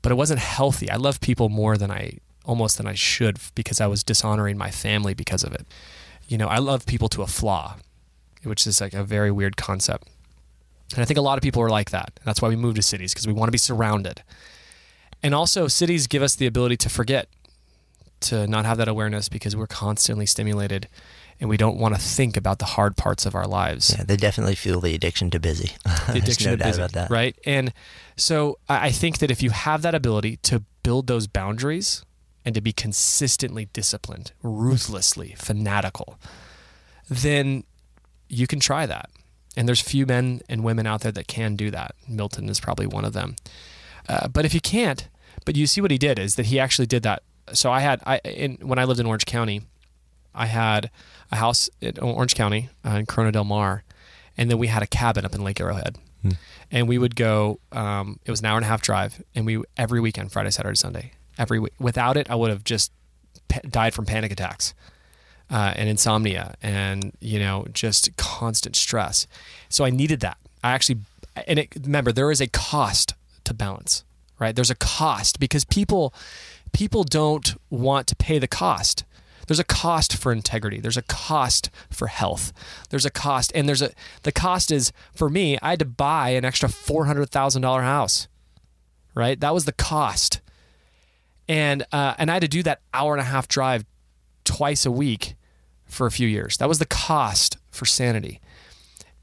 But 0.03 0.13
it 0.13 0.17
wasn't 0.17 0.41
healthy. 0.41 0.91
I 0.91 0.97
love 0.97 1.21
people 1.21 1.49
more 1.49 1.77
than 1.77 1.91
I 1.91 2.19
almost 2.45 2.77
than 2.77 2.87
I 2.87 2.95
should 2.95 3.39
because 3.55 3.81
I 3.81 3.89
was 3.89 4.05
dishonoring 4.05 4.57
my 4.57 4.71
family 4.71 5.15
because 5.15 5.43
of 5.43 5.53
it. 5.53 5.67
You 6.29 6.39
know, 6.39 6.49
I 6.49 6.59
love 6.59 6.87
people 6.87 7.09
to 7.11 7.23
a 7.23 7.27
flaw, 7.27 7.77
which 8.45 8.67
is 8.67 8.81
like 8.81 8.95
a 8.95 9.03
very 9.03 9.31
weird 9.31 9.57
concept. 9.57 10.09
And 10.93 11.03
I 11.03 11.05
think 11.05 11.19
a 11.19 11.23
lot 11.23 11.37
of 11.37 11.43
people 11.43 11.63
are 11.63 11.69
like 11.69 11.91
that. 11.91 12.21
That's 12.25 12.41
why 12.41 12.49
we 12.49 12.57
move 12.57 12.77
to 12.77 12.83
cities 12.83 13.13
because 13.13 13.27
we 13.27 13.33
want 13.33 13.49
to 13.49 13.53
be 13.53 13.59
surrounded. 13.59 14.23
And 15.23 15.35
also, 15.35 15.67
cities 15.67 16.07
give 16.07 16.23
us 16.23 16.37
the 16.37 16.47
ability 16.47 16.77
to 16.79 16.89
forget 16.89 17.29
to 18.21 18.47
not 18.47 18.65
have 18.65 18.79
that 18.79 18.89
awareness 18.89 19.29
because 19.29 19.55
we're 19.55 19.67
constantly 19.67 20.27
stimulated 20.27 20.89
and 21.41 21.51
we 21.51 21.57
don't 21.57 21.77
want 21.77 21.95
to 21.95 22.01
think 22.01 22.37
about 22.37 22.59
the 22.59 22.65
hard 22.65 22.97
parts 22.97 23.27
of 23.27 23.35
our 23.35 23.47
lives. 23.47 23.95
Yeah, 23.97 24.05
they 24.05 24.17
definitely 24.17 24.55
feel 24.55 24.81
the 24.81 24.95
addiction 24.95 25.31
to 25.31 25.41
busy. 25.41 25.73
The 25.85 26.15
addiction 26.23 26.53
no 26.53 26.57
to 26.57 26.65
busy, 26.65 26.81
about 26.81 26.93
that. 26.93 27.11
right? 27.11 27.37
And 27.45 27.73
so 28.17 28.59
I 28.69 28.91
think 28.91 29.19
that 29.19 29.31
if 29.31 29.43
you 29.43 29.51
have 29.51 29.83
that 29.83 29.95
ability 29.95 30.39
to 30.45 30.63
build 30.83 31.09
those 31.09 31.27
boundaries 31.27 32.05
and 32.45 32.55
to 32.55 32.61
be 32.61 32.73
consistently 32.73 33.67
disciplined, 33.73 34.33
ruthlessly 34.43 35.35
fanatical, 35.37 36.19
then 37.09 37.65
you 38.29 38.47
can 38.47 38.61
try 38.61 38.87
that. 38.87 39.11
And 39.57 39.69
there's 39.69 39.81
few 39.81 40.07
men 40.07 40.41
and 40.49 40.65
women 40.65 40.87
out 40.87 41.01
there 41.03 41.13
that 41.13 41.29
can 41.29 41.57
do 41.57 41.71
that. 41.71 41.95
Milton 42.09 42.49
is 42.49 42.61
probably 42.61 42.87
one 42.87 43.05
of 43.05 43.13
them. 43.13 43.37
Uh, 44.09 44.29
but 44.29 44.45
if 44.45 44.55
you 44.55 44.61
can't, 44.61 45.09
but 45.45 45.57
you 45.57 45.67
see 45.67 45.81
what 45.81 45.91
he 45.91 45.99
did 45.99 46.19
is 46.19 46.37
that 46.37 46.47
he 46.47 46.59
actually 46.59 46.87
did 46.87 47.03
that 47.03 47.23
so 47.53 47.71
I 47.71 47.81
had 47.81 48.03
I 48.07 48.19
in 48.19 48.57
when 48.63 48.79
I 48.79 48.85
lived 48.85 49.01
in 49.01 49.07
Orange 49.07 49.27
County, 49.27 49.63
I 50.35 50.47
had 50.47 50.91
a 51.31 51.37
house 51.37 51.69
in 51.81 51.99
Orange 51.99 52.35
County 52.35 52.69
uh, 52.85 52.91
in 52.91 53.07
Corona 53.07 53.33
Del 53.33 53.45
Mar, 53.45 53.85
and 54.37 54.51
then 54.51 54.59
we 54.59 54.67
had 54.67 54.83
a 54.83 54.87
cabin 54.87 55.25
up 55.25 55.35
in 55.35 55.43
Lake 55.43 55.61
Arrowhead, 55.61 55.99
hmm. 56.23 56.31
and 56.71 56.89
we 56.89 56.99
would 56.99 57.17
go. 57.17 57.61
Um, 57.73 58.21
it 58.25 58.31
was 58.31 58.41
an 58.41 58.47
hour 58.47 58.57
and 58.57 58.65
a 58.65 58.69
half 58.69 58.83
drive, 58.83 59.23
and 59.35 59.47
we 59.47 59.63
every 59.77 60.01
weekend, 60.01 60.33
Friday, 60.33 60.51
Saturday, 60.51 60.77
Sunday, 60.77 61.13
every 61.39 61.59
week. 61.59 61.73
Without 61.79 62.17
it, 62.17 62.31
I 62.31 62.35
would 62.35 62.51
have 62.51 62.65
just 62.65 62.93
died 63.69 63.95
from 63.95 64.07
panic 64.07 64.33
attacks. 64.33 64.75
Uh, 65.49 65.73
and 65.77 65.89
insomnia 65.89 66.57
and 66.61 67.13
you 67.21 67.39
know 67.39 67.65
just 67.73 68.17
constant 68.17 68.75
stress 68.75 69.29
so 69.69 69.85
i 69.85 69.91
needed 69.91 70.19
that 70.19 70.37
i 70.65 70.73
actually 70.73 70.99
and 71.47 71.61
it, 71.61 71.69
remember 71.85 72.11
there 72.11 72.33
is 72.33 72.41
a 72.41 72.49
cost 72.49 73.15
to 73.45 73.55
balance 73.55 74.03
right 74.41 74.57
there's 74.57 74.73
a 74.73 74.75
cost 74.75 75.39
because 75.39 75.65
people 75.65 76.13
people 76.77 77.05
don't 77.05 77.57
want 77.71 78.07
to 78.07 78.15
pay 78.15 78.39
the 78.39 78.47
cost. 78.47 79.03
There's 79.47 79.59
a 79.59 79.65
cost 79.65 80.15
for 80.15 80.31
integrity. 80.31 80.79
There's 80.79 80.99
a 80.99 81.03
cost 81.03 81.71
for 81.89 82.09
health. 82.09 82.53
There's 82.91 83.07
a 83.07 83.11
cost, 83.11 83.51
and 83.55 83.67
there's 83.67 83.81
a 83.81 83.93
the 84.25 84.33
cost 84.33 84.71
is 84.71 84.93
for 85.15 85.31
me. 85.31 85.59
I 85.63 85.71
had 85.71 85.79
to 85.79 85.87
buy 85.87 86.31
an 86.31 86.45
extra 86.45 86.69
four 86.69 87.07
hundred 87.07 87.31
thousand 87.31 87.63
dollar 87.63 87.81
house, 87.81 88.29
right? 89.15 89.41
That 89.41 89.55
was 89.55 89.65
the 89.65 89.73
cost, 89.73 90.43
and 91.49 91.83
uh, 91.93 92.15
and 92.19 92.31
I 92.31 92.35
had 92.35 92.43
to 92.43 92.49
do 92.49 92.63
that 92.65 92.83
hour 92.93 93.15
and 93.15 93.23
a 93.23 93.25
half 93.25 93.49
drive 93.49 93.87
twice 94.45 94.85
a 94.85 94.91
week 94.91 95.35
for 95.87 96.07
a 96.07 96.11
few 96.11 96.29
years. 96.29 96.59
That 96.59 96.69
was 96.69 96.79
the 96.79 96.85
cost 96.85 97.57
for 97.71 97.87
sanity, 97.87 98.39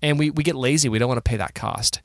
and 0.01 0.17
we 0.17 0.31
we 0.31 0.41
get 0.41 0.55
lazy. 0.55 0.89
We 0.89 0.97
don't 0.97 1.09
want 1.09 1.23
to 1.23 1.29
pay 1.29 1.37
that 1.37 1.53
cost. 1.53 2.01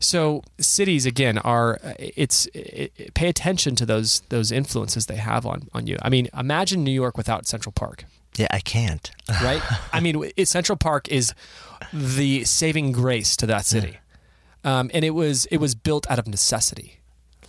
So 0.00 0.42
cities 0.58 1.06
again 1.06 1.38
are 1.38 1.80
uh, 1.82 1.94
it's 1.98 2.46
it, 2.54 3.14
pay 3.14 3.28
attention 3.28 3.74
to 3.76 3.86
those 3.86 4.20
those 4.28 4.52
influences 4.52 5.06
they 5.06 5.16
have 5.16 5.44
on 5.44 5.68
on 5.74 5.86
you. 5.86 5.96
I 6.02 6.08
mean, 6.08 6.28
imagine 6.36 6.84
New 6.84 6.92
York 6.92 7.16
without 7.16 7.46
Central 7.46 7.72
Park. 7.72 8.04
Yeah, 8.36 8.46
I 8.50 8.60
can't. 8.60 9.10
right? 9.42 9.62
I 9.92 10.00
mean, 10.00 10.30
it, 10.36 10.46
Central 10.46 10.76
Park 10.76 11.08
is 11.08 11.34
the 11.92 12.44
saving 12.44 12.92
grace 12.92 13.36
to 13.38 13.46
that 13.46 13.66
city, 13.66 13.98
yeah. 14.64 14.78
um, 14.78 14.90
and 14.94 15.04
it 15.04 15.10
was 15.10 15.46
it 15.46 15.58
was 15.58 15.74
built 15.74 16.08
out 16.08 16.20
of 16.20 16.28
necessity, 16.28 17.00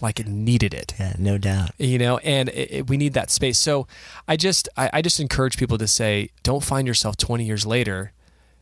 like 0.02 0.20
it 0.20 0.28
needed 0.28 0.74
it. 0.74 0.96
Yeah, 1.00 1.14
no 1.20 1.38
doubt. 1.38 1.72
You 1.78 2.00
know, 2.00 2.18
and 2.20 2.50
it, 2.50 2.72
it, 2.72 2.90
we 2.90 2.98
need 2.98 3.14
that 3.14 3.30
space. 3.30 3.60
So, 3.60 3.86
I 4.28 4.36
just 4.38 4.68
I, 4.76 4.90
I 4.94 5.02
just 5.04 5.20
encourage 5.20 5.58
people 5.58 5.78
to 5.78 5.88
say, 5.88 6.32
don't 6.42 6.64
find 6.64 6.88
yourself 6.88 7.16
twenty 7.16 7.46
years 7.46 7.66
later 7.68 8.12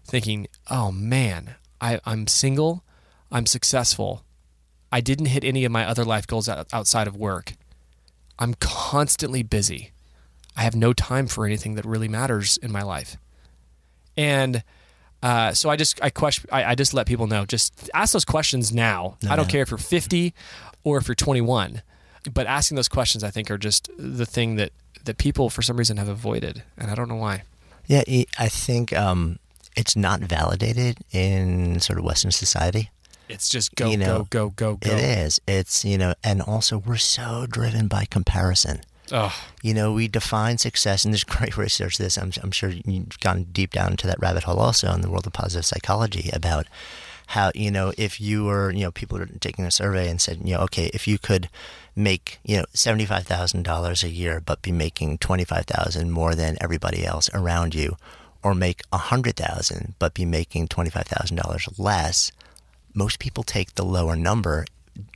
thinking, 0.08 0.48
oh 0.70 0.92
man, 0.92 1.56
I, 1.80 2.00
I'm 2.06 2.28
single. 2.28 2.84
I'm 3.32 3.46
successful. 3.46 4.24
I 4.92 5.02
didn't 5.02 5.28
hit 5.28 5.44
any 5.44 5.66
of 5.66 5.72
my 5.72 5.86
other 5.86 6.06
life 6.06 6.28
goals 6.28 6.48
outside 6.48 7.08
of 7.08 7.16
work. 7.16 7.54
I'm 8.40 8.54
constantly 8.56 9.44
busy. 9.44 9.92
I 10.56 10.62
have 10.62 10.76
no 10.76 10.94
time 10.94 11.28
for 11.28 11.46
anything 11.46 11.76
that 11.76 11.86
really 11.86 12.08
matters 12.08 12.58
in 12.58 12.72
my 12.72 12.82
life. 12.82 13.18
And 14.16 14.64
uh, 15.22 15.54
so 15.54 15.70
I 15.70 15.76
just 15.76 16.02
I 16.04 16.10
question 16.10 16.50
I, 16.52 16.64
I, 16.64 16.76
just 16.76 16.94
let 16.94 17.08
people 17.08 17.28
know. 17.28 17.46
Just 17.46 17.90
ask 17.94 18.14
those 18.14 18.26
questions 18.26 18.72
now. 18.74 19.18
No, 19.24 19.32
I 19.32 19.36
don't 19.36 19.48
no. 19.48 19.52
care 19.52 19.62
if 19.62 19.72
you're 19.72 19.78
50 19.78 20.34
or 20.84 20.98
if 20.98 21.08
you're 21.08 21.16
21, 21.16 21.82
but 22.34 22.48
asking 22.48 22.76
those 22.76 22.88
questions 22.88 23.24
I 23.24 23.30
think 23.30 23.50
are 23.50 23.58
just 23.58 23.90
the 23.98 24.26
thing 24.26 24.56
that 24.56 24.72
that 25.06 25.18
people 25.18 25.50
for 25.50 25.62
some 25.62 25.78
reason 25.78 25.98
have 25.98 26.08
avoided, 26.08 26.64
and 26.78 26.92
I 26.92 26.96
don't 26.96 27.10
know 27.10 27.16
why. 27.16 27.44
Yeah, 27.88 28.04
I 28.38 28.50
think 28.50 28.94
um, 28.94 29.40
it's 29.76 29.96
not 29.96 30.20
validated 30.20 30.98
in 31.12 31.80
sort 31.80 31.98
of 31.98 32.06
Western 32.06 32.32
society. 32.32 32.92
It's 33.30 33.50
just 33.50 33.76
go, 33.76 33.90
you 33.90 33.98
know, 33.98 34.28
go, 34.30 34.50
go, 34.50 34.76
go, 34.76 34.90
go. 34.90 34.92
It 34.92 35.04
is. 35.04 35.42
It's, 35.48 35.84
you 35.84 35.98
know, 35.98 36.14
and 36.24 36.42
also 36.42 36.78
we're 36.78 36.98
so 36.98 37.46
driven 37.50 37.88
by 37.88 38.06
comparison. 38.06 38.82
Oh. 39.12 39.36
You 39.62 39.74
know, 39.74 39.94
we 39.94 40.08
define 40.08 40.58
success, 40.58 41.06
and 41.06 41.14
there's 41.14 41.24
great 41.26 41.58
research. 41.58 41.98
This 41.98 42.18
I'm, 42.18 42.32
I'm 42.42 42.52
sure 42.52 42.70
you've 42.70 43.20
gone 43.20 43.48
deep 43.52 43.72
down 43.72 43.92
into 43.92 44.08
that 44.08 44.20
rabbit 44.20 44.44
hole 44.44 44.60
also 44.60 44.92
in 44.94 45.02
the 45.02 45.10
world 45.10 45.28
of 45.28 45.34
positive 45.34 45.66
psychology 45.66 46.30
about 46.34 46.68
how 47.28 47.52
you 47.54 47.70
know 47.70 47.94
if 47.98 48.22
you 48.22 48.46
were 48.46 48.72
you 48.72 48.82
know 48.82 48.92
people 48.92 49.18
are 49.18 49.26
taking 49.26 49.66
a 49.66 49.72
survey 49.72 50.10
and 50.10 50.22
said 50.22 50.40
you 50.46 50.54
know 50.54 50.62
okay 50.62 50.90
if 50.94 51.08
you 51.10 51.18
could 51.18 51.50
make 51.94 52.40
you 52.46 52.56
know 52.56 52.64
seventy 52.74 53.06
five 53.06 53.28
thousand 53.28 53.64
dollars 53.64 54.02
a 54.04 54.10
year 54.10 54.42
but 54.46 54.62
be 54.62 54.72
making 54.72 55.18
twenty 55.18 55.44
five 55.44 55.66
thousand 55.66 56.12
more 56.12 56.36
than 56.36 56.58
everybody 56.62 57.06
else 57.06 57.30
around 57.34 57.76
you, 57.76 57.98
or 58.44 58.56
make 58.56 58.82
a 58.94 58.98
hundred 58.98 59.36
thousand 59.36 59.94
but 60.00 60.14
be 60.14 60.26
making 60.26 60.68
twenty 60.68 60.90
five 60.90 61.08
thousand 61.08 61.36
dollars 61.36 61.68
less, 61.78 62.32
most 62.98 63.20
people 63.20 63.44
take 63.44 63.76
the 63.76 63.86
lower 63.86 64.16
number 64.16 64.66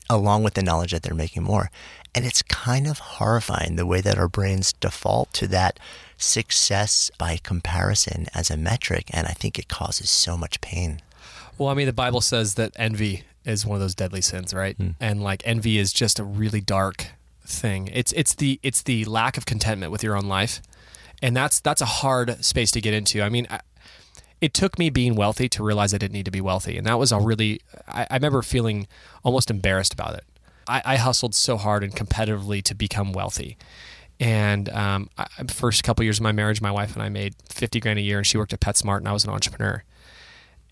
along 0.10 0.44
with 0.44 0.54
the 0.54 0.62
knowledge 0.62 0.92
that 0.92 1.02
they're 1.02 1.16
making 1.16 1.44
more. 1.44 1.72
And 2.14 2.26
it's 2.26 2.42
kind 2.44 2.88
of 2.88 3.00
horrifying 3.00 3.76
the 3.76 3.86
way 3.86 4.02
that 4.02 4.18
our 4.18 4.28
brains 4.28 4.74
default 4.74 5.34
to 5.34 5.48
that 5.48 5.80
success 6.18 7.10
by 7.18 7.40
comparison 7.42 8.28
as 8.36 8.52
a 8.52 8.58
metric. 8.58 9.06
And 9.12 9.26
I 9.26 9.32
think 9.32 9.58
it 9.58 9.68
causes 9.68 10.10
so 10.10 10.38
much 10.38 10.62
pain. 10.62 11.02
Well, 11.58 11.70
I 11.70 11.74
mean, 11.74 11.88
the 11.88 11.94
Bible 11.94 12.22
says 12.22 12.56
that 12.56 12.74
envy 12.76 13.24
is 13.46 13.66
one 13.66 13.76
of 13.78 13.82
those 13.82 13.96
deadly 13.96 14.22
sins, 14.22 14.54
right? 14.54 14.76
Hmm. 14.76 14.90
And 15.00 15.24
like 15.24 15.42
envy 15.46 15.80
is 15.80 15.92
just 15.92 16.20
a 16.20 16.24
really 16.24 16.62
dark 16.62 17.08
thing. 17.46 17.90
It's 17.92 18.12
it's 18.12 18.36
the 18.36 18.60
it's 18.62 18.84
the 18.84 19.06
lack 19.06 19.38
of 19.38 19.46
contentment 19.46 19.92
with 19.92 20.04
your 20.04 20.16
own 20.16 20.26
life, 20.26 20.62
and 21.22 21.36
that's 21.36 21.60
that's 21.60 21.82
a 21.82 21.86
hard 21.86 22.44
space 22.44 22.72
to 22.72 22.82
get 22.82 22.94
into. 22.94 23.22
I 23.22 23.30
mean, 23.30 23.48
I, 23.50 23.62
it 24.42 24.54
took 24.54 24.80
me 24.80 24.90
being 24.90 25.16
wealthy 25.16 25.48
to 25.50 25.64
realize 25.64 25.94
I 25.94 26.00
didn't 26.00 26.14
need 26.14 26.26
to 26.26 26.32
be 26.32 26.42
wealthy, 26.42 26.78
and 26.78 26.86
that 26.88 27.00
was 27.00 27.12
a 27.12 27.20
really. 27.20 27.62
I, 27.88 28.08
I 28.10 28.16
remember 28.16 28.42
feeling 28.42 28.88
almost 29.24 29.50
embarrassed 29.52 29.94
about 29.94 30.16
it. 30.16 30.26
I, 30.68 30.82
I 30.84 30.96
hustled 30.98 31.36
so 31.36 31.58
hard 31.58 31.84
and 31.84 31.96
competitively 31.96 32.64
to 32.64 32.76
become 32.76 33.14
wealthy, 33.14 33.58
and 34.20 34.68
um, 34.70 35.10
I, 35.18 35.28
first 35.48 35.84
couple 35.84 36.04
years 36.04 36.18
of 36.20 36.24
my 36.24 36.32
marriage, 36.32 36.62
my 36.62 36.72
wife 36.72 36.94
and 36.94 37.04
I 37.04 37.10
made 37.10 37.36
fifty 37.48 37.80
grand 37.80 38.00
a 38.00 38.02
year, 38.02 38.18
and 38.18 38.28
she 38.28 38.38
worked 38.38 38.54
at 38.54 38.60
PetSmart, 38.60 38.98
and 38.98 39.08
I 39.08 39.14
was 39.14 39.24
an 39.24 39.30
entrepreneur. 39.30 39.84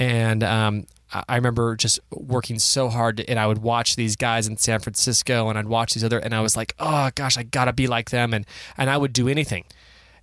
And 0.01 0.43
um, 0.43 0.85
I 1.11 1.35
remember 1.35 1.75
just 1.75 1.99
working 2.09 2.57
so 2.57 2.87
hard, 2.87 3.17
to, 3.17 3.29
and 3.29 3.37
I 3.37 3.47
would 3.47 3.57
watch 3.57 3.97
these 3.97 4.15
guys 4.15 4.47
in 4.47 4.57
San 4.57 4.79
Francisco, 4.79 5.49
and 5.49 5.59
I'd 5.59 5.67
watch 5.67 5.93
these 5.93 6.03
other, 6.03 6.19
and 6.19 6.33
I 6.33 6.41
was 6.41 6.55
like, 6.55 6.73
oh 6.79 7.09
gosh, 7.15 7.37
I 7.37 7.43
gotta 7.43 7.73
be 7.73 7.85
like 7.85 8.09
them, 8.09 8.33
and 8.33 8.45
and 8.77 8.89
I 8.89 8.97
would 8.97 9.13
do 9.13 9.27
anything. 9.27 9.65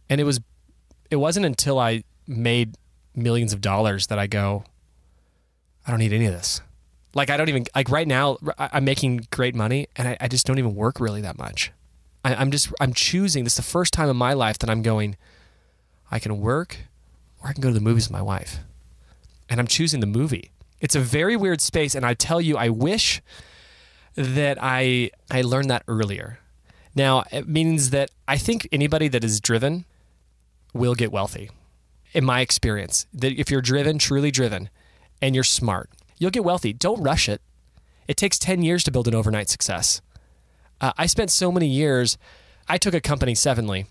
And 0.09 0.20
it 0.20 0.24
was, 0.24 0.40
it 1.11 1.16
wasn't 1.16 1.47
until 1.47 1.78
I 1.78 2.05
made 2.26 2.76
millions 3.16 3.52
of 3.52 3.60
dollars 3.60 4.06
that 4.08 4.18
I 4.18 4.26
go, 4.26 4.64
I 5.86 5.90
don't 5.90 6.00
need 6.00 6.12
any 6.12 6.26
of 6.26 6.32
this. 6.32 6.60
Like 7.14 7.30
I 7.30 7.36
don't 7.36 7.48
even 7.48 7.64
like 7.74 7.90
right 7.90 8.06
now. 8.06 8.36
I'm 8.58 8.84
making 8.84 9.28
great 9.30 9.54
money, 9.54 9.88
and 9.96 10.06
I, 10.08 10.16
I 10.20 10.28
just 10.28 10.46
don't 10.46 10.58
even 10.58 10.74
work 10.74 11.00
really 11.00 11.22
that 11.22 11.38
much. 11.38 11.72
I, 12.24 12.34
I'm 12.34 12.50
just 12.50 12.70
I'm 12.80 12.92
choosing. 12.92 13.44
This 13.44 13.54
is 13.54 13.56
the 13.56 13.62
first 13.62 13.94
time 13.94 14.10
in 14.10 14.16
my 14.16 14.34
life 14.34 14.58
that 14.58 14.68
I'm 14.68 14.82
going. 14.82 15.16
I 16.10 16.18
can 16.18 16.40
work, 16.40 16.76
or 17.42 17.48
I 17.48 17.52
can 17.52 17.62
go 17.62 17.68
to 17.68 17.74
the 17.74 17.80
movies 17.80 18.06
with 18.08 18.12
my 18.12 18.22
wife, 18.22 18.58
and 19.48 19.58
I'm 19.58 19.66
choosing 19.66 20.00
the 20.00 20.06
movie. 20.06 20.50
It's 20.80 20.94
a 20.94 21.00
very 21.00 21.36
weird 21.36 21.62
space, 21.62 21.94
and 21.94 22.04
I 22.04 22.12
tell 22.12 22.40
you, 22.40 22.56
I 22.58 22.68
wish 22.68 23.22
that 24.14 24.58
I 24.60 25.10
I 25.30 25.40
learned 25.42 25.70
that 25.70 25.84
earlier. 25.88 26.40
Now 26.94 27.24
it 27.30 27.48
means 27.48 27.90
that 27.90 28.10
I 28.28 28.36
think 28.36 28.68
anybody 28.72 29.08
that 29.08 29.24
is 29.24 29.40
driven 29.40 29.84
will 30.74 30.94
get 30.94 31.12
wealthy. 31.12 31.50
In 32.16 32.24
my 32.24 32.40
experience, 32.40 33.06
that 33.12 33.38
if 33.38 33.50
you're 33.50 33.60
driven, 33.60 33.98
truly 33.98 34.30
driven, 34.30 34.70
and 35.20 35.34
you're 35.34 35.44
smart, 35.44 35.90
you'll 36.16 36.30
get 36.30 36.44
wealthy. 36.44 36.72
Don't 36.72 37.02
rush 37.02 37.28
it. 37.28 37.42
It 38.08 38.16
takes 38.16 38.38
10 38.38 38.62
years 38.62 38.82
to 38.84 38.90
build 38.90 39.06
an 39.06 39.14
overnight 39.14 39.50
success. 39.50 40.00
Uh, 40.80 40.92
I 40.96 41.04
spent 41.04 41.30
so 41.30 41.52
many 41.52 41.66
years, 41.66 42.16
I 42.68 42.78
took 42.78 42.94
a 42.94 43.02
company, 43.02 43.34
Sevenly, 43.34 43.84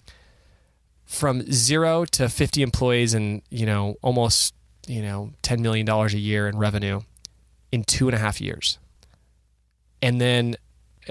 from 1.05 1.51
zero 1.51 2.03
to 2.05 2.28
50 2.28 2.63
employees 2.63 3.13
and, 3.13 3.43
you 3.51 3.67
know, 3.67 3.97
almost, 4.01 4.55
you 4.88 5.03
know, 5.03 5.30
$10 5.43 5.59
million 5.59 5.88
a 5.88 6.07
year 6.07 6.47
in 6.47 6.57
revenue 6.57 7.01
in 7.71 7.84
two 7.84 8.07
and 8.07 8.15
a 8.15 8.19
half 8.19 8.41
years. 8.41 8.80
And 10.01 10.19
then 10.19 10.55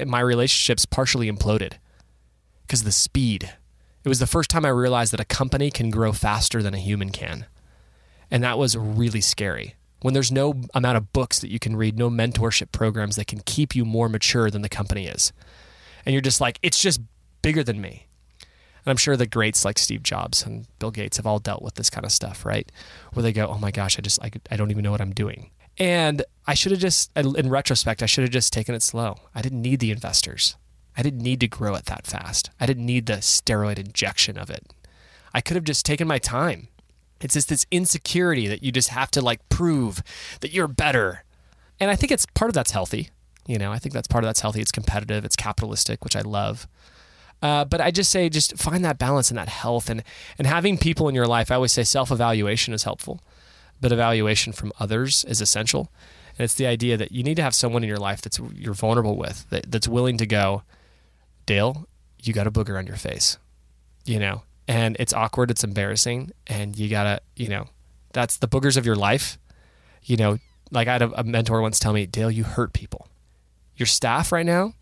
my 0.04 0.18
relationships 0.18 0.84
partially 0.84 1.30
imploded 1.30 1.74
because 2.62 2.80
of 2.80 2.86
the 2.86 2.90
speed. 2.90 3.54
It 4.04 4.08
was 4.08 4.18
the 4.18 4.26
first 4.26 4.50
time 4.50 4.66
I 4.66 4.68
realized 4.68 5.12
that 5.14 5.20
a 5.20 5.24
company 5.24 5.70
can 5.70 5.90
grow 5.90 6.12
faster 6.12 6.62
than 6.62 6.74
a 6.74 6.78
human 6.78 7.10
can. 7.10 7.46
And 8.30 8.42
that 8.42 8.58
was 8.58 8.76
really 8.76 9.22
scary. 9.22 9.74
When 10.02 10.12
there's 10.12 10.30
no 10.30 10.60
amount 10.74 10.98
of 10.98 11.12
books 11.14 11.38
that 11.40 11.50
you 11.50 11.58
can 11.58 11.74
read, 11.74 11.98
no 11.98 12.10
mentorship 12.10 12.70
programs 12.70 13.16
that 13.16 13.26
can 13.26 13.40
keep 13.46 13.74
you 13.74 13.86
more 13.86 14.10
mature 14.10 14.50
than 14.50 14.60
the 14.60 14.68
company 14.68 15.06
is. 15.06 15.32
And 16.04 16.12
you're 16.12 16.20
just 16.20 16.40
like, 16.40 16.58
it's 16.60 16.78
just 16.78 17.00
bigger 17.40 17.64
than 17.64 17.80
me. 17.80 18.06
And 18.40 18.90
I'm 18.90 18.98
sure 18.98 19.16
the 19.16 19.26
greats 19.26 19.64
like 19.64 19.78
Steve 19.78 20.02
Jobs 20.02 20.44
and 20.44 20.66
Bill 20.78 20.90
Gates 20.90 21.16
have 21.16 21.26
all 21.26 21.38
dealt 21.38 21.62
with 21.62 21.76
this 21.76 21.88
kind 21.88 22.04
of 22.04 22.12
stuff, 22.12 22.44
right? 22.44 22.70
Where 23.14 23.22
they 23.22 23.32
go, 23.32 23.46
oh 23.46 23.56
my 23.56 23.70
gosh, 23.70 23.98
I 23.98 24.02
just, 24.02 24.22
I, 24.22 24.30
I 24.50 24.56
don't 24.56 24.70
even 24.70 24.84
know 24.84 24.90
what 24.90 25.00
I'm 25.00 25.14
doing. 25.14 25.50
And 25.78 26.22
I 26.46 26.52
should 26.52 26.72
have 26.72 26.80
just, 26.80 27.10
in 27.16 27.48
retrospect, 27.48 28.02
I 28.02 28.06
should 28.06 28.22
have 28.22 28.30
just 28.30 28.52
taken 28.52 28.74
it 28.74 28.82
slow. 28.82 29.16
I 29.34 29.40
didn't 29.40 29.62
need 29.62 29.80
the 29.80 29.90
investors. 29.90 30.56
I 30.96 31.02
didn't 31.02 31.22
need 31.22 31.40
to 31.40 31.48
grow 31.48 31.74
it 31.74 31.86
that 31.86 32.06
fast. 32.06 32.50
I 32.60 32.66
didn't 32.66 32.86
need 32.86 33.06
the 33.06 33.14
steroid 33.14 33.78
injection 33.78 34.38
of 34.38 34.50
it. 34.50 34.72
I 35.32 35.40
could 35.40 35.56
have 35.56 35.64
just 35.64 35.84
taken 35.84 36.06
my 36.06 36.18
time. 36.18 36.68
It's 37.20 37.34
just 37.34 37.48
this 37.48 37.66
insecurity 37.70 38.46
that 38.46 38.62
you 38.62 38.70
just 38.70 38.90
have 38.90 39.10
to 39.12 39.20
like 39.20 39.48
prove 39.48 40.02
that 40.40 40.52
you're 40.52 40.68
better. 40.68 41.24
And 41.80 41.90
I 41.90 41.96
think 41.96 42.12
it's 42.12 42.26
part 42.26 42.48
of 42.48 42.54
that's 42.54 42.70
healthy. 42.70 43.10
You 43.46 43.58
know, 43.58 43.72
I 43.72 43.78
think 43.78 43.92
that's 43.92 44.08
part 44.08 44.24
of 44.24 44.28
that's 44.28 44.40
healthy. 44.40 44.60
It's 44.60 44.72
competitive, 44.72 45.24
it's 45.24 45.36
capitalistic, 45.36 46.04
which 46.04 46.16
I 46.16 46.20
love. 46.20 46.66
Uh, 47.42 47.64
but 47.64 47.80
I 47.80 47.90
just 47.90 48.10
say, 48.10 48.28
just 48.28 48.56
find 48.56 48.84
that 48.84 48.98
balance 48.98 49.30
and 49.30 49.36
that 49.36 49.48
health, 49.48 49.90
and 49.90 50.02
and 50.38 50.46
having 50.46 50.78
people 50.78 51.08
in 51.08 51.14
your 51.14 51.26
life. 51.26 51.50
I 51.50 51.56
always 51.56 51.72
say 51.72 51.82
self 51.82 52.10
evaluation 52.10 52.72
is 52.72 52.84
helpful, 52.84 53.20
but 53.80 53.92
evaluation 53.92 54.54
from 54.54 54.72
others 54.80 55.26
is 55.28 55.42
essential. 55.42 55.90
And 56.38 56.44
it's 56.44 56.54
the 56.54 56.66
idea 56.66 56.96
that 56.96 57.12
you 57.12 57.22
need 57.22 57.36
to 57.36 57.42
have 57.42 57.54
someone 57.54 57.82
in 57.82 57.88
your 57.88 57.98
life 57.98 58.22
that's 58.22 58.40
you're 58.54 58.74
vulnerable 58.74 59.16
with, 59.16 59.48
that, 59.50 59.70
that's 59.70 59.86
willing 59.86 60.16
to 60.18 60.26
go, 60.26 60.62
Dale, 61.46 61.86
you 62.22 62.32
got 62.32 62.46
a 62.46 62.50
booger 62.50 62.78
on 62.78 62.86
your 62.86 62.96
face, 62.96 63.38
you 64.04 64.18
know, 64.18 64.42
and 64.66 64.96
it's 64.98 65.12
awkward, 65.12 65.50
it's 65.50 65.64
embarrassing, 65.64 66.32
and 66.46 66.76
you 66.76 66.88
gotta, 66.88 67.20
you 67.36 67.48
know, 67.48 67.66
that's 68.12 68.36
the 68.36 68.48
boogers 68.48 68.76
of 68.76 68.86
your 68.86 68.96
life. 68.96 69.38
You 70.02 70.16
know, 70.16 70.38
like 70.70 70.88
I 70.88 70.92
had 70.92 71.02
a, 71.02 71.20
a 71.20 71.24
mentor 71.24 71.60
once 71.60 71.78
tell 71.78 71.92
me, 71.92 72.06
Dale, 72.06 72.30
you 72.30 72.44
hurt 72.44 72.72
people. 72.72 73.08
Your 73.76 73.86
staff 73.86 74.32
right 74.32 74.46
now, 74.46 74.74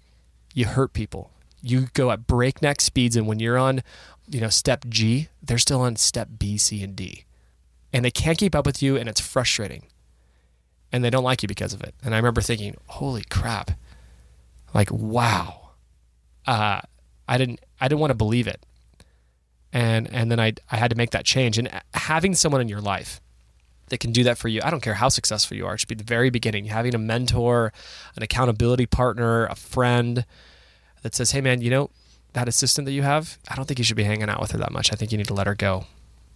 you 0.55 0.67
hurt 0.67 0.93
people. 0.93 1.31
You 1.63 1.89
go 1.95 2.11
at 2.11 2.27
breakneck 2.27 2.81
speeds, 2.81 3.17
and 3.17 3.27
when 3.27 3.39
you're 3.39 3.59
on, 3.59 3.83
you 4.29 4.41
know, 4.41 4.49
step 4.49 4.85
G, 4.89 5.29
they're 5.43 5.59
still 5.59 5.81
on 5.81 5.97
step 5.97 6.29
B, 6.39 6.59
C, 6.59 6.83
and 6.83 6.95
D, 6.97 7.25
and 7.93 8.05
they 8.05 8.11
can't 8.11 8.39
keep 8.39 8.55
up 8.55 8.67
with 8.67 8.83
you, 8.83 8.97
and 8.97 9.09
it's 9.09 9.21
frustrating. 9.21 9.85
And 10.91 11.03
they 11.03 11.11
don't 11.11 11.25
like 11.25 11.43
you 11.43 11.49
because 11.49 11.73
of 11.73 11.83
it. 11.83 11.95
And 12.05 12.15
I 12.15 12.19
remember 12.19 12.43
thinking, 12.43 12.77
holy 12.87 13.25
crap, 13.31 13.71
like 14.75 14.91
wow, 14.91 15.62
uh, 16.47 16.80
I 17.28 17.38
didn't 17.38 17.61
I 17.80 17.88
didn't 17.88 18.01
want 18.01 18.11
to 18.11 18.16
believe 18.16 18.47
it, 18.47 18.64
and 19.72 20.12
and 20.12 20.30
then 20.30 20.40
I 20.40 20.55
I 20.70 20.76
had 20.76 20.90
to 20.90 20.97
make 20.97 21.11
that 21.11 21.24
change. 21.24 21.59
And 21.59 21.68
having 21.95 22.34
someone 22.34 22.61
in 22.61 22.68
your 22.68 22.80
life 22.80 23.20
that 23.88 23.99
can 23.99 24.12
do 24.12 24.24
that 24.24 24.38
for 24.38 24.49
you, 24.49 24.61
I 24.64 24.70
don't 24.70 24.82
care 24.82 24.95
how 24.95 25.09
successful 25.09 25.57
you 25.57 25.66
are. 25.66 25.74
It 25.74 25.80
should 25.80 25.88
be 25.88 25.95
the 25.95 26.05
very 26.05 26.30
beginning. 26.30 26.66
Having 26.66 26.95
a 26.95 26.99
mentor, 26.99 27.72
an 28.16 28.22
accountability 28.22 28.86
partner, 28.86 29.47
a 29.47 29.55
friend 29.55 30.24
that 31.03 31.14
says, 31.14 31.30
"Hey 31.30 31.40
man, 31.40 31.61
you 31.61 31.70
know 31.70 31.90
that 32.32 32.49
assistant 32.49 32.86
that 32.86 32.93
you 32.93 33.03
have, 33.03 33.38
I 33.49 33.57
don't 33.57 33.66
think 33.66 33.78
you 33.78 33.84
should 33.84 33.97
be 33.97 34.05
hanging 34.05 34.30
out 34.30 34.40
with 34.40 34.53
her 34.53 34.59
that 34.59 34.72
much. 34.72 34.93
I 34.93 34.97
think 34.97 35.12
you 35.12 35.18
need 35.18 35.28
to 35.28 35.34
let 35.34 35.47
her 35.47 35.55
go. 35.55 35.84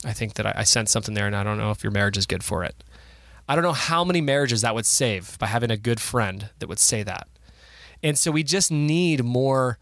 I 0.04 0.12
think 0.12 0.34
that 0.34 0.46
I, 0.46 0.52
I 0.56 0.64
sense 0.64 0.90
something 0.90 1.14
there, 1.14 1.26
and 1.26 1.34
I 1.34 1.42
don't 1.42 1.56
know 1.58 1.70
if 1.70 1.82
your 1.82 1.92
marriage 1.92 2.18
is 2.18 2.26
good 2.26 2.44
for 2.44 2.64
it." 2.64 2.84
I 3.48 3.54
don't 3.54 3.62
know 3.62 3.72
how 3.72 4.04
many 4.04 4.20
marriages 4.20 4.62
that 4.62 4.74
would 4.74 4.86
save 4.86 5.38
by 5.38 5.46
having 5.46 5.70
a 5.70 5.76
good 5.76 6.00
friend 6.00 6.50
that 6.58 6.68
would 6.68 6.80
say 6.80 7.02
that. 7.04 7.28
And 8.02 8.18
so 8.18 8.30
we 8.30 8.42
just 8.42 8.70
need 8.70 9.24
more 9.24 9.78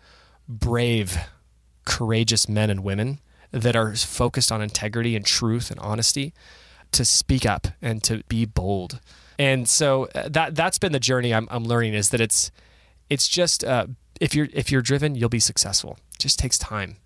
brave, 0.48 1.18
courageous 1.84 2.48
men 2.48 2.70
and 2.70 2.82
women 2.82 3.20
that 3.50 3.76
are 3.76 3.94
focused 3.94 4.50
on 4.50 4.60
integrity 4.60 5.14
and 5.14 5.24
truth 5.24 5.70
and 5.70 5.78
honesty 5.80 6.32
to 6.92 7.04
speak 7.04 7.46
up 7.46 7.68
and 7.80 8.02
to 8.02 8.22
be 8.28 8.44
bold. 8.44 9.00
And 9.38 9.68
so 9.68 10.08
uh, 10.14 10.28
that 10.28 10.54
that's 10.54 10.78
been 10.78 10.92
the 10.92 11.00
journey 11.00 11.34
I'm, 11.34 11.48
I'm 11.50 11.64
learning 11.64 11.94
is 11.94 12.10
that 12.10 12.20
it's 12.20 12.50
it's 13.10 13.28
just 13.28 13.64
uh, 13.64 13.86
if 14.20 14.34
you're 14.34 14.48
if 14.52 14.70
you're 14.70 14.82
driven, 14.82 15.14
you'll 15.14 15.28
be 15.28 15.40
successful. 15.40 15.98
It 16.14 16.20
just 16.20 16.38
takes 16.38 16.58
time. 16.58 16.96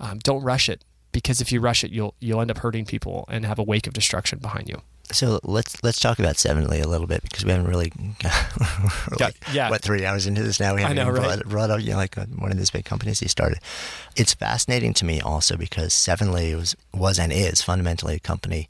Um, 0.00 0.18
don't 0.18 0.42
rush 0.42 0.68
it 0.68 0.84
because 1.12 1.40
if 1.40 1.52
you 1.52 1.60
rush 1.60 1.84
it, 1.84 1.90
you'll 1.90 2.14
you'll 2.20 2.40
end 2.40 2.50
up 2.50 2.58
hurting 2.58 2.86
people 2.86 3.24
and 3.28 3.44
have 3.44 3.58
a 3.58 3.62
wake 3.62 3.86
of 3.86 3.92
destruction 3.92 4.38
behind 4.38 4.68
you. 4.68 4.82
So 5.14 5.38
let's 5.44 5.82
let's 5.82 5.98
talk 6.00 6.18
about 6.18 6.36
Sevenly 6.36 6.80
a 6.80 6.88
little 6.88 7.06
bit 7.06 7.22
because 7.22 7.44
we 7.44 7.50
haven't 7.52 7.68
really, 7.68 7.92
we're 8.24 9.30
Yeah, 9.52 9.70
what 9.70 9.82
three 9.82 10.04
hours 10.04 10.26
into 10.26 10.42
this 10.42 10.60
now 10.60 10.74
we 10.74 10.82
haven't 10.82 10.96
know, 10.96 11.02
even 11.10 11.14
right? 11.14 11.38
brought, 11.40 11.48
brought 11.48 11.70
up 11.70 11.80
you 11.80 11.90
know, 11.92 11.96
like 11.96 12.18
uh, 12.18 12.26
one 12.38 12.50
of 12.50 12.58
these 12.58 12.70
big 12.70 12.84
companies 12.84 13.20
he 13.20 13.28
started. 13.28 13.58
It's 14.16 14.34
fascinating 14.34 14.94
to 14.94 15.04
me 15.04 15.20
also 15.20 15.56
because 15.56 15.92
Sevenly 15.92 16.54
was 16.54 16.76
was 16.92 17.18
and 17.18 17.32
is 17.32 17.62
fundamentally 17.62 18.16
a 18.16 18.20
company 18.20 18.68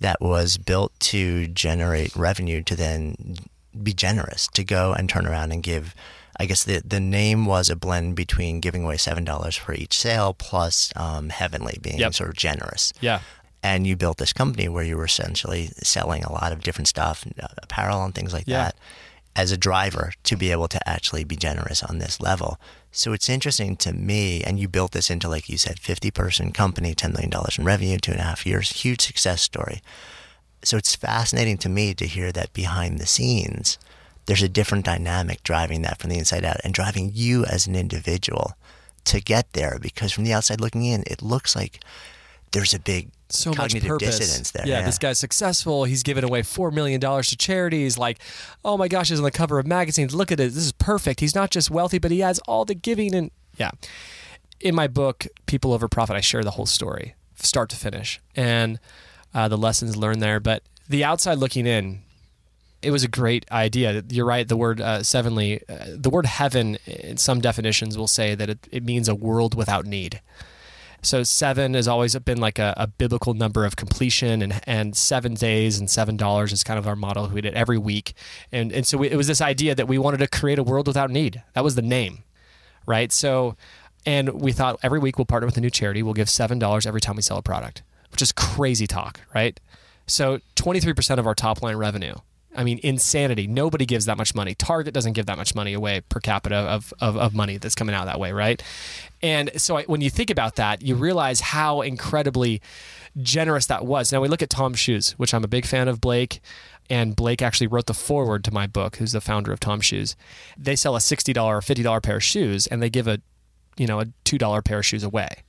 that 0.00 0.20
was 0.20 0.58
built 0.58 0.92
to 1.00 1.46
generate 1.48 2.14
revenue 2.16 2.62
to 2.62 2.74
then 2.76 3.36
be 3.82 3.92
generous 3.94 4.48
to 4.48 4.64
go 4.64 4.92
and 4.92 5.08
turn 5.08 5.26
around 5.26 5.52
and 5.52 5.62
give. 5.62 5.94
I 6.36 6.46
guess 6.46 6.64
the 6.64 6.82
the 6.84 6.98
name 6.98 7.46
was 7.46 7.70
a 7.70 7.76
blend 7.76 8.16
between 8.16 8.58
giving 8.58 8.82
away 8.82 8.96
seven 8.96 9.22
dollars 9.22 9.54
for 9.54 9.72
each 9.72 9.96
sale 9.96 10.34
plus 10.34 10.92
um, 10.96 11.28
Heavenly 11.28 11.78
being 11.80 11.98
Yep. 11.98 12.14
sort 12.14 12.30
of 12.30 12.36
generous 12.36 12.92
Yeah. 13.00 13.20
And 13.64 13.86
you 13.86 13.96
built 13.96 14.18
this 14.18 14.34
company 14.34 14.68
where 14.68 14.84
you 14.84 14.94
were 14.96 15.06
essentially 15.06 15.70
selling 15.82 16.22
a 16.22 16.30
lot 16.32 16.52
of 16.52 16.60
different 16.62 16.86
stuff, 16.86 17.24
uh, 17.42 17.46
apparel 17.62 18.04
and 18.04 18.14
things 18.14 18.32
like 18.32 18.44
Yeah. 18.46 18.64
that, 18.64 18.76
as 19.34 19.50
a 19.50 19.56
driver 19.56 20.12
to 20.22 20.36
be 20.36 20.52
able 20.52 20.68
to 20.68 20.88
actually 20.88 21.24
be 21.24 21.34
generous 21.34 21.82
on 21.82 21.98
this 21.98 22.20
level. 22.20 22.60
So 22.92 23.12
it's 23.14 23.28
interesting 23.28 23.74
to 23.78 23.92
me, 23.92 24.44
and 24.44 24.60
you 24.60 24.68
built 24.68 24.92
this 24.92 25.10
into, 25.10 25.28
like 25.28 25.48
you 25.48 25.56
said, 25.58 25.80
50 25.80 26.10
person 26.12 26.52
company, 26.52 26.94
$10 26.94 27.14
million 27.14 27.32
in 27.58 27.64
revenue, 27.64 27.98
two 27.98 28.12
and 28.12 28.20
a 28.20 28.24
half 28.24 28.46
years, 28.46 28.70
huge 28.84 29.00
success 29.00 29.40
story. 29.42 29.80
So 30.62 30.76
it's 30.76 30.94
fascinating 30.94 31.58
to 31.58 31.68
me 31.68 31.94
to 31.94 32.06
hear 32.06 32.30
that 32.32 32.52
behind 32.52 32.98
the 32.98 33.06
scenes, 33.06 33.78
there's 34.26 34.42
a 34.42 34.48
different 34.48 34.84
dynamic 34.84 35.42
driving 35.42 35.82
that 35.82 35.98
from 35.98 36.10
the 36.10 36.18
inside 36.18 36.44
out 36.44 36.58
and 36.62 36.72
driving 36.72 37.10
you 37.12 37.44
as 37.46 37.66
an 37.66 37.74
individual 37.74 38.52
to 39.04 39.20
get 39.20 39.52
there. 39.54 39.78
Because 39.80 40.12
from 40.12 40.24
the 40.24 40.32
outside 40.34 40.60
looking 40.60 40.84
in, 40.84 41.02
it 41.06 41.22
looks 41.22 41.56
like 41.56 41.80
there's 42.52 42.72
a 42.74 42.78
big 42.78 43.08
so 43.36 43.52
much 43.52 43.80
purpose. 43.82 44.18
dissonance 44.18 44.50
there, 44.52 44.66
Yeah, 44.66 44.80
yeah. 44.80 44.86
this 44.86 44.98
guy's 44.98 45.18
successful. 45.18 45.84
He's 45.84 46.02
given 46.02 46.24
away 46.24 46.42
four 46.42 46.70
million 46.70 47.00
dollars 47.00 47.28
to 47.28 47.36
charities. 47.36 47.98
Like, 47.98 48.18
oh 48.64 48.76
my 48.76 48.88
gosh, 48.88 49.08
he's 49.10 49.18
on 49.18 49.24
the 49.24 49.30
cover 49.30 49.58
of 49.58 49.66
magazines. 49.66 50.14
Look 50.14 50.32
at 50.32 50.40
it. 50.40 50.52
This 50.52 50.64
is 50.64 50.72
perfect. 50.72 51.20
He's 51.20 51.34
not 51.34 51.50
just 51.50 51.70
wealthy, 51.70 51.98
but 51.98 52.10
he 52.10 52.20
has 52.20 52.38
all 52.40 52.64
the 52.64 52.74
giving 52.74 53.14
and 53.14 53.30
yeah. 53.56 53.70
In 54.60 54.74
my 54.74 54.86
book, 54.86 55.26
People 55.46 55.72
Over 55.72 55.88
Profit, 55.88 56.16
I 56.16 56.20
share 56.20 56.42
the 56.42 56.52
whole 56.52 56.66
story, 56.66 57.14
start 57.36 57.68
to 57.70 57.76
finish, 57.76 58.20
and 58.34 58.78
uh, 59.34 59.48
the 59.48 59.58
lessons 59.58 59.96
learned 59.96 60.22
there. 60.22 60.40
But 60.40 60.62
the 60.88 61.04
outside 61.04 61.38
looking 61.38 61.66
in, 61.66 62.00
it 62.80 62.90
was 62.90 63.04
a 63.04 63.08
great 63.08 63.44
idea. 63.50 64.02
You're 64.08 64.24
right. 64.26 64.46
The 64.46 64.56
word 64.56 64.80
uh, 64.80 65.02
sevenly, 65.02 65.60
uh, 65.68 65.86
the 65.96 66.08
word 66.10 66.26
heaven, 66.26 66.78
in 66.86 67.16
some 67.16 67.40
definitions 67.40 67.98
will 67.98 68.06
say 68.08 68.34
that 68.34 68.48
it, 68.48 68.68
it 68.70 68.84
means 68.84 69.08
a 69.08 69.14
world 69.14 69.54
without 69.54 69.84
need. 69.86 70.20
So 71.04 71.22
seven 71.22 71.74
has 71.74 71.86
always 71.86 72.16
been 72.20 72.38
like 72.38 72.58
a, 72.58 72.72
a 72.78 72.86
biblical 72.86 73.34
number 73.34 73.66
of 73.66 73.76
completion, 73.76 74.40
and 74.40 74.60
and 74.66 74.96
seven 74.96 75.34
days 75.34 75.78
and 75.78 75.90
seven 75.90 76.16
dollars 76.16 76.50
is 76.50 76.64
kind 76.64 76.78
of 76.78 76.88
our 76.88 76.96
model. 76.96 77.28
We 77.28 77.42
did 77.42 77.54
every 77.54 77.76
week, 77.76 78.14
and 78.50 78.72
and 78.72 78.86
so 78.86 78.96
we, 78.98 79.10
it 79.10 79.16
was 79.16 79.26
this 79.26 79.42
idea 79.42 79.74
that 79.74 79.86
we 79.86 79.98
wanted 79.98 80.18
to 80.18 80.28
create 80.28 80.58
a 80.58 80.62
world 80.62 80.86
without 80.86 81.10
need. 81.10 81.42
That 81.52 81.62
was 81.62 81.74
the 81.74 81.82
name, 81.82 82.24
right? 82.86 83.12
So, 83.12 83.54
and 84.06 84.40
we 84.40 84.52
thought 84.52 84.80
every 84.82 84.98
week 84.98 85.18
we'll 85.18 85.26
partner 85.26 85.46
with 85.46 85.58
a 85.58 85.60
new 85.60 85.70
charity. 85.70 86.02
We'll 86.02 86.14
give 86.14 86.30
seven 86.30 86.58
dollars 86.58 86.86
every 86.86 87.02
time 87.02 87.16
we 87.16 87.22
sell 87.22 87.36
a 87.36 87.42
product, 87.42 87.82
which 88.10 88.22
is 88.22 88.32
crazy 88.32 88.86
talk, 88.86 89.20
right? 89.34 89.60
So 90.06 90.40
twenty 90.54 90.80
three 90.80 90.94
percent 90.94 91.20
of 91.20 91.26
our 91.26 91.34
top 91.34 91.60
line 91.60 91.76
revenue. 91.76 92.14
I 92.54 92.64
mean, 92.64 92.80
insanity. 92.82 93.46
Nobody 93.46 93.86
gives 93.86 94.06
that 94.06 94.16
much 94.16 94.34
money. 94.34 94.54
Target 94.54 94.94
doesn't 94.94 95.14
give 95.14 95.26
that 95.26 95.36
much 95.36 95.54
money 95.54 95.72
away 95.72 96.00
per 96.08 96.20
capita 96.20 96.56
of, 96.56 96.94
of, 97.00 97.16
of 97.16 97.34
money 97.34 97.58
that's 97.58 97.74
coming 97.74 97.94
out 97.94 98.06
that 98.06 98.20
way, 98.20 98.32
right? 98.32 98.62
And 99.22 99.50
so 99.60 99.78
I, 99.78 99.82
when 99.84 100.00
you 100.00 100.10
think 100.10 100.30
about 100.30 100.56
that, 100.56 100.82
you 100.82 100.94
realize 100.94 101.40
how 101.40 101.80
incredibly 101.80 102.60
generous 103.22 103.66
that 103.66 103.86
was. 103.86 104.12
Now 104.12 104.20
we 104.20 104.28
look 104.28 104.42
at 104.42 104.50
Tom's 104.50 104.78
Shoes, 104.78 105.12
which 105.12 105.32
I'm 105.32 105.44
a 105.44 105.48
big 105.48 105.66
fan 105.66 105.88
of 105.88 106.00
Blake. 106.00 106.40
And 106.90 107.16
Blake 107.16 107.40
actually 107.40 107.66
wrote 107.66 107.86
the 107.86 107.94
foreword 107.94 108.44
to 108.44 108.52
my 108.52 108.66
book, 108.66 108.96
who's 108.96 109.12
the 109.12 109.20
founder 109.20 109.52
of 109.52 109.60
Tom's 109.60 109.86
Shoes. 109.86 110.16
They 110.58 110.76
sell 110.76 110.96
a 110.96 110.98
$60 110.98 111.42
or 111.42 111.60
$50 111.60 112.02
pair 112.02 112.16
of 112.16 112.22
shoes 112.22 112.66
and 112.66 112.82
they 112.82 112.90
give 112.90 113.08
a, 113.08 113.20
you 113.78 113.86
know, 113.86 114.00
a 114.00 114.06
$2 114.24 114.64
pair 114.64 114.78
of 114.80 114.86
shoes 114.86 115.02
away 115.02 115.43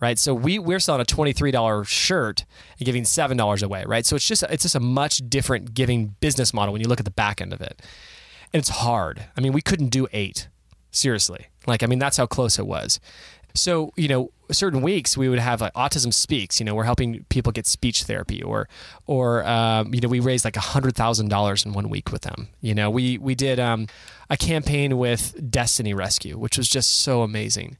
right? 0.00 0.18
So 0.18 0.34
we 0.34 0.58
we're 0.58 0.80
selling 0.80 1.00
a 1.00 1.04
twenty 1.04 1.32
three 1.32 1.50
dollar 1.50 1.84
shirt 1.84 2.44
and 2.78 2.86
giving 2.86 3.04
seven 3.04 3.36
dollars 3.36 3.62
away, 3.62 3.84
right? 3.86 4.04
So 4.04 4.16
it's 4.16 4.26
just 4.26 4.42
it's 4.44 4.62
just 4.62 4.74
a 4.74 4.80
much 4.80 5.18
different 5.28 5.74
giving 5.74 6.16
business 6.20 6.52
model 6.52 6.72
when 6.72 6.80
you 6.80 6.88
look 6.88 7.00
at 7.00 7.04
the 7.04 7.10
back 7.10 7.40
end 7.40 7.52
of 7.52 7.60
it, 7.60 7.80
and 8.52 8.60
it's 8.60 8.68
hard. 8.68 9.26
I 9.36 9.40
mean, 9.40 9.52
we 9.52 9.62
couldn't 9.62 9.88
do 9.88 10.06
eight, 10.12 10.48
seriously. 10.90 11.46
Like 11.66 11.82
I 11.82 11.86
mean, 11.86 11.98
that's 11.98 12.16
how 12.16 12.26
close 12.26 12.58
it 12.58 12.66
was. 12.66 13.00
So 13.56 13.92
you 13.96 14.08
know, 14.08 14.32
certain 14.50 14.82
weeks 14.82 15.16
we 15.16 15.28
would 15.28 15.38
have 15.38 15.60
like 15.60 15.72
autism 15.74 16.12
speaks. 16.12 16.58
You 16.58 16.66
know, 16.66 16.74
we're 16.74 16.84
helping 16.84 17.24
people 17.28 17.52
get 17.52 17.66
speech 17.66 18.02
therapy, 18.02 18.42
or 18.42 18.68
or 19.06 19.44
um, 19.46 19.94
you 19.94 20.00
know, 20.00 20.08
we 20.08 20.20
raised 20.20 20.44
like 20.44 20.56
hundred 20.56 20.96
thousand 20.96 21.28
dollars 21.28 21.64
in 21.64 21.72
one 21.72 21.88
week 21.88 22.10
with 22.10 22.22
them. 22.22 22.48
You 22.60 22.74
know, 22.74 22.90
we 22.90 23.16
we 23.18 23.34
did 23.34 23.60
um, 23.60 23.86
a 24.28 24.36
campaign 24.36 24.98
with 24.98 25.50
Destiny 25.50 25.94
Rescue, 25.94 26.36
which 26.36 26.58
was 26.58 26.68
just 26.68 26.98
so 27.02 27.22
amazing. 27.22 27.78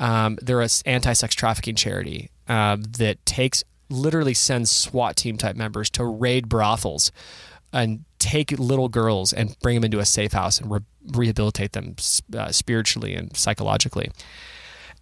Um, 0.00 0.38
they're 0.40 0.62
an 0.62 0.70
anti-sex 0.86 1.34
trafficking 1.34 1.76
charity 1.76 2.30
um, 2.48 2.82
that 2.98 3.24
takes 3.26 3.62
literally 3.90 4.34
sends 4.34 4.70
SWAT 4.70 5.16
team 5.16 5.36
type 5.36 5.56
members 5.56 5.90
to 5.90 6.04
raid 6.04 6.48
brothels 6.48 7.12
and 7.72 8.04
take 8.18 8.52
little 8.58 8.88
girls 8.88 9.32
and 9.32 9.56
bring 9.60 9.76
them 9.76 9.84
into 9.84 9.98
a 9.98 10.04
safe 10.04 10.32
house 10.32 10.58
and 10.58 10.70
re- 10.70 10.80
rehabilitate 11.06 11.72
them 11.72 11.96
uh, 12.36 12.50
spiritually 12.50 13.14
and 13.14 13.36
psychologically. 13.36 14.10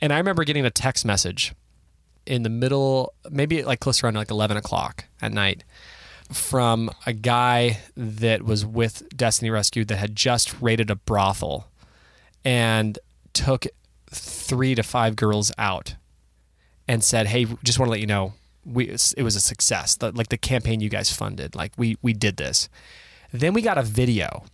And 0.00 0.12
I 0.12 0.18
remember 0.18 0.44
getting 0.44 0.64
a 0.64 0.70
text 0.70 1.04
message 1.04 1.54
in 2.26 2.42
the 2.42 2.50
middle, 2.50 3.14
maybe 3.30 3.62
like 3.62 3.80
close 3.80 4.02
around 4.02 4.14
like 4.14 4.30
11 4.30 4.56
o'clock 4.56 5.04
at 5.22 5.32
night 5.32 5.64
from 6.32 6.90
a 7.06 7.12
guy 7.12 7.78
that 7.96 8.42
was 8.42 8.66
with 8.66 9.08
Destiny 9.16 9.50
Rescue 9.50 9.84
that 9.86 9.96
had 9.96 10.14
just 10.14 10.60
raided 10.60 10.90
a 10.90 10.96
brothel 10.96 11.68
and 12.44 12.98
took 13.32 13.66
three 14.10 14.74
to 14.74 14.82
five 14.82 15.16
girls 15.16 15.52
out 15.58 15.96
and 16.86 17.04
said, 17.04 17.26
"Hey, 17.28 17.46
just 17.62 17.78
want 17.78 17.88
to 17.88 17.90
let 17.90 18.00
you 18.00 18.06
know, 18.06 18.34
we 18.64 18.88
it 18.88 19.22
was 19.22 19.36
a 19.36 19.40
success. 19.40 19.96
The, 19.96 20.12
like 20.12 20.28
the 20.28 20.38
campaign 20.38 20.80
you 20.80 20.88
guys 20.88 21.12
funded, 21.12 21.54
like 21.54 21.72
we 21.76 21.96
we 22.02 22.12
did 22.12 22.36
this." 22.36 22.68
Then 23.32 23.52
we 23.52 23.60
got 23.60 23.76
a 23.76 23.82
video, 23.82 24.44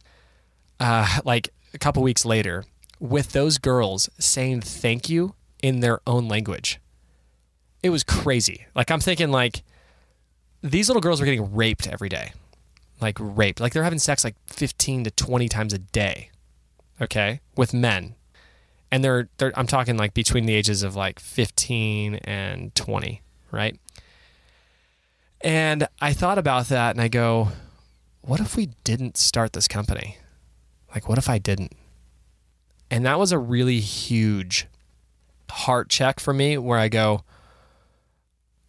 uh, 0.81 1.21
like 1.25 1.51
a 1.73 1.79
couple 1.79 2.03
weeks 2.03 2.25
later, 2.25 2.65
with 2.99 3.33
those 3.33 3.59
girls 3.59 4.09
saying 4.19 4.63
thank 4.63 5.09
you 5.09 5.35
in 5.63 5.81
their 5.81 6.01
own 6.07 6.29
language. 6.29 6.81
It 7.83 7.91
was 7.91 8.03
crazy. 8.03 8.67
Like 8.75 8.91
I'm 8.91 9.01
thinking, 9.01 9.31
like 9.31 9.63
these 10.63 10.89
little 10.89 11.03
girls 11.03 11.21
were 11.21 11.27
getting 11.27 11.55
raped 11.55 11.87
every 11.87 12.09
day, 12.09 12.33
like 13.01 13.17
raped. 13.21 13.61
Like 13.61 13.73
they're 13.73 13.85
having 13.85 13.99
sex 13.99 14.25
like 14.25 14.37
15 14.47 15.05
to 15.05 15.11
20 15.11 15.49
times 15.49 15.73
a 15.73 15.79
day. 15.79 16.31
Okay, 17.01 17.41
with 17.57 17.75
men 17.75 18.15
and 18.95 19.03
they're, 19.03 19.29
they're 19.39 19.53
I'm 19.59 19.67
talking 19.67 19.97
like 19.97 20.15
between 20.15 20.47
the 20.47 20.55
ages 20.55 20.85
of 20.85 20.95
like 20.95 21.19
15 21.19 22.15
and 22.15 22.73
20, 22.77 23.23
right? 23.51 23.77
And 25.41 25.89
I 26.01 26.13
thought 26.13 26.39
about 26.39 26.67
that 26.67 26.93
and 26.93 27.01
I 27.01 27.09
go, 27.09 27.49
what 28.21 28.39
if 28.39 28.55
we 28.55 28.67
didn't 28.85 29.17
start 29.17 29.53
this 29.53 29.67
company? 29.67 30.19
Like 30.95 31.09
what 31.09 31.19
if 31.19 31.29
I 31.29 31.39
didn't? 31.39 31.73
And 32.89 33.05
that 33.05 33.19
was 33.19 33.33
a 33.33 33.39
really 33.39 33.81
huge 33.81 34.69
heart 35.51 35.89
check 35.89 36.21
for 36.21 36.33
me 36.33 36.57
where 36.57 36.79
I 36.79 36.89
go 36.89 37.23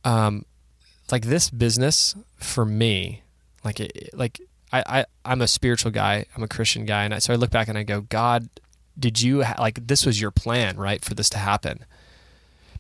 um 0.06 0.44
like 1.12 1.26
this 1.26 1.52
business 1.52 2.16
for 2.38 2.66
me 2.66 3.22
like 3.64 3.80
it, 3.80 4.10
like 4.14 4.42
I, 4.74 4.84
I 4.88 5.06
I'm 5.24 5.42
a 5.42 5.48
spiritual 5.48 5.92
guy, 5.92 6.26
I'm 6.36 6.42
a 6.42 6.48
Christian 6.48 6.86
guy 6.86 7.04
and 7.04 7.14
I, 7.14 7.20
so 7.20 7.32
I 7.32 7.36
look 7.36 7.52
back 7.52 7.68
and 7.68 7.78
I 7.78 7.84
go 7.84 8.02
God 8.02 8.50
did 8.98 9.22
you 9.22 9.44
ha- 9.44 9.56
like 9.60 9.88
this 9.88 10.06
was 10.06 10.20
your 10.20 10.32
plan 10.32 10.78
right 10.78 11.04
for 11.04 11.14
this 11.14 11.30
to 11.32 11.38
happen? 11.38 11.86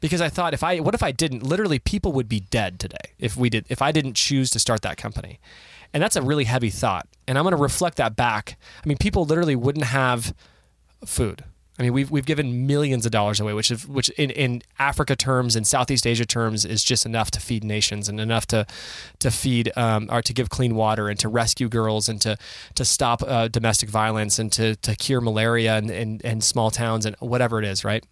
Because 0.02 0.22
i 0.22 0.30
thought 0.30 0.54
if 0.54 0.64
i 0.64 0.80
what 0.80 0.96
if 0.96 1.04
i 1.04 1.12
didn't? 1.12 1.44
Literally 1.44 1.80
people 1.80 2.12
would 2.14 2.30
be 2.30 2.42
dead 2.42 2.80
today 2.80 3.14
if 3.20 3.36
we 3.38 3.50
did 3.50 3.66
if 3.70 3.82
i 3.82 3.92
didn't 3.92 4.16
choose 4.16 4.50
to 4.52 4.60
start 4.60 4.82
that 4.82 4.98
company. 4.98 5.40
And 5.94 6.04
that's 6.04 6.16
a 6.16 6.22
really 6.22 6.44
heavy 6.44 6.70
thought. 6.70 7.08
And 7.28 7.38
i'm 7.38 7.44
going 7.44 7.56
to 7.56 7.62
reflect 7.62 7.98
that 7.98 8.16
back. 8.16 8.58
I 8.84 8.88
mean 8.88 8.98
people 8.98 9.26
literally 9.26 9.56
wouldn't 9.56 9.86
have 9.86 10.34
food 11.06 11.44
i 11.80 11.84
mean 11.84 11.94
we've, 11.94 12.10
we've 12.12 12.26
given 12.26 12.66
millions 12.68 13.06
of 13.06 13.12
dollars 13.12 13.40
away 13.40 13.54
which 13.54 13.72
is 13.72 13.88
which 13.88 14.10
in, 14.10 14.30
in 14.32 14.62
africa 14.80 15.16
terms 15.16 15.56
and 15.56 15.66
southeast 15.66 16.06
asia 16.06 16.26
terms 16.26 16.66
is 16.66 16.84
just 16.84 17.06
enough 17.06 17.32
to 17.32 17.40
feed 17.40 17.64
nations 17.64 18.10
and 18.10 18.20
enough 18.20 18.46
to 18.46 18.66
to 19.20 19.32
feed 19.32 19.72
um, 19.76 20.08
or 20.12 20.22
to 20.22 20.34
give 20.34 20.50
clean 20.50 20.76
water 20.76 21.10
and 21.10 21.20
to 21.20 21.28
rescue 21.28 21.70
girls 21.70 22.10
and 22.10 22.22
to 22.22 22.38
to 22.74 22.86
stop 22.86 23.22
uh, 23.24 23.48
domestic 23.48 23.90
violence 23.90 24.40
and 24.40 24.52
to 24.52 24.76
to 24.78 24.96
cure 24.96 25.22
malaria 25.22 25.78
in, 25.78 25.90
in, 25.90 26.22
in 26.24 26.42
small 26.42 26.72
towns 26.72 27.06
and 27.06 27.16
whatever 27.20 27.60
it 27.60 27.66
is 27.66 27.84
right? 27.84 28.06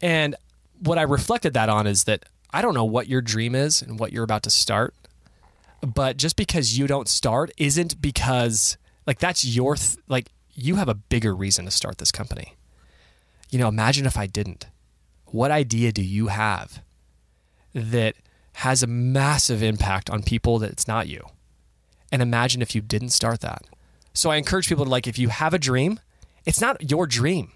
And 0.00 0.36
what 0.80 0.98
i 0.98 1.02
reflected 1.02 1.54
that 1.54 1.68
on 1.68 1.86
is 1.86 2.04
that 2.04 2.24
i 2.50 2.60
don't 2.60 2.74
know 2.74 2.84
what 2.84 3.08
your 3.08 3.20
dream 3.20 3.54
is 3.54 3.82
and 3.82 3.98
what 3.98 4.12
you're 4.12 4.24
about 4.24 4.42
to 4.42 4.50
start 4.50 4.94
but 5.82 6.16
just 6.16 6.36
because 6.36 6.78
you 6.78 6.86
don't 6.86 7.08
start 7.08 7.50
isn't 7.56 8.00
because 8.00 8.76
like 9.06 9.18
that's 9.18 9.44
your 9.44 9.76
th- 9.76 9.98
like 10.08 10.30
you 10.54 10.76
have 10.76 10.88
a 10.88 10.94
bigger 10.94 11.34
reason 11.34 11.64
to 11.64 11.70
start 11.70 11.98
this 11.98 12.12
company 12.12 12.55
you 13.50 13.58
know, 13.58 13.68
imagine 13.68 14.06
if 14.06 14.16
I 14.16 14.26
didn't. 14.26 14.66
What 15.26 15.50
idea 15.50 15.92
do 15.92 16.02
you 16.02 16.28
have 16.28 16.82
that 17.74 18.14
has 18.54 18.82
a 18.82 18.86
massive 18.86 19.62
impact 19.62 20.08
on 20.10 20.22
people 20.22 20.58
that 20.58 20.70
it's 20.70 20.88
not 20.88 21.08
you? 21.08 21.22
And 22.10 22.22
imagine 22.22 22.62
if 22.62 22.74
you 22.74 22.80
didn't 22.80 23.10
start 23.10 23.40
that. 23.40 23.62
So 24.14 24.30
I 24.30 24.36
encourage 24.36 24.68
people 24.68 24.84
to 24.84 24.90
like, 24.90 25.06
if 25.06 25.18
you 25.18 25.28
have 25.28 25.52
a 25.52 25.58
dream, 25.58 26.00
it's 26.44 26.60
not 26.60 26.90
your 26.90 27.06
dream. 27.06 27.52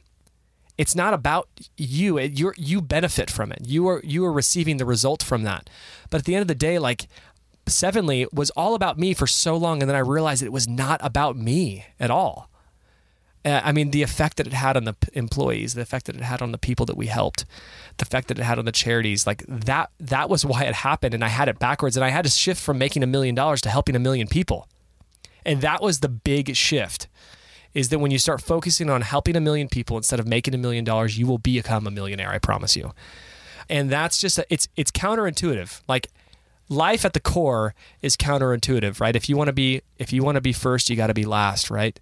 It's 0.76 0.94
not 0.94 1.12
about 1.12 1.48
you. 1.76 2.18
You 2.18 2.54
you 2.56 2.80
benefit 2.80 3.30
from 3.30 3.52
it. 3.52 3.60
You 3.66 3.86
are 3.88 4.00
you 4.02 4.24
are 4.24 4.32
receiving 4.32 4.78
the 4.78 4.86
result 4.86 5.22
from 5.22 5.42
that. 5.42 5.68
But 6.08 6.20
at 6.20 6.24
the 6.24 6.34
end 6.34 6.40
of 6.42 6.48
the 6.48 6.54
day, 6.54 6.78
like 6.78 7.06
Sevenly 7.70 8.26
was 8.32 8.50
all 8.50 8.74
about 8.74 8.98
me 8.98 9.14
for 9.14 9.26
so 9.26 9.56
long, 9.56 9.82
and 9.82 9.88
then 9.88 9.96
I 9.96 10.00
realized 10.00 10.42
it 10.42 10.52
was 10.52 10.68
not 10.68 11.00
about 11.02 11.36
me 11.36 11.86
at 11.98 12.10
all. 12.10 12.49
Uh, 13.44 13.60
I 13.64 13.72
mean, 13.72 13.90
the 13.90 14.02
effect 14.02 14.36
that 14.36 14.46
it 14.46 14.52
had 14.52 14.76
on 14.76 14.84
the 14.84 14.92
p- 14.92 15.08
employees, 15.14 15.72
the 15.74 15.80
effect 15.80 16.06
that 16.06 16.16
it 16.16 16.22
had 16.22 16.42
on 16.42 16.52
the 16.52 16.58
people 16.58 16.84
that 16.86 16.96
we 16.96 17.06
helped, 17.06 17.46
the 17.96 18.04
effect 18.04 18.28
that 18.28 18.38
it 18.38 18.42
had 18.42 18.58
on 18.58 18.66
the 18.66 18.72
charities, 18.72 19.26
like 19.26 19.44
that, 19.48 19.90
that 19.98 20.28
was 20.28 20.44
why 20.44 20.64
it 20.64 20.74
happened. 20.74 21.14
And 21.14 21.24
I 21.24 21.28
had 21.28 21.48
it 21.48 21.58
backwards 21.58 21.96
and 21.96 22.04
I 22.04 22.10
had 22.10 22.24
to 22.24 22.30
shift 22.30 22.60
from 22.60 22.76
making 22.76 23.02
a 23.02 23.06
million 23.06 23.34
dollars 23.34 23.62
to 23.62 23.70
helping 23.70 23.96
a 23.96 23.98
million 23.98 24.26
people. 24.26 24.68
And 25.46 25.62
that 25.62 25.80
was 25.82 26.00
the 26.00 26.08
big 26.08 26.54
shift 26.54 27.08
is 27.72 27.88
that 27.88 27.98
when 27.98 28.10
you 28.10 28.18
start 28.18 28.42
focusing 28.42 28.90
on 28.90 29.00
helping 29.02 29.36
a 29.36 29.40
million 29.40 29.68
people 29.68 29.96
instead 29.96 30.20
of 30.20 30.26
making 30.26 30.54
a 30.54 30.58
million 30.58 30.84
dollars, 30.84 31.16
you 31.16 31.26
will 31.26 31.38
become 31.38 31.86
a 31.86 31.90
millionaire. 31.90 32.30
I 32.30 32.38
promise 32.38 32.76
you. 32.76 32.92
And 33.68 33.88
that's 33.88 34.20
just, 34.20 34.38
a, 34.38 34.46
it's, 34.50 34.68
it's 34.76 34.90
counterintuitive. 34.90 35.80
Like 35.88 36.08
life 36.68 37.04
at 37.04 37.12
the 37.12 37.20
core 37.20 37.74
is 38.02 38.16
counterintuitive, 38.16 39.00
right? 39.00 39.14
If 39.14 39.28
you 39.28 39.36
want 39.36 39.48
to 39.48 39.52
be, 39.52 39.82
if 39.98 40.12
you 40.12 40.24
want 40.24 40.34
to 40.34 40.40
be 40.40 40.52
first, 40.52 40.90
you 40.90 40.96
got 40.96 41.06
to 41.06 41.14
be 41.14 41.24
last, 41.24 41.70
right? 41.70 41.98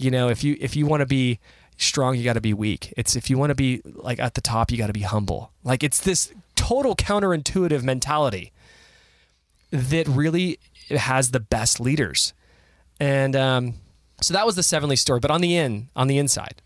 You 0.00 0.10
know 0.10 0.28
if 0.28 0.42
you 0.42 0.56
if 0.60 0.76
you 0.76 0.86
want 0.86 1.00
to 1.00 1.06
be 1.06 1.38
strong 1.76 2.14
you 2.14 2.24
got 2.24 2.34
to 2.34 2.42
be 2.42 2.52
weak 2.52 2.92
it's 2.96 3.16
if 3.16 3.30
you 3.30 3.38
want 3.38 3.48
to 3.48 3.54
be 3.54 3.80
like 3.84 4.18
at 4.18 4.34
the 4.34 4.40
top 4.42 4.70
you 4.70 4.76
got 4.76 4.88
to 4.88 4.92
be 4.92 5.00
humble 5.00 5.50
like 5.64 5.82
it's 5.82 5.98
this 5.98 6.30
total 6.54 6.94
counterintuitive 6.94 7.82
mentality 7.82 8.52
that 9.70 10.06
really 10.06 10.58
has 10.90 11.30
the 11.30 11.40
best 11.40 11.80
leaders. 11.80 12.32
And 13.00 13.34
um, 13.34 13.74
so 14.20 14.34
that 14.34 14.46
was 14.46 14.56
the 14.56 14.62
Sevenly 14.62 14.96
story. 14.96 15.20
But 15.20 15.30
on 15.30 15.40
the 15.40 15.56
in, 15.56 15.88
on 15.96 16.06
the 16.06 16.18
inside, 16.18 16.62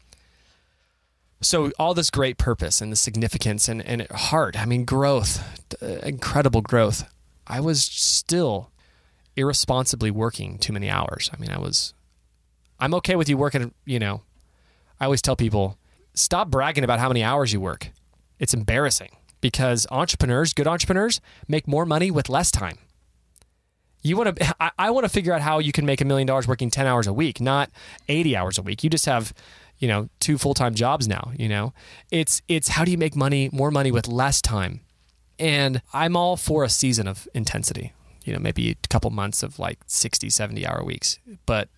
so 1.40 1.70
all 1.78 1.94
this 1.94 2.10
great 2.10 2.38
purpose 2.38 2.80
and 2.80 2.90
the 2.90 2.96
significance 2.96 3.68
and, 3.68 3.80
and 3.86 4.06
heart, 4.10 4.60
I 4.60 4.66
mean, 4.66 4.84
growth, 4.84 5.42
uh, 5.82 5.86
incredible 6.02 6.60
growth. 6.60 7.08
I 7.46 7.60
was 7.60 7.82
still 7.82 8.70
irresponsibly 9.36 10.10
working 10.10 10.58
too 10.58 10.72
many 10.72 10.90
hours. 10.90 11.30
I 11.32 11.40
mean, 11.40 11.50
I 11.50 11.58
was, 11.58 11.93
I'm 12.78 12.94
okay 12.94 13.16
with 13.16 13.28
you 13.28 13.36
working, 13.36 13.72
you 13.84 13.98
know, 13.98 14.22
I 15.00 15.04
always 15.04 15.22
tell 15.22 15.36
people, 15.36 15.78
stop 16.14 16.50
bragging 16.50 16.84
about 16.84 16.98
how 16.98 17.08
many 17.08 17.22
hours 17.22 17.52
you 17.52 17.60
work. 17.60 17.90
It's 18.38 18.54
embarrassing 18.54 19.10
because 19.40 19.86
entrepreneurs, 19.90 20.52
good 20.52 20.66
entrepreneurs, 20.66 21.20
make 21.48 21.68
more 21.68 21.84
money 21.86 22.10
with 22.10 22.28
less 22.28 22.50
time. 22.50 22.78
You 24.02 24.16
want 24.16 24.36
to, 24.36 24.54
I, 24.60 24.70
I 24.78 24.90
want 24.90 25.04
to 25.04 25.08
figure 25.08 25.32
out 25.32 25.40
how 25.40 25.58
you 25.58 25.72
can 25.72 25.86
make 25.86 26.00
a 26.00 26.04
million 26.04 26.26
dollars 26.26 26.46
working 26.46 26.70
10 26.70 26.86
hours 26.86 27.06
a 27.06 27.12
week, 27.12 27.40
not 27.40 27.70
80 28.08 28.36
hours 28.36 28.58
a 28.58 28.62
week. 28.62 28.84
You 28.84 28.90
just 28.90 29.06
have, 29.06 29.32
you 29.78 29.88
know, 29.88 30.08
two 30.20 30.38
full-time 30.38 30.74
jobs 30.74 31.08
now, 31.08 31.32
you 31.36 31.48
know. 31.48 31.72
It's 32.10 32.42
it's 32.48 32.68
how 32.68 32.84
do 32.84 32.90
you 32.90 32.98
make 32.98 33.16
money, 33.16 33.50
more 33.52 33.70
money 33.70 33.90
with 33.90 34.08
less 34.08 34.40
time? 34.40 34.80
And 35.38 35.82
I'm 35.92 36.16
all 36.16 36.36
for 36.36 36.62
a 36.64 36.68
season 36.68 37.08
of 37.08 37.26
intensity. 37.34 37.92
You 38.24 38.32
know, 38.32 38.38
maybe 38.38 38.70
a 38.70 38.88
couple 38.88 39.10
months 39.10 39.42
of 39.42 39.58
like 39.58 39.80
60, 39.86 40.30
70 40.30 40.66
hour 40.66 40.82
weeks. 40.84 41.18
But 41.44 41.68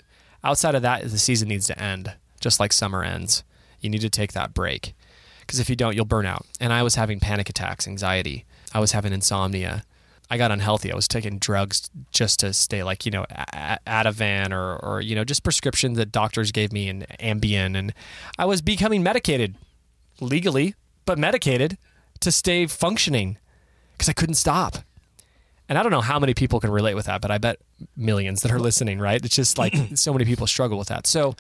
outside 0.47 0.75
of 0.75 0.83
that, 0.83 1.03
the 1.03 1.19
season 1.19 1.49
needs 1.49 1.67
to 1.67 1.81
end, 1.81 2.15
just 2.41 2.61
like 2.61 2.73
summer 2.73 3.03
ends. 3.03 3.43
You 3.81 3.91
need 3.91 4.01
to 4.03 4.11
take 4.11 4.33
that 4.33 4.55
break. 4.55 4.95
Because 5.41 5.59
if 5.61 5.69
you 5.69 5.77
don't, 5.77 5.95
you'll 5.95 6.05
burn 6.05 6.27
out. 6.27 6.47
And 6.61 6.73
I 6.73 6.83
was 6.83 6.95
having 6.95 7.21
panic 7.21 7.49
attacks, 7.49 7.87
anxiety. 7.87 8.45
I 8.73 8.81
was 8.81 8.93
having 8.93 9.13
insomnia. 9.13 9.85
I 10.29 10.39
got 10.39 10.51
unhealthy. 10.51 10.91
I 10.91 10.97
was 10.97 11.07
taking 11.07 11.39
drugs 11.39 11.91
just 12.11 12.41
to 12.41 12.53
stay 12.53 12.83
like, 12.83 13.05
you 13.05 13.13
know, 13.13 13.27
Ativan 13.87 14.53
or, 14.53 14.77
or, 14.77 15.01
you 15.01 15.15
know, 15.15 15.25
just 15.25 15.45
prescriptions 15.45 15.99
that 15.99 16.11
doctors 16.11 16.51
gave 16.51 16.73
me 16.73 16.89
and 16.89 17.07
Ambien. 17.21 17.77
And 17.77 17.93
I 18.39 18.45
was 18.45 18.63
becoming 18.63 19.03
medicated 19.03 19.57
legally, 20.21 20.75
but 21.05 21.19
medicated 21.19 21.79
to 22.21 22.33
stay 22.33 22.67
functioning 22.67 23.39
because 23.93 24.09
I 24.09 24.15
couldn't 24.15 24.35
stop. 24.35 24.79
And 25.69 25.79
I 25.79 25.83
don't 25.83 25.91
know 25.93 26.01
how 26.01 26.19
many 26.19 26.35
people 26.35 26.61
can 26.61 26.71
relate 26.71 26.95
with 26.95 27.07
that, 27.07 27.21
but 27.21 27.31
I 27.31 27.39
bet 27.39 27.59
millions 27.97 28.43
that 28.43 28.53
are 28.53 28.61
listening, 28.61 28.99
right? 29.01 29.23
It's 29.25 29.35
just 29.35 29.59
like 29.59 29.75
so 29.95 30.13
many 30.13 30.25
people 30.25 30.47
struggle 30.47 30.79
with 30.79 30.89
that. 30.89 31.07
So, 31.07 31.35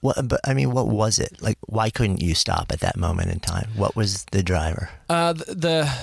what, 0.00 0.16
but 0.28 0.40
I 0.44 0.54
mean, 0.54 0.72
what 0.72 0.88
was 0.88 1.18
it 1.18 1.42
like? 1.42 1.58
Why 1.66 1.90
couldn't 1.90 2.22
you 2.22 2.34
stop 2.34 2.72
at 2.72 2.80
that 2.80 2.96
moment 2.96 3.30
in 3.30 3.40
time? 3.40 3.68
What 3.76 3.94
was 3.94 4.24
the 4.32 4.42
driver? 4.42 4.88
Uh, 5.10 5.34
the, 5.34 5.54
the 5.54 5.98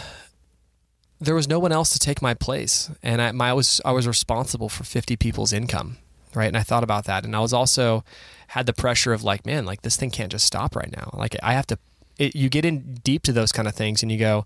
there 1.19 1.33
was 1.33 1.47
no 1.47 1.57
one 1.59 1.71
else 1.71 1.89
to 1.93 1.99
take 1.99 2.21
my 2.21 2.35
place, 2.35 2.91
and 3.01 3.21
I, 3.21 3.31
my, 3.31 3.49
I 3.49 3.53
was 3.53 3.81
I 3.83 3.91
was 3.91 4.07
responsible 4.07 4.69
for 4.69 4.83
fifty 4.83 5.15
people's 5.15 5.51
income, 5.51 5.97
right? 6.35 6.47
And 6.47 6.57
I 6.57 6.61
thought 6.61 6.83
about 6.83 7.05
that, 7.05 7.25
and 7.25 7.35
I 7.35 7.39
was 7.39 7.53
also 7.53 8.03
had 8.49 8.65
the 8.65 8.73
pressure 8.73 9.13
of 9.13 9.23
like, 9.23 9.45
man, 9.45 9.65
like 9.65 9.81
this 9.81 9.97
thing 9.97 10.11
can't 10.11 10.31
just 10.31 10.45
stop 10.45 10.75
right 10.75 10.91
now. 10.95 11.09
Like 11.13 11.35
I 11.41 11.53
have 11.53 11.67
to. 11.67 11.79
It, 12.19 12.35
you 12.35 12.49
get 12.49 12.65
in 12.65 12.95
deep 13.03 13.23
to 13.23 13.31
those 13.31 13.51
kind 13.51 13.67
of 13.67 13.75
things, 13.75 14.03
and 14.03 14.11
you 14.11 14.19
go, 14.19 14.45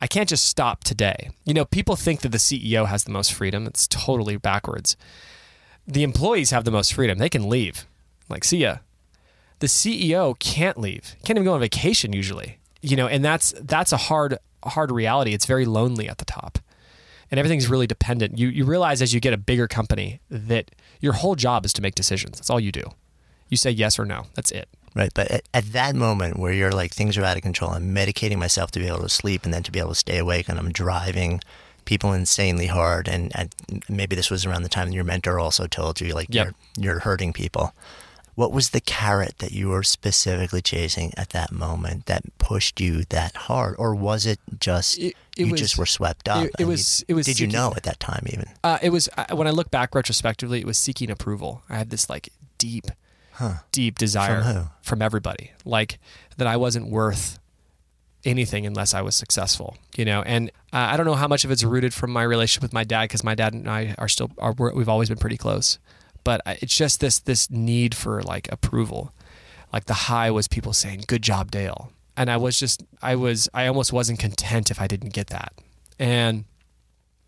I 0.00 0.06
can't 0.06 0.28
just 0.28 0.46
stop 0.46 0.82
today. 0.82 1.30
You 1.44 1.54
know, 1.54 1.64
people 1.64 1.96
think 1.96 2.20
that 2.20 2.30
the 2.30 2.38
CEO 2.38 2.86
has 2.86 3.04
the 3.04 3.10
most 3.10 3.32
freedom. 3.32 3.66
It's 3.66 3.86
totally 3.86 4.36
backwards. 4.36 4.96
The 5.86 6.02
employees 6.02 6.50
have 6.50 6.64
the 6.64 6.70
most 6.70 6.94
freedom. 6.94 7.18
They 7.18 7.28
can 7.28 7.48
leave. 7.48 7.86
Like, 8.28 8.44
see 8.44 8.58
ya. 8.58 8.78
The 9.58 9.66
CEO 9.66 10.38
can't 10.38 10.78
leave. 10.78 11.16
Can't 11.24 11.36
even 11.36 11.44
go 11.44 11.52
on 11.52 11.60
vacation 11.60 12.12
usually. 12.12 12.58
You 12.80 12.96
know, 12.96 13.06
and 13.06 13.22
that's 13.22 13.52
that's 13.60 13.92
a 13.92 13.98
hard 13.98 14.38
hard 14.64 14.90
reality. 14.90 15.34
It's 15.34 15.44
very 15.44 15.66
lonely 15.66 16.08
at 16.08 16.18
the 16.18 16.24
top. 16.24 16.58
And 17.30 17.38
everything's 17.38 17.68
really 17.68 17.86
dependent. 17.86 18.38
You 18.38 18.48
you 18.48 18.64
realize 18.64 19.02
as 19.02 19.12
you 19.12 19.20
get 19.20 19.34
a 19.34 19.38
bigger 19.38 19.68
company 19.68 20.20
that 20.30 20.70
your 21.00 21.12
whole 21.12 21.34
job 21.34 21.66
is 21.66 21.74
to 21.74 21.82
make 21.82 21.94
decisions. 21.94 22.38
That's 22.38 22.48
all 22.48 22.60
you 22.60 22.72
do. 22.72 22.84
You 23.48 23.58
say 23.58 23.70
yes 23.70 23.98
or 23.98 24.06
no. 24.06 24.26
That's 24.34 24.50
it. 24.50 24.68
Right. 24.94 25.12
But 25.14 25.30
at, 25.30 25.42
at, 25.54 25.64
that 25.72 25.94
moment 25.94 26.38
where 26.38 26.52
you're 26.52 26.72
like, 26.72 26.92
things 26.92 27.16
are 27.16 27.22
out 27.22 27.36
of 27.36 27.42
control, 27.42 27.70
I'm 27.70 27.94
medicating 27.94 28.38
myself 28.38 28.72
to 28.72 28.80
be 28.80 28.86
able 28.86 29.02
to 29.02 29.08
sleep 29.08 29.44
and 29.44 29.54
then 29.54 29.62
to 29.62 29.70
be 29.70 29.78
able 29.78 29.90
to 29.90 29.94
stay 29.94 30.18
awake, 30.18 30.48
and 30.48 30.58
I'm 30.58 30.72
driving 30.72 31.40
people 31.84 32.12
insanely 32.12 32.66
hard. 32.66 33.08
And, 33.08 33.32
and 33.36 33.54
maybe 33.88 34.16
this 34.16 34.30
was 34.30 34.44
around 34.44 34.62
the 34.62 34.68
time 34.68 34.90
your 34.90 35.04
mentor 35.04 35.38
also 35.38 35.66
told 35.66 36.00
you, 36.00 36.12
like, 36.12 36.28
yep. 36.30 36.54
you're, 36.76 36.84
you're 36.84 36.98
hurting 37.00 37.32
people. 37.32 37.72
What 38.34 38.52
was 38.52 38.70
the 38.70 38.80
carrot 38.80 39.38
that 39.38 39.52
you 39.52 39.68
were 39.68 39.82
specifically 39.82 40.62
chasing 40.62 41.12
at 41.16 41.30
that 41.30 41.52
moment 41.52 42.06
that 42.06 42.22
pushed 42.38 42.80
you 42.80 43.04
that 43.10 43.36
hard, 43.36 43.76
or 43.78 43.94
was 43.94 44.24
it 44.24 44.40
just 44.58 44.98
it, 44.98 45.14
it 45.36 45.46
you 45.46 45.52
was, 45.52 45.60
just 45.60 45.76
were 45.76 45.84
swept 45.84 46.28
up? 46.28 46.46
It, 46.46 46.52
it 46.60 46.64
was. 46.64 47.04
It 47.06 47.14
was. 47.14 47.26
Did 47.26 47.36
seeking, 47.36 47.50
you 47.50 47.56
know 47.56 47.74
at 47.76 47.82
that 47.82 48.00
time 48.00 48.24
even? 48.28 48.46
Uh, 48.64 48.78
it 48.80 48.90
was 48.90 49.10
uh, 49.18 49.26
when 49.36 49.46
I 49.46 49.50
look 49.50 49.70
back 49.70 49.94
retrospectively. 49.94 50.58
It 50.60 50.66
was 50.66 50.78
seeking 50.78 51.10
approval. 51.10 51.62
I 51.68 51.76
had 51.76 51.90
this 51.90 52.08
like 52.08 52.30
deep, 52.56 52.86
huh. 53.40 53.54
deep 53.72 53.98
desire 53.98 54.42
from, 54.42 54.70
from 54.82 55.02
everybody, 55.02 55.52
like 55.64 55.98
that 56.36 56.46
I 56.46 56.56
wasn't 56.56 56.90
worth 56.90 57.38
anything 58.24 58.66
unless 58.66 58.94
I 58.94 59.00
was 59.00 59.16
successful, 59.16 59.76
you 59.96 60.04
know. 60.04 60.22
And 60.22 60.50
uh, 60.72 60.88
I 60.92 60.96
don't 60.96 61.06
know 61.06 61.14
how 61.14 61.28
much 61.28 61.44
of 61.44 61.50
it's 61.50 61.64
rooted 61.64 61.92
from 61.92 62.10
my 62.10 62.22
relationship 62.22 62.62
with 62.62 62.72
my 62.72 62.84
dad 62.84 63.02
because 63.02 63.24
my 63.24 63.34
dad 63.34 63.54
and 63.54 63.68
I 63.68 63.94
are 63.98 64.08
still 64.08 64.30
are 64.38 64.52
we've 64.52 64.88
always 64.88 65.08
been 65.08 65.18
pretty 65.18 65.36
close 65.36 65.78
but 66.24 66.40
it's 66.46 66.76
just 66.76 67.00
this 67.00 67.18
this 67.20 67.50
need 67.50 67.94
for 67.94 68.22
like 68.22 68.50
approval. 68.52 69.12
Like 69.72 69.86
the 69.86 69.94
high 69.94 70.30
was 70.30 70.48
people 70.48 70.72
saying, 70.72 71.04
"Good 71.06 71.22
job, 71.22 71.50
Dale," 71.50 71.92
and 72.16 72.30
I 72.30 72.36
was 72.36 72.58
just 72.58 72.82
I 73.02 73.14
was 73.16 73.48
I 73.54 73.66
almost 73.66 73.92
wasn't 73.92 74.18
content 74.18 74.70
if 74.70 74.80
I 74.80 74.86
didn't 74.86 75.12
get 75.12 75.28
that. 75.28 75.52
And 75.98 76.44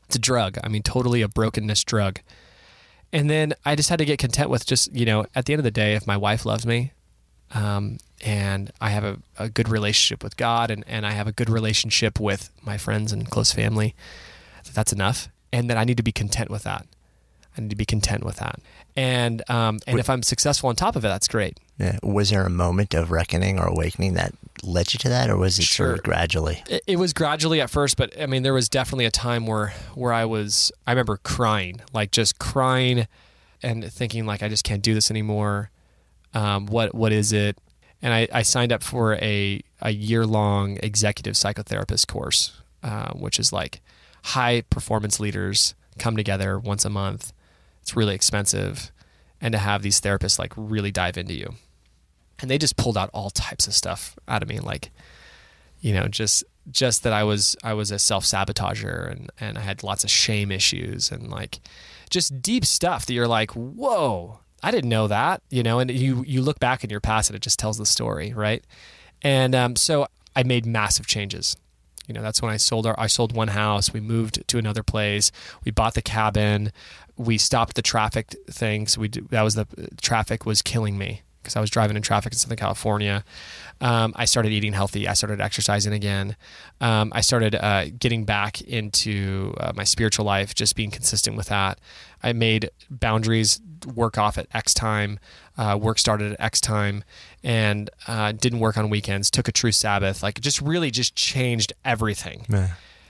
it's 0.06 0.16
a 0.16 0.18
drug. 0.18 0.58
I 0.62 0.68
mean, 0.68 0.82
totally 0.82 1.22
a 1.22 1.28
brokenness 1.28 1.84
drug. 1.84 2.20
And 3.12 3.28
then 3.28 3.54
I 3.64 3.76
just 3.76 3.90
had 3.90 3.98
to 3.98 4.04
get 4.04 4.18
content 4.18 4.50
with 4.50 4.66
just 4.66 4.92
you 4.94 5.04
know 5.04 5.26
at 5.34 5.44
the 5.44 5.52
end 5.52 5.60
of 5.60 5.64
the 5.64 5.70
day, 5.70 5.94
if 5.94 6.06
my 6.06 6.16
wife 6.16 6.46
loves 6.46 6.66
me, 6.66 6.92
um, 7.54 7.98
and 8.24 8.70
I 8.80 8.90
have 8.90 9.04
a, 9.04 9.18
a 9.38 9.48
good 9.48 9.68
relationship 9.68 10.22
with 10.22 10.36
God, 10.36 10.70
and 10.70 10.84
and 10.86 11.06
I 11.06 11.12
have 11.12 11.26
a 11.26 11.32
good 11.32 11.50
relationship 11.50 12.18
with 12.18 12.50
my 12.62 12.78
friends 12.78 13.12
and 13.12 13.28
close 13.30 13.52
family, 13.52 13.94
that's 14.72 14.92
enough. 14.92 15.28
And 15.54 15.68
that 15.68 15.76
I 15.76 15.84
need 15.84 15.98
to 15.98 16.02
be 16.02 16.12
content 16.12 16.48
with 16.48 16.62
that. 16.62 16.86
I 17.56 17.60
need 17.60 17.70
to 17.70 17.76
be 17.76 17.84
content 17.84 18.24
with 18.24 18.36
that. 18.36 18.58
And 18.94 19.48
um, 19.48 19.78
and 19.86 19.98
if 19.98 20.10
I'm 20.10 20.22
successful 20.22 20.68
on 20.68 20.76
top 20.76 20.96
of 20.96 21.04
it, 21.04 21.08
that's 21.08 21.28
great. 21.28 21.58
Yeah. 21.78 21.98
Was 22.02 22.30
there 22.30 22.44
a 22.44 22.50
moment 22.50 22.94
of 22.94 23.10
reckoning 23.10 23.58
or 23.58 23.66
awakening 23.66 24.14
that 24.14 24.34
led 24.62 24.92
you 24.92 24.98
to 24.98 25.08
that, 25.08 25.30
or 25.30 25.36
was 25.36 25.58
it 25.58 25.64
sure. 25.64 25.86
sort 25.88 25.98
of 25.98 26.04
gradually? 26.04 26.62
It, 26.68 26.82
it, 26.86 26.96
was 26.96 27.12
gradually 27.12 27.60
at 27.60 27.70
first, 27.70 27.96
but 27.96 28.18
I 28.20 28.26
mean, 28.26 28.42
there 28.42 28.52
was 28.52 28.68
definitely 28.68 29.06
a 29.06 29.10
time 29.10 29.46
where 29.46 29.72
where 29.94 30.12
I 30.12 30.26
was. 30.26 30.70
I 30.86 30.92
remember 30.92 31.16
crying, 31.18 31.80
like 31.94 32.10
just 32.10 32.38
crying, 32.38 33.06
and 33.62 33.90
thinking 33.90 34.26
like 34.26 34.42
I 34.42 34.48
just 34.48 34.64
can't 34.64 34.82
do 34.82 34.92
this 34.92 35.10
anymore. 35.10 35.70
Um, 36.34 36.66
what 36.66 36.94
what 36.94 37.12
is 37.12 37.32
it? 37.32 37.56
And 38.02 38.12
I, 38.12 38.28
I 38.32 38.42
signed 38.42 38.72
up 38.72 38.82
for 38.82 39.14
a 39.14 39.62
a 39.80 39.90
year 39.90 40.26
long 40.26 40.78
executive 40.82 41.34
psychotherapist 41.34 42.08
course, 42.08 42.60
uh, 42.82 43.12
which 43.12 43.38
is 43.38 43.54
like 43.54 43.80
high 44.24 44.60
performance 44.68 45.18
leaders 45.18 45.74
come 45.98 46.16
together 46.16 46.58
once 46.58 46.84
a 46.84 46.90
month 46.90 47.32
it's 47.82 47.96
really 47.96 48.14
expensive. 48.14 48.90
And 49.40 49.52
to 49.52 49.58
have 49.58 49.82
these 49.82 50.00
therapists 50.00 50.38
like 50.38 50.52
really 50.56 50.92
dive 50.92 51.18
into 51.18 51.34
you. 51.34 51.54
And 52.40 52.50
they 52.50 52.58
just 52.58 52.76
pulled 52.76 52.96
out 52.96 53.10
all 53.12 53.30
types 53.30 53.66
of 53.66 53.74
stuff 53.74 54.16
out 54.28 54.42
of 54.42 54.48
me, 54.48 54.60
like, 54.60 54.90
you 55.80 55.92
know, 55.92 56.06
just 56.06 56.44
just 56.70 57.02
that 57.02 57.12
I 57.12 57.24
was 57.24 57.56
I 57.64 57.74
was 57.74 57.90
a 57.90 57.98
self 57.98 58.24
sabotager 58.24 59.10
and 59.10 59.30
and 59.40 59.58
I 59.58 59.62
had 59.62 59.82
lots 59.82 60.04
of 60.04 60.10
shame 60.10 60.52
issues 60.52 61.10
and 61.10 61.28
like 61.28 61.60
just 62.08 62.40
deep 62.40 62.64
stuff 62.64 63.06
that 63.06 63.14
you're 63.14 63.28
like, 63.28 63.50
whoa, 63.52 64.38
I 64.62 64.70
didn't 64.70 64.90
know 64.90 65.08
that, 65.08 65.42
you 65.50 65.62
know. 65.62 65.80
And 65.80 65.90
you 65.90 66.24
you 66.26 66.40
look 66.40 66.60
back 66.60 66.84
in 66.84 66.90
your 66.90 67.00
past 67.00 67.30
and 67.30 67.36
it 67.36 67.42
just 67.42 67.58
tells 67.58 67.78
the 67.78 67.86
story, 67.86 68.32
right? 68.32 68.64
And 69.22 69.54
um, 69.54 69.76
so 69.76 70.06
I 70.36 70.44
made 70.44 70.66
massive 70.66 71.06
changes. 71.06 71.56
You 72.06 72.14
know, 72.14 72.22
that's 72.22 72.42
when 72.42 72.50
I 72.52 72.56
sold 72.56 72.86
our 72.86 72.94
I 72.98 73.06
sold 73.06 73.34
one 73.34 73.48
house. 73.48 73.92
We 73.92 74.00
moved 74.00 74.46
to 74.46 74.58
another 74.58 74.82
place. 74.82 75.32
We 75.64 75.72
bought 75.72 75.94
the 75.94 76.02
cabin 76.02 76.72
we 77.16 77.38
stopped 77.38 77.76
the 77.76 77.82
traffic 77.82 78.34
things. 78.50 78.96
We 78.96 79.08
that 79.08 79.42
was 79.42 79.54
the 79.54 79.66
traffic 80.00 80.46
was 80.46 80.62
killing 80.62 80.98
me 80.98 81.22
because 81.42 81.56
I 81.56 81.60
was 81.60 81.70
driving 81.70 81.96
in 81.96 82.02
traffic 82.02 82.32
in 82.32 82.38
Southern 82.38 82.56
California. 82.56 83.24
Um, 83.80 84.12
I 84.14 84.26
started 84.26 84.52
eating 84.52 84.72
healthy. 84.72 85.08
I 85.08 85.14
started 85.14 85.40
exercising 85.40 85.92
again. 85.92 86.36
Um, 86.80 87.12
I 87.14 87.20
started 87.20 87.56
uh, 87.56 87.86
getting 87.98 88.24
back 88.24 88.60
into 88.60 89.54
uh, 89.58 89.72
my 89.74 89.82
spiritual 89.84 90.24
life, 90.24 90.54
just 90.54 90.76
being 90.76 90.90
consistent 90.90 91.36
with 91.36 91.48
that. 91.48 91.80
I 92.22 92.32
made 92.32 92.70
boundaries, 92.88 93.60
work 93.92 94.18
off 94.18 94.38
at 94.38 94.46
X 94.54 94.72
time, 94.72 95.18
uh, 95.58 95.76
work 95.80 95.98
started 95.98 96.32
at 96.32 96.40
X 96.40 96.60
time, 96.60 97.02
and 97.42 97.90
uh, 98.06 98.30
didn't 98.32 98.60
work 98.60 98.76
on 98.78 98.88
weekends. 98.88 99.28
Took 99.30 99.48
a 99.48 99.52
true 99.52 99.72
Sabbath. 99.72 100.22
Like 100.22 100.40
just 100.40 100.60
really 100.62 100.92
just 100.92 101.16
changed 101.16 101.72
everything. 101.84 102.46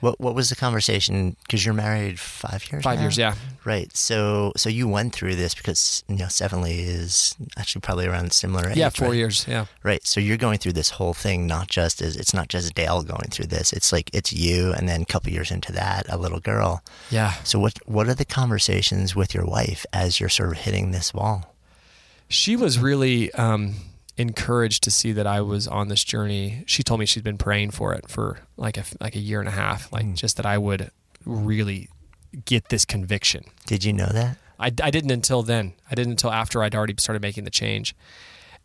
What 0.02 0.20
What 0.20 0.34
was 0.34 0.48
the 0.48 0.56
conversation? 0.56 1.36
Because 1.44 1.64
you're 1.64 1.74
married 1.74 2.18
five 2.18 2.70
years. 2.72 2.82
Five 2.82 2.96
now? 2.96 3.02
years, 3.02 3.16
yeah. 3.16 3.36
Right. 3.64 3.96
So 3.96 4.52
so 4.56 4.68
you 4.68 4.88
went 4.88 5.14
through 5.14 5.36
this 5.36 5.54
because 5.54 6.02
you 6.08 6.16
know 6.16 6.26
Sevenly 6.26 6.80
is 6.80 7.36
actually 7.56 7.82
probably 7.82 8.06
around 8.06 8.32
similar 8.32 8.68
age. 8.68 8.76
Yeah, 8.76 8.88
four 8.88 9.10
right? 9.10 9.16
years. 9.16 9.46
Yeah. 9.48 9.66
Right. 9.84 10.04
So 10.04 10.18
you're 10.18 10.36
going 10.36 10.58
through 10.58 10.72
this 10.72 10.90
whole 10.90 11.14
thing, 11.14 11.46
not 11.46 11.68
just 11.68 12.02
as 12.02 12.16
it's 12.16 12.34
not 12.34 12.48
just 12.48 12.74
Dale 12.74 13.02
going 13.04 13.28
through 13.30 13.46
this. 13.46 13.72
It's 13.72 13.92
like 13.92 14.10
it's 14.12 14.32
you, 14.32 14.72
and 14.72 14.88
then 14.88 15.02
a 15.02 15.06
couple 15.06 15.32
years 15.32 15.52
into 15.52 15.70
that, 15.72 16.06
a 16.08 16.18
little 16.18 16.40
girl. 16.40 16.82
Yeah. 17.08 17.34
So 17.44 17.60
what 17.60 17.78
what 17.86 18.08
are 18.08 18.14
the 18.14 18.24
conversations 18.24 19.14
with 19.14 19.32
your 19.32 19.44
wife 19.46 19.86
as 19.92 20.18
you're 20.18 20.28
sort 20.28 20.50
of 20.50 20.58
hitting 20.58 20.90
this 20.90 21.14
wall? 21.14 21.54
She 22.28 22.56
was 22.56 22.80
really 22.80 23.30
um, 23.34 23.76
encouraged 24.16 24.82
to 24.84 24.90
see 24.90 25.12
that 25.12 25.26
I 25.26 25.40
was 25.40 25.66
on 25.66 25.88
this 25.88 26.04
journey. 26.04 26.64
She 26.66 26.82
told 26.82 27.00
me 27.00 27.06
she'd 27.06 27.24
been 27.24 27.38
praying 27.38 27.70
for 27.70 27.92
it 27.94 28.08
for 28.08 28.40
like 28.56 28.76
a 28.76 28.84
like 29.00 29.16
a 29.16 29.20
year 29.20 29.40
and 29.40 29.48
a 29.48 29.52
half, 29.52 29.90
like 29.92 30.04
Mm. 30.06 30.14
just 30.16 30.36
that 30.36 30.46
I 30.46 30.58
would 30.58 30.90
really 31.24 31.88
get 32.44 32.68
this 32.68 32.84
conviction. 32.84 33.44
Did 33.66 33.84
you 33.84 33.92
know 33.92 34.06
that? 34.06 34.36
I, 34.58 34.66
I 34.82 34.90
didn't 34.90 35.10
until 35.10 35.42
then. 35.42 35.72
I 35.90 35.94
didn't 35.94 36.12
until 36.12 36.30
after 36.30 36.62
I'd 36.62 36.74
already 36.74 36.94
started 36.98 37.20
making 37.22 37.44
the 37.44 37.50
change. 37.50 37.94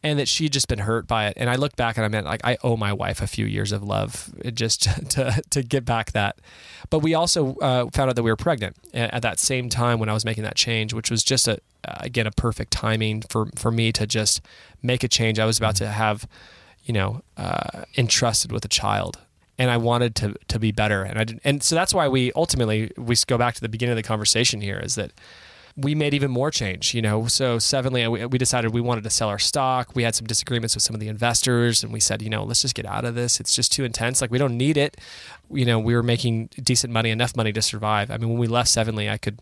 And 0.04 0.20
that 0.20 0.28
she'd 0.28 0.54
just 0.54 0.68
been 0.68 0.80
hurt 0.80 1.08
by 1.08 1.28
it. 1.28 1.34
And 1.38 1.50
I 1.50 1.56
look 1.56 1.76
back 1.76 1.98
and 1.98 2.06
I 2.06 2.08
meant 2.08 2.26
like 2.26 2.42
I 2.44 2.58
owe 2.64 2.78
my 2.78 2.94
wife 2.94 3.22
a 3.22 3.28
few 3.28 3.46
years 3.46 3.72
of 3.72 3.84
love 3.84 4.34
just 4.54 4.84
to, 5.12 5.42
to 5.50 5.64
get 5.64 5.86
back 5.86 6.12
that. 6.12 6.40
But 6.90 7.00
we 7.00 7.14
also 7.14 7.56
uh, 7.56 7.90
found 7.92 8.10
out 8.10 8.16
that 8.16 8.24
we 8.24 8.32
were 8.32 8.38
pregnant 8.38 8.78
at 8.94 9.22
that 9.24 9.40
same 9.40 9.70
time 9.70 10.00
when 10.00 10.08
I 10.08 10.14
was 10.14 10.24
making 10.24 10.44
that 10.44 10.56
change, 10.56 10.94
which 10.94 11.10
was 11.10 11.24
just 11.24 11.48
a 11.48 11.60
again 11.84 12.28
a 12.28 12.32
perfect 12.32 12.72
timing 12.72 13.22
for 13.22 13.48
for 13.56 13.72
me 13.72 13.92
to 13.94 14.06
just 14.06 14.42
make 14.82 15.04
a 15.04 15.08
change. 15.08 15.40
I 15.40 15.46
was 15.46 15.58
about 15.58 15.76
to 15.78 15.88
have, 15.88 16.28
you 16.86 16.94
know, 16.94 17.22
uh, 17.38 17.84
entrusted 17.98 18.52
with 18.52 18.66
a 18.66 18.68
child, 18.68 19.20
and 19.58 19.72
I 19.72 19.78
wanted 19.78 20.16
to 20.16 20.36
to 20.48 20.60
be 20.60 20.72
better. 20.72 21.04
And 21.04 21.20
I 21.20 21.24
didn't, 21.24 21.42
and 21.44 21.64
so 21.64 21.76
that's 21.76 21.94
why 21.94 22.08
we 22.08 22.32
ultimately 22.34 22.92
we 22.98 23.16
go 23.26 23.38
back 23.38 23.56
to 23.56 23.62
the 23.62 23.70
beginning 23.70 23.94
of 23.94 23.98
the 23.98 24.04
conversation 24.04 24.62
here 24.62 24.80
is 24.80 24.96
that 24.96 25.12
we 25.78 25.94
made 25.94 26.16
even 26.16 26.32
more 26.32 26.50
change, 26.50 26.96
you 26.96 27.04
know. 27.04 27.28
So 27.28 27.60
Sevenly, 27.60 28.08
we, 28.08 28.26
we 28.26 28.38
decided 28.40 28.74
we 28.74 28.82
wanted 28.82 29.04
to 29.04 29.12
sell 29.12 29.30
our 29.30 29.38
stock. 29.38 29.96
We 29.96 30.02
had 30.04 30.16
some 30.16 30.26
disagreements 30.26 30.76
with 30.76 30.84
some 30.84 30.96
of 30.96 31.00
the 31.00 31.08
investors, 31.08 31.84
and 31.84 31.94
we 31.94 32.00
said, 32.00 32.24
you 32.24 32.30
know, 32.32 32.44
let's 32.44 32.64
just 32.64 32.74
get 32.74 32.88
out 32.88 33.06
of 33.06 33.14
this. 33.14 33.40
It's 33.40 33.56
just 33.56 33.72
too 33.72 33.86
intense. 33.86 34.20
Like 34.20 34.32
we 34.32 34.40
don't 34.40 34.58
need 34.58 34.76
it. 34.76 34.98
You 35.52 35.66
know, 35.66 35.78
we 35.78 35.94
were 35.96 36.04
making 36.04 36.50
decent 36.62 36.92
money, 36.92 37.12
enough 37.12 37.36
money 37.38 37.54
to 37.54 37.62
survive. 37.62 38.10
I 38.10 38.18
mean, 38.18 38.30
when 38.30 38.40
we 38.40 38.48
left 38.48 38.70
Sevenly, 38.70 39.10
I 39.10 39.18
could. 39.18 39.40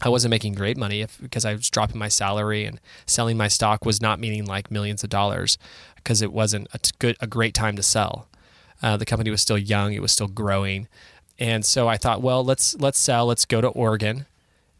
I 0.00 0.10
wasn't 0.10 0.30
making 0.30 0.54
great 0.54 0.76
money 0.76 1.00
if, 1.00 1.20
because 1.20 1.44
I 1.44 1.54
was 1.54 1.68
dropping 1.68 1.98
my 1.98 2.06
salary 2.06 2.64
and 2.64 2.80
selling 3.04 3.36
my 3.36 3.48
stock 3.48 3.84
was 3.84 4.00
not 4.00 4.20
meaning 4.20 4.44
like 4.44 4.70
millions 4.70 5.02
of 5.02 5.10
dollars 5.10 5.58
because 5.96 6.22
it 6.22 6.32
wasn't 6.32 6.68
a 6.72 6.78
good 7.00 7.16
a 7.18 7.26
great 7.26 7.52
time 7.52 7.74
to 7.74 7.82
sell. 7.82 8.28
Uh, 8.80 8.96
the 8.96 9.04
company 9.04 9.28
was 9.28 9.42
still 9.42 9.58
young, 9.58 9.92
it 9.92 10.00
was 10.00 10.12
still 10.12 10.28
growing, 10.28 10.86
and 11.36 11.64
so 11.64 11.88
I 11.88 11.96
thought, 11.96 12.22
well, 12.22 12.44
let's 12.44 12.76
let's 12.78 12.98
sell. 12.98 13.26
Let's 13.26 13.44
go 13.44 13.60
to 13.60 13.68
Oregon. 13.68 14.26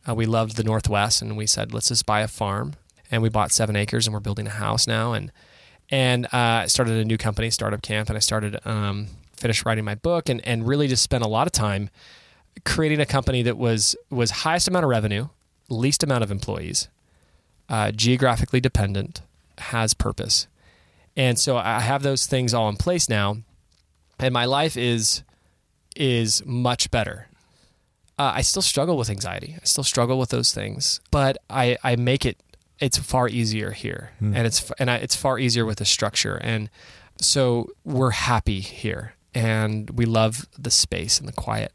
Uh, 0.08 0.14
we 0.14 0.26
loved 0.26 0.56
the 0.56 0.64
Northwest, 0.64 1.20
and 1.20 1.36
we 1.36 1.46
said, 1.46 1.74
let's 1.74 1.88
just 1.88 2.06
buy 2.06 2.20
a 2.20 2.28
farm. 2.28 2.74
And 3.10 3.22
we 3.22 3.28
bought 3.28 3.52
seven 3.52 3.76
acres, 3.76 4.06
and 4.06 4.14
we're 4.14 4.20
building 4.20 4.46
a 4.46 4.50
house 4.50 4.86
now. 4.86 5.12
And 5.12 5.32
and 5.90 6.32
uh, 6.32 6.66
started 6.66 6.96
a 6.98 7.04
new 7.04 7.16
company, 7.16 7.50
Startup 7.50 7.80
Camp, 7.80 8.08
and 8.08 8.16
I 8.16 8.20
started 8.20 8.58
um, 8.66 9.08
finished 9.36 9.64
writing 9.64 9.84
my 9.84 9.94
book, 9.94 10.28
and 10.28 10.46
and 10.46 10.66
really 10.66 10.88
just 10.88 11.02
spent 11.02 11.24
a 11.24 11.28
lot 11.28 11.46
of 11.46 11.52
time 11.52 11.90
creating 12.64 13.00
a 13.00 13.06
company 13.06 13.42
that 13.42 13.56
was 13.56 13.96
was 14.10 14.30
highest 14.30 14.68
amount 14.68 14.84
of 14.84 14.90
revenue, 14.90 15.28
least 15.68 16.02
amount 16.02 16.24
of 16.24 16.30
employees, 16.30 16.88
uh, 17.68 17.90
geographically 17.92 18.60
dependent, 18.60 19.22
has 19.58 19.94
purpose, 19.94 20.46
and 21.16 21.38
so 21.38 21.56
I 21.56 21.80
have 21.80 22.02
those 22.02 22.26
things 22.26 22.52
all 22.52 22.68
in 22.68 22.76
place 22.76 23.08
now, 23.08 23.38
and 24.18 24.34
my 24.34 24.44
life 24.44 24.76
is 24.76 25.22
is 25.96 26.44
much 26.44 26.90
better. 26.90 27.28
Uh, 28.18 28.32
I 28.36 28.42
still 28.42 28.62
struggle 28.62 28.96
with 28.96 29.10
anxiety. 29.10 29.56
I 29.60 29.64
still 29.64 29.84
struggle 29.84 30.18
with 30.18 30.30
those 30.30 30.52
things, 30.52 31.00
but 31.10 31.38
I, 31.48 31.78
I 31.84 31.96
make 31.96 32.26
it. 32.26 32.42
It's 32.80 32.98
far 32.98 33.28
easier 33.28 33.72
here, 33.72 34.12
and 34.20 34.46
it's 34.46 34.70
and 34.78 34.90
I, 34.90 34.96
it's 34.96 35.16
far 35.16 35.38
easier 35.38 35.64
with 35.64 35.78
the 35.78 35.84
structure, 35.84 36.36
and 36.36 36.70
so 37.20 37.70
we're 37.84 38.10
happy 38.10 38.60
here, 38.60 39.14
and 39.34 39.90
we 39.90 40.04
love 40.04 40.46
the 40.56 40.70
space 40.70 41.18
and 41.18 41.28
the 41.28 41.32
quiet, 41.32 41.72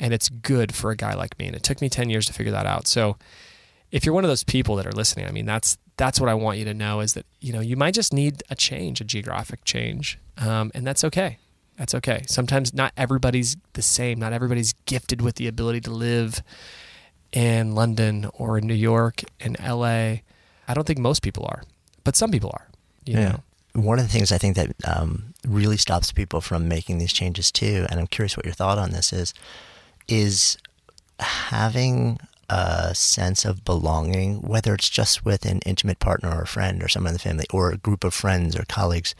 and 0.00 0.12
it's 0.12 0.28
good 0.28 0.74
for 0.74 0.90
a 0.90 0.96
guy 0.96 1.14
like 1.14 1.38
me. 1.38 1.46
And 1.46 1.54
it 1.54 1.62
took 1.62 1.80
me 1.80 1.88
ten 1.88 2.10
years 2.10 2.26
to 2.26 2.32
figure 2.32 2.50
that 2.52 2.66
out. 2.66 2.88
So, 2.88 3.16
if 3.92 4.04
you're 4.04 4.14
one 4.14 4.24
of 4.24 4.28
those 4.30 4.42
people 4.42 4.74
that 4.76 4.86
are 4.86 4.92
listening, 4.92 5.26
I 5.26 5.30
mean, 5.30 5.46
that's 5.46 5.78
that's 5.96 6.20
what 6.20 6.28
I 6.28 6.34
want 6.34 6.58
you 6.58 6.64
to 6.64 6.74
know 6.74 6.98
is 7.00 7.14
that 7.14 7.26
you 7.40 7.52
know 7.52 7.60
you 7.60 7.76
might 7.76 7.94
just 7.94 8.12
need 8.12 8.42
a 8.50 8.56
change, 8.56 9.00
a 9.00 9.04
geographic 9.04 9.64
change, 9.64 10.18
um, 10.38 10.72
and 10.74 10.84
that's 10.84 11.04
okay. 11.04 11.38
That's 11.76 11.94
okay. 11.94 12.22
Sometimes 12.28 12.72
not 12.72 12.92
everybody's 12.96 13.56
the 13.72 13.82
same. 13.82 14.18
Not 14.18 14.32
everybody's 14.32 14.74
gifted 14.86 15.20
with 15.20 15.36
the 15.36 15.48
ability 15.48 15.80
to 15.82 15.90
live 15.90 16.42
in 17.32 17.74
London 17.74 18.30
or 18.34 18.58
in 18.58 18.66
New 18.66 18.74
York, 18.74 19.22
in 19.40 19.56
LA. 19.60 20.20
I 20.66 20.74
don't 20.74 20.86
think 20.86 21.00
most 21.00 21.22
people 21.22 21.44
are, 21.46 21.62
but 22.04 22.16
some 22.16 22.30
people 22.30 22.50
are. 22.54 22.68
You 23.04 23.16
know, 23.16 23.40
One 23.74 23.98
of 23.98 24.06
the 24.06 24.12
things 24.12 24.32
I 24.32 24.38
think 24.38 24.56
that 24.56 24.72
um, 24.86 25.34
really 25.46 25.76
stops 25.76 26.12
people 26.12 26.40
from 26.40 26.68
making 26.68 26.98
these 26.98 27.12
changes 27.12 27.50
too, 27.52 27.86
and 27.90 28.00
I'm 28.00 28.06
curious 28.06 28.36
what 28.36 28.46
your 28.46 28.54
thought 28.54 28.78
on 28.78 28.92
this 28.92 29.12
is, 29.12 29.34
is 30.08 30.56
having 31.18 32.18
a 32.48 32.94
sense 32.94 33.44
of 33.44 33.64
belonging, 33.64 34.42
whether 34.42 34.74
it's 34.74 34.88
just 34.88 35.24
with 35.24 35.44
an 35.44 35.60
intimate 35.66 35.98
partner 35.98 36.30
or 36.30 36.42
a 36.42 36.46
friend 36.46 36.82
or 36.82 36.88
someone 36.88 37.10
in 37.10 37.14
the 37.14 37.18
family 37.18 37.46
or 37.52 37.70
a 37.72 37.76
group 37.76 38.04
of 38.04 38.14
friends 38.14 38.56
or 38.56 38.64
colleagues, 38.68 39.14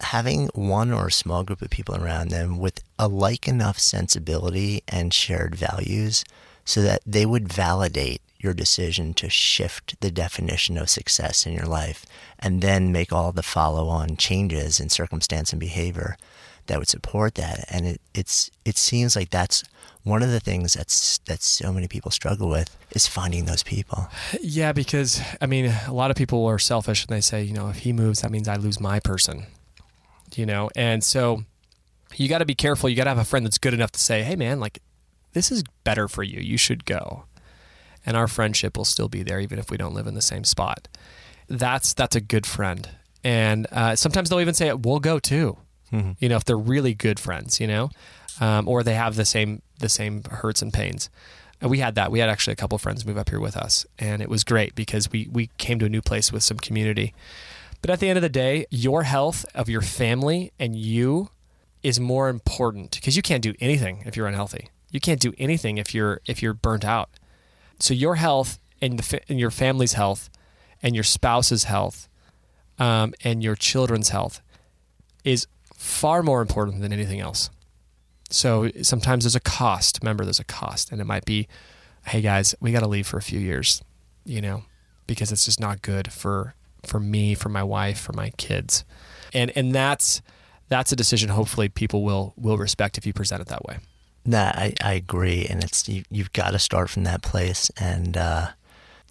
having 0.00 0.48
one 0.54 0.92
or 0.92 1.08
a 1.08 1.12
small 1.12 1.44
group 1.44 1.62
of 1.62 1.70
people 1.70 1.96
around 1.96 2.28
them 2.28 2.58
with 2.58 2.82
a 2.98 3.08
like 3.08 3.48
enough 3.48 3.78
sensibility 3.78 4.82
and 4.88 5.12
shared 5.12 5.54
values 5.54 6.24
so 6.64 6.82
that 6.82 7.00
they 7.06 7.26
would 7.26 7.52
validate 7.52 8.20
your 8.38 8.54
decision 8.54 9.12
to 9.14 9.28
shift 9.28 10.00
the 10.00 10.10
definition 10.10 10.78
of 10.78 10.88
success 10.88 11.46
in 11.46 11.52
your 11.52 11.66
life 11.66 12.06
and 12.38 12.62
then 12.62 12.92
make 12.92 13.12
all 13.12 13.32
the 13.32 13.42
follow 13.42 13.88
on 13.88 14.16
changes 14.16 14.78
in 14.78 14.88
circumstance 14.88 15.52
and 15.52 15.58
behavior 15.58 16.16
that 16.68 16.78
would 16.78 16.88
support 16.88 17.34
that. 17.34 17.64
And 17.68 17.86
it, 17.86 18.00
it's 18.14 18.50
it 18.64 18.76
seems 18.76 19.16
like 19.16 19.30
that's 19.30 19.64
one 20.04 20.22
of 20.22 20.30
the 20.30 20.40
things 20.40 20.74
that's 20.74 21.18
that 21.26 21.42
so 21.42 21.72
many 21.72 21.88
people 21.88 22.10
struggle 22.10 22.48
with 22.48 22.74
is 22.92 23.06
finding 23.06 23.46
those 23.46 23.62
people. 23.62 24.08
Yeah, 24.40 24.72
because 24.72 25.20
I 25.40 25.46
mean, 25.46 25.74
a 25.86 25.92
lot 25.92 26.10
of 26.10 26.16
people 26.16 26.46
are 26.46 26.58
selfish 26.58 27.04
and 27.06 27.14
they 27.14 27.20
say, 27.20 27.42
you 27.42 27.54
know, 27.54 27.68
if 27.68 27.78
he 27.78 27.92
moves, 27.92 28.20
that 28.20 28.30
means 28.30 28.46
I 28.46 28.56
lose 28.56 28.78
my 28.78 29.00
person. 29.00 29.46
You 30.38 30.46
know, 30.46 30.70
and 30.76 31.02
so 31.02 31.42
you 32.14 32.28
got 32.28 32.38
to 32.38 32.46
be 32.46 32.54
careful. 32.54 32.88
You 32.88 32.94
got 32.94 33.04
to 33.04 33.10
have 33.10 33.18
a 33.18 33.24
friend 33.24 33.44
that's 33.44 33.58
good 33.58 33.74
enough 33.74 33.90
to 33.90 34.00
say, 34.00 34.22
hey, 34.22 34.36
man, 34.36 34.60
like, 34.60 34.78
this 35.32 35.50
is 35.50 35.64
better 35.82 36.06
for 36.06 36.22
you. 36.22 36.40
You 36.40 36.56
should 36.56 36.84
go. 36.84 37.24
And 38.06 38.16
our 38.16 38.28
friendship 38.28 38.76
will 38.76 38.84
still 38.84 39.08
be 39.08 39.24
there, 39.24 39.40
even 39.40 39.58
if 39.58 39.68
we 39.68 39.76
don't 39.76 39.94
live 39.94 40.06
in 40.06 40.14
the 40.14 40.22
same 40.22 40.44
spot. 40.44 40.86
That's 41.48 41.92
that's 41.92 42.14
a 42.14 42.20
good 42.20 42.46
friend. 42.46 42.88
And 43.24 43.66
uh, 43.72 43.96
sometimes 43.96 44.30
they'll 44.30 44.40
even 44.40 44.54
say, 44.54 44.72
we'll 44.72 45.00
go 45.00 45.18
too. 45.18 45.58
You 46.20 46.28
know, 46.28 46.36
if 46.36 46.44
they're 46.44 46.56
really 46.56 46.94
good 46.94 47.18
friends, 47.18 47.58
you 47.60 47.66
know, 47.66 47.90
um, 48.40 48.68
or 48.68 48.82
they 48.82 48.94
have 48.94 49.16
the 49.16 49.24
same 49.24 49.62
the 49.80 49.88
same 49.88 50.22
hurts 50.22 50.62
and 50.62 50.72
pains. 50.72 51.10
And 51.60 51.70
we 51.70 51.80
had 51.80 51.96
that. 51.96 52.12
We 52.12 52.20
had 52.20 52.28
actually 52.28 52.52
a 52.52 52.56
couple 52.56 52.76
of 52.76 52.82
friends 52.82 53.04
move 53.04 53.18
up 53.18 53.30
here 53.30 53.40
with 53.40 53.56
us, 53.56 53.84
and 53.98 54.22
it 54.22 54.28
was 54.28 54.44
great 54.44 54.74
because 54.74 55.10
we 55.10 55.28
we 55.32 55.50
came 55.58 55.80
to 55.80 55.86
a 55.86 55.88
new 55.88 56.02
place 56.02 56.32
with 56.32 56.44
some 56.44 56.58
community. 56.58 57.12
But 57.80 57.90
at 57.90 58.00
the 58.00 58.08
end 58.08 58.16
of 58.16 58.22
the 58.22 58.28
day, 58.28 58.66
your 58.70 59.04
health 59.04 59.44
of 59.54 59.68
your 59.68 59.82
family 59.82 60.52
and 60.58 60.74
you 60.76 61.30
is 61.82 62.00
more 62.00 62.28
important 62.28 62.92
because 62.92 63.16
you 63.16 63.22
can't 63.22 63.42
do 63.42 63.54
anything 63.60 64.02
if 64.04 64.16
you're 64.16 64.26
unhealthy. 64.26 64.68
You 64.90 65.00
can't 65.00 65.20
do 65.20 65.32
anything 65.38 65.78
if 65.78 65.94
you're 65.94 66.20
if 66.26 66.42
you're 66.42 66.54
burnt 66.54 66.84
out. 66.84 67.10
So 67.78 67.94
your 67.94 68.16
health 68.16 68.58
and 68.80 68.98
the 68.98 69.20
and 69.28 69.38
your 69.38 69.50
family's 69.50 69.92
health 69.92 70.30
and 70.82 70.94
your 70.94 71.04
spouse's 71.04 71.64
health 71.64 72.08
um, 72.78 73.14
and 73.22 73.42
your 73.42 73.54
children's 73.54 74.10
health 74.10 74.40
is 75.24 75.46
far 75.74 76.22
more 76.22 76.40
important 76.40 76.80
than 76.80 76.92
anything 76.92 77.20
else. 77.20 77.50
So 78.30 78.70
sometimes 78.82 79.24
there's 79.24 79.36
a 79.36 79.40
cost. 79.40 80.00
Remember, 80.02 80.24
there's 80.24 80.40
a 80.40 80.44
cost, 80.44 80.92
and 80.92 81.00
it 81.00 81.04
might 81.04 81.24
be, 81.24 81.48
hey 82.06 82.20
guys, 82.20 82.54
we 82.60 82.72
got 82.72 82.80
to 82.80 82.88
leave 82.88 83.06
for 83.06 83.16
a 83.16 83.22
few 83.22 83.40
years, 83.40 83.82
you 84.24 84.40
know, 84.40 84.64
because 85.06 85.32
it's 85.32 85.44
just 85.44 85.60
not 85.60 85.82
good 85.82 86.12
for 86.12 86.54
for 86.86 87.00
me, 87.00 87.34
for 87.34 87.48
my 87.48 87.62
wife, 87.62 87.98
for 88.00 88.12
my 88.12 88.30
kids, 88.36 88.84
and 89.34 89.50
and 89.56 89.74
that's 89.74 90.20
that's 90.68 90.92
a 90.92 90.96
decision. 90.96 91.28
Hopefully, 91.30 91.68
people 91.68 92.02
will 92.04 92.34
will 92.36 92.58
respect 92.58 92.98
if 92.98 93.06
you 93.06 93.12
present 93.12 93.40
it 93.42 93.48
that 93.48 93.64
way. 93.64 93.78
Nah, 94.24 94.52
I, 94.54 94.74
I 94.82 94.92
agree, 94.94 95.46
and 95.46 95.64
it's 95.64 95.88
you, 95.88 96.02
you've 96.10 96.32
got 96.32 96.50
to 96.50 96.58
start 96.58 96.90
from 96.90 97.04
that 97.04 97.22
place, 97.22 97.70
and 97.80 98.16
uh, 98.16 98.48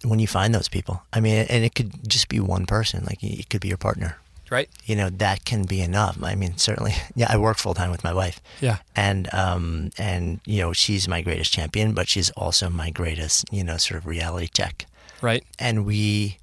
when 0.04 0.20
you 0.20 0.28
find 0.28 0.54
those 0.54 0.68
people, 0.68 1.02
I 1.12 1.20
mean, 1.20 1.46
and 1.48 1.64
it 1.64 1.74
could 1.74 2.08
just 2.08 2.28
be 2.28 2.38
one 2.38 2.66
person, 2.66 3.04
like 3.04 3.22
it 3.24 3.48
could 3.50 3.60
be 3.60 3.68
your 3.68 3.78
partner, 3.78 4.18
Right? 4.48 4.68
you 4.84 4.94
know, 4.94 5.10
that 5.10 5.44
can 5.44 5.64
be 5.64 5.80
enough. 5.80 6.22
I 6.22 6.36
mean, 6.36 6.56
certainly, 6.56 6.94
yeah, 7.16 7.26
I 7.30 7.36
work 7.36 7.56
full 7.58 7.74
time 7.74 7.90
with 7.90 8.04
my 8.04 8.12
wife, 8.12 8.40
Yeah. 8.60 8.78
and 8.94 9.32
um, 9.34 9.90
and 9.98 10.38
you 10.46 10.60
know, 10.60 10.72
she's 10.72 11.08
my 11.08 11.20
greatest 11.22 11.52
champion, 11.52 11.94
but 11.94 12.06
she's 12.08 12.30
also 12.30 12.70
my 12.70 12.90
greatest, 12.90 13.44
you 13.50 13.64
know, 13.64 13.76
sort 13.76 13.98
of 13.98 14.06
reality 14.06 14.46
check, 14.52 14.86
Right. 15.20 15.42
and 15.58 15.84
we 15.84 16.38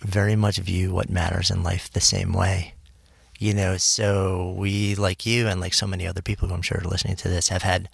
very 0.00 0.36
much 0.36 0.58
view 0.58 0.92
what 0.92 1.10
matters 1.10 1.50
in 1.50 1.62
life 1.62 1.92
the 1.92 2.00
same 2.00 2.32
way. 2.32 2.74
You 3.38 3.52
know, 3.52 3.76
so 3.76 4.54
we, 4.56 4.94
like 4.94 5.26
you 5.26 5.46
and 5.46 5.60
like 5.60 5.74
so 5.74 5.86
many 5.86 6.06
other 6.06 6.22
people 6.22 6.48
who 6.48 6.54
I'm 6.54 6.62
sure 6.62 6.80
are 6.82 6.88
listening 6.88 7.16
to 7.16 7.28
this, 7.28 7.48
have 7.48 7.62
had 7.62 7.88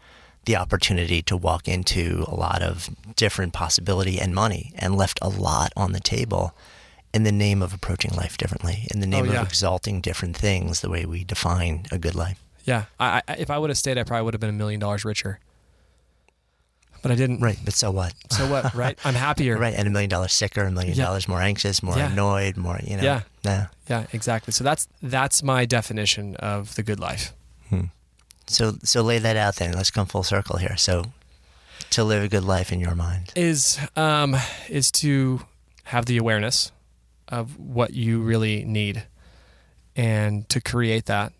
the 0.45 0.57
opportunity 0.57 1.23
to 1.23 1.37
walk 1.37 1.69
into 1.69 2.25
a 2.29 2.35
lot 2.35 2.63
of 2.63 2.91
different 3.17 3.53
possibility 3.53 4.21
and 4.21 4.35
money 4.35 4.73
and 4.77 4.97
left 4.97 5.19
a 5.23 5.29
lot 5.29 5.73
on 5.77 5.93
the 5.93 6.01
table 6.01 6.55
in 7.15 7.25
the 7.25 7.33
name 7.33 7.63
of 7.63 7.75
approaching 7.75 8.13
life 8.13 8.39
differently, 8.39 8.87
in 8.91 9.01
the 9.01 9.07
oh, 9.07 9.11
name 9.11 9.29
oh, 9.29 9.33
yeah. 9.33 9.43
of 9.43 9.49
exalting 9.49 10.01
different 10.01 10.37
things, 10.37 10.81
the 10.81 10.89
way 10.91 11.05
we 11.05 11.25
define 11.25 11.87
a 11.93 11.99
good 11.99 12.15
life. 12.15 12.43
Yeah. 12.65 12.85
I, 12.99 13.23
I, 13.29 13.35
if 13.35 13.51
I 13.51 13.59
would 13.59 13.71
have 13.71 13.79
stayed, 13.79 13.99
I 13.99 14.05
probably 14.05 14.25
would 14.25 14.35
have 14.35 14.41
been 14.41 14.51
a 14.51 14.55
million 14.55 14.81
dollars 14.81 15.05
richer. 15.05 15.39
But 17.03 17.11
I 17.11 17.15
didn't. 17.17 17.41
Right. 17.41 17.59
But 17.65 17.75
so 17.75 17.91
what? 17.91 18.15
So 18.31 18.49
what? 18.49 18.75
Right. 18.83 18.97
I'm 19.05 19.15
happier. 19.15 19.59
right. 19.59 19.75
And 19.75 19.89
a 19.89 19.91
million 19.91 20.09
dollars 20.09 20.33
sicker, 20.33 20.63
a 20.65 20.71
million 20.71 20.97
Yeah. 20.97 21.05
dollars 21.07 21.27
more 21.29 21.41
anxious, 21.43 21.83
more 21.83 21.97
Yeah. 21.97 22.13
annoyed, 22.13 22.57
more, 22.57 22.79
you 22.85 22.97
know. 22.97 23.03
Yeah. 23.03 23.21
Nah. 23.45 23.67
Yeah, 23.89 24.07
exactly. 24.13 24.53
So 24.53 24.63
that's 24.65 24.87
that's 25.03 25.43
my 25.43 25.67
definition 25.67 26.37
of 26.37 26.75
the 26.77 26.83
good 26.83 27.01
life. 27.01 27.33
So, 28.49 28.75
so 28.83 29.03
lay 29.03 29.19
that 29.19 29.37
out 29.37 29.57
then. 29.57 29.73
Let's 29.73 29.91
come 29.91 30.07
full 30.07 30.25
circle 30.25 30.57
here. 30.59 30.77
So, 30.77 31.05
to 31.91 32.03
live 32.05 32.23
a 32.25 32.29
good 32.29 32.43
life 32.45 32.73
in 32.73 32.81
your 32.81 32.95
mind. 32.95 33.33
Is 33.37 33.79
um 33.97 34.37
is 34.69 34.91
to 34.93 35.43
have 35.85 36.07
the 36.07 36.19
awareness 36.19 36.73
of 37.29 37.59
what 37.59 37.95
you 37.95 38.21
really 38.21 38.65
need 38.65 39.05
and 39.97 40.49
to 40.49 40.61
create 40.61 41.07
that 41.07 41.33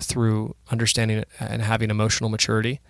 through 0.00 0.54
understanding 0.70 1.24
and 1.40 1.62
having 1.62 1.90
emotional 1.90 2.28
maturity 2.28 2.80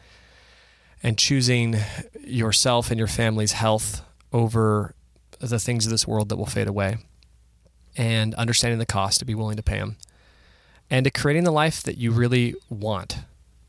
and 1.03 1.17
choosing 1.17 1.77
yourself 2.25 2.91
and 2.91 2.99
your 2.99 3.09
family's 3.09 3.53
health 3.53 4.03
over 4.33 4.95
the 5.41 5.59
things 5.59 5.87
of 5.87 5.91
this 5.91 6.07
world 6.07 6.29
that 6.29 6.37
will 6.37 6.47
fade 6.47 6.67
away 6.67 6.99
and 7.97 8.35
understanding 8.35 8.79
the 8.79 8.87
cost 8.87 9.19
to 9.19 9.25
be 9.25 9.35
willing 9.35 9.57
to 9.57 9.63
pay 9.63 9.79
them 9.79 9.97
and 10.91 11.05
to 11.05 11.11
creating 11.11 11.45
the 11.45 11.51
life 11.51 11.83
that 11.83 11.99
you 11.99 12.11
really 12.11 12.55
want 12.69 13.19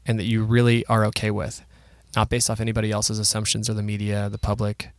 and 0.05 0.17
that 0.19 0.25
you 0.25 0.43
really 0.43 0.85
are 0.87 1.05
okay 1.05 1.31
with 1.31 1.63
not 2.15 2.29
based 2.29 2.49
off 2.49 2.59
anybody 2.59 2.91
else's 2.91 3.19
assumptions 3.19 3.69
or 3.69 3.73
the 3.73 3.83
media 3.83 4.29
the 4.29 4.37
public 4.37 4.89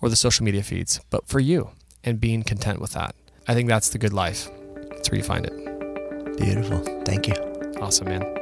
or 0.00 0.08
the 0.08 0.16
social 0.16 0.44
media 0.44 0.62
feeds 0.62 1.00
but 1.10 1.26
for 1.26 1.40
you 1.40 1.70
and 2.02 2.20
being 2.20 2.42
content 2.42 2.80
with 2.80 2.92
that 2.92 3.14
i 3.46 3.54
think 3.54 3.68
that's 3.68 3.90
the 3.90 3.98
good 3.98 4.12
life 4.12 4.48
that's 4.90 5.10
where 5.10 5.18
you 5.18 5.24
find 5.24 5.46
it 5.46 6.36
Beautiful. 6.36 6.78
Thank 7.04 7.28
you. 7.28 7.34
awesome 7.80 8.08
man 8.08 8.39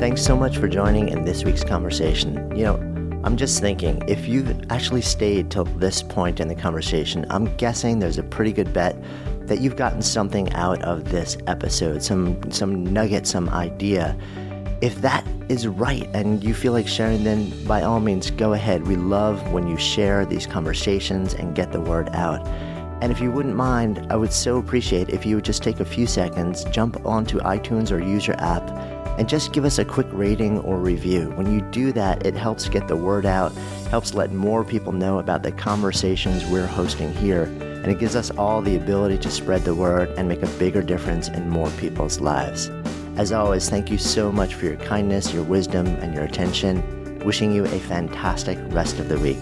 Thanks 0.00 0.22
so 0.22 0.34
much 0.34 0.56
for 0.56 0.66
joining 0.66 1.10
in 1.10 1.26
this 1.26 1.44
week's 1.44 1.62
conversation. 1.62 2.56
You 2.56 2.64
know, 2.64 2.76
I'm 3.22 3.36
just 3.36 3.60
thinking, 3.60 4.02
if 4.08 4.26
you've 4.26 4.72
actually 4.72 5.02
stayed 5.02 5.50
till 5.50 5.64
this 5.64 6.02
point 6.02 6.40
in 6.40 6.48
the 6.48 6.54
conversation, 6.54 7.26
I'm 7.28 7.54
guessing 7.56 7.98
there's 7.98 8.16
a 8.16 8.22
pretty 8.22 8.54
good 8.54 8.72
bet 8.72 8.96
that 9.46 9.60
you've 9.60 9.76
gotten 9.76 10.00
something 10.00 10.50
out 10.54 10.80
of 10.84 11.10
this 11.10 11.36
episode, 11.46 12.02
some 12.02 12.50
some 12.50 12.82
nugget, 12.82 13.26
some 13.26 13.50
idea. 13.50 14.16
If 14.80 15.02
that 15.02 15.22
is 15.50 15.68
right 15.68 16.08
and 16.14 16.42
you 16.42 16.54
feel 16.54 16.72
like 16.72 16.88
sharing, 16.88 17.22
then 17.22 17.50
by 17.66 17.82
all 17.82 18.00
means 18.00 18.30
go 18.30 18.54
ahead. 18.54 18.86
We 18.86 18.96
love 18.96 19.52
when 19.52 19.68
you 19.68 19.76
share 19.76 20.24
these 20.24 20.46
conversations 20.46 21.34
and 21.34 21.54
get 21.54 21.72
the 21.72 21.80
word 21.80 22.08
out. 22.14 22.46
And 23.02 23.12
if 23.12 23.20
you 23.20 23.30
wouldn't 23.30 23.54
mind, 23.54 24.06
I 24.08 24.16
would 24.16 24.32
so 24.32 24.56
appreciate 24.56 25.10
if 25.10 25.26
you 25.26 25.34
would 25.34 25.44
just 25.44 25.62
take 25.62 25.78
a 25.78 25.84
few 25.84 26.06
seconds, 26.06 26.64
jump 26.64 27.04
onto 27.04 27.38
iTunes 27.40 27.92
or 27.92 27.98
use 27.98 28.26
your 28.26 28.40
app, 28.40 28.66
and 29.18 29.28
just 29.28 29.52
give 29.52 29.64
us 29.64 29.78
a 29.78 29.84
quick 29.84 30.06
rating 30.10 30.58
or 30.60 30.78
review. 30.78 31.30
When 31.30 31.52
you 31.52 31.60
do 31.70 31.92
that, 31.92 32.26
it 32.26 32.34
helps 32.34 32.68
get 32.68 32.88
the 32.88 32.96
word 32.96 33.26
out, 33.26 33.52
helps 33.90 34.14
let 34.14 34.32
more 34.32 34.64
people 34.64 34.92
know 34.92 35.18
about 35.18 35.42
the 35.42 35.52
conversations 35.52 36.44
we're 36.46 36.66
hosting 36.66 37.12
here, 37.14 37.44
and 37.44 37.86
it 37.86 37.98
gives 37.98 38.16
us 38.16 38.30
all 38.32 38.62
the 38.62 38.76
ability 38.76 39.18
to 39.18 39.30
spread 39.30 39.64
the 39.64 39.74
word 39.74 40.08
and 40.16 40.28
make 40.28 40.42
a 40.42 40.58
bigger 40.58 40.82
difference 40.82 41.28
in 41.28 41.48
more 41.48 41.70
people's 41.70 42.20
lives. 42.20 42.70
As 43.16 43.32
always, 43.32 43.68
thank 43.68 43.90
you 43.90 43.98
so 43.98 44.30
much 44.32 44.54
for 44.54 44.64
your 44.64 44.76
kindness, 44.76 45.32
your 45.32 45.44
wisdom, 45.44 45.86
and 45.86 46.14
your 46.14 46.24
attention. 46.24 47.18
Wishing 47.20 47.52
you 47.52 47.64
a 47.66 47.80
fantastic 47.80 48.58
rest 48.68 48.98
of 48.98 49.08
the 49.08 49.18
week. 49.18 49.38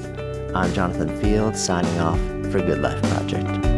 I'm 0.54 0.72
Jonathan 0.72 1.20
Fields, 1.20 1.62
signing 1.62 1.98
off 1.98 2.18
for 2.50 2.60
Good 2.60 2.80
Life 2.80 3.00
Project. 3.02 3.77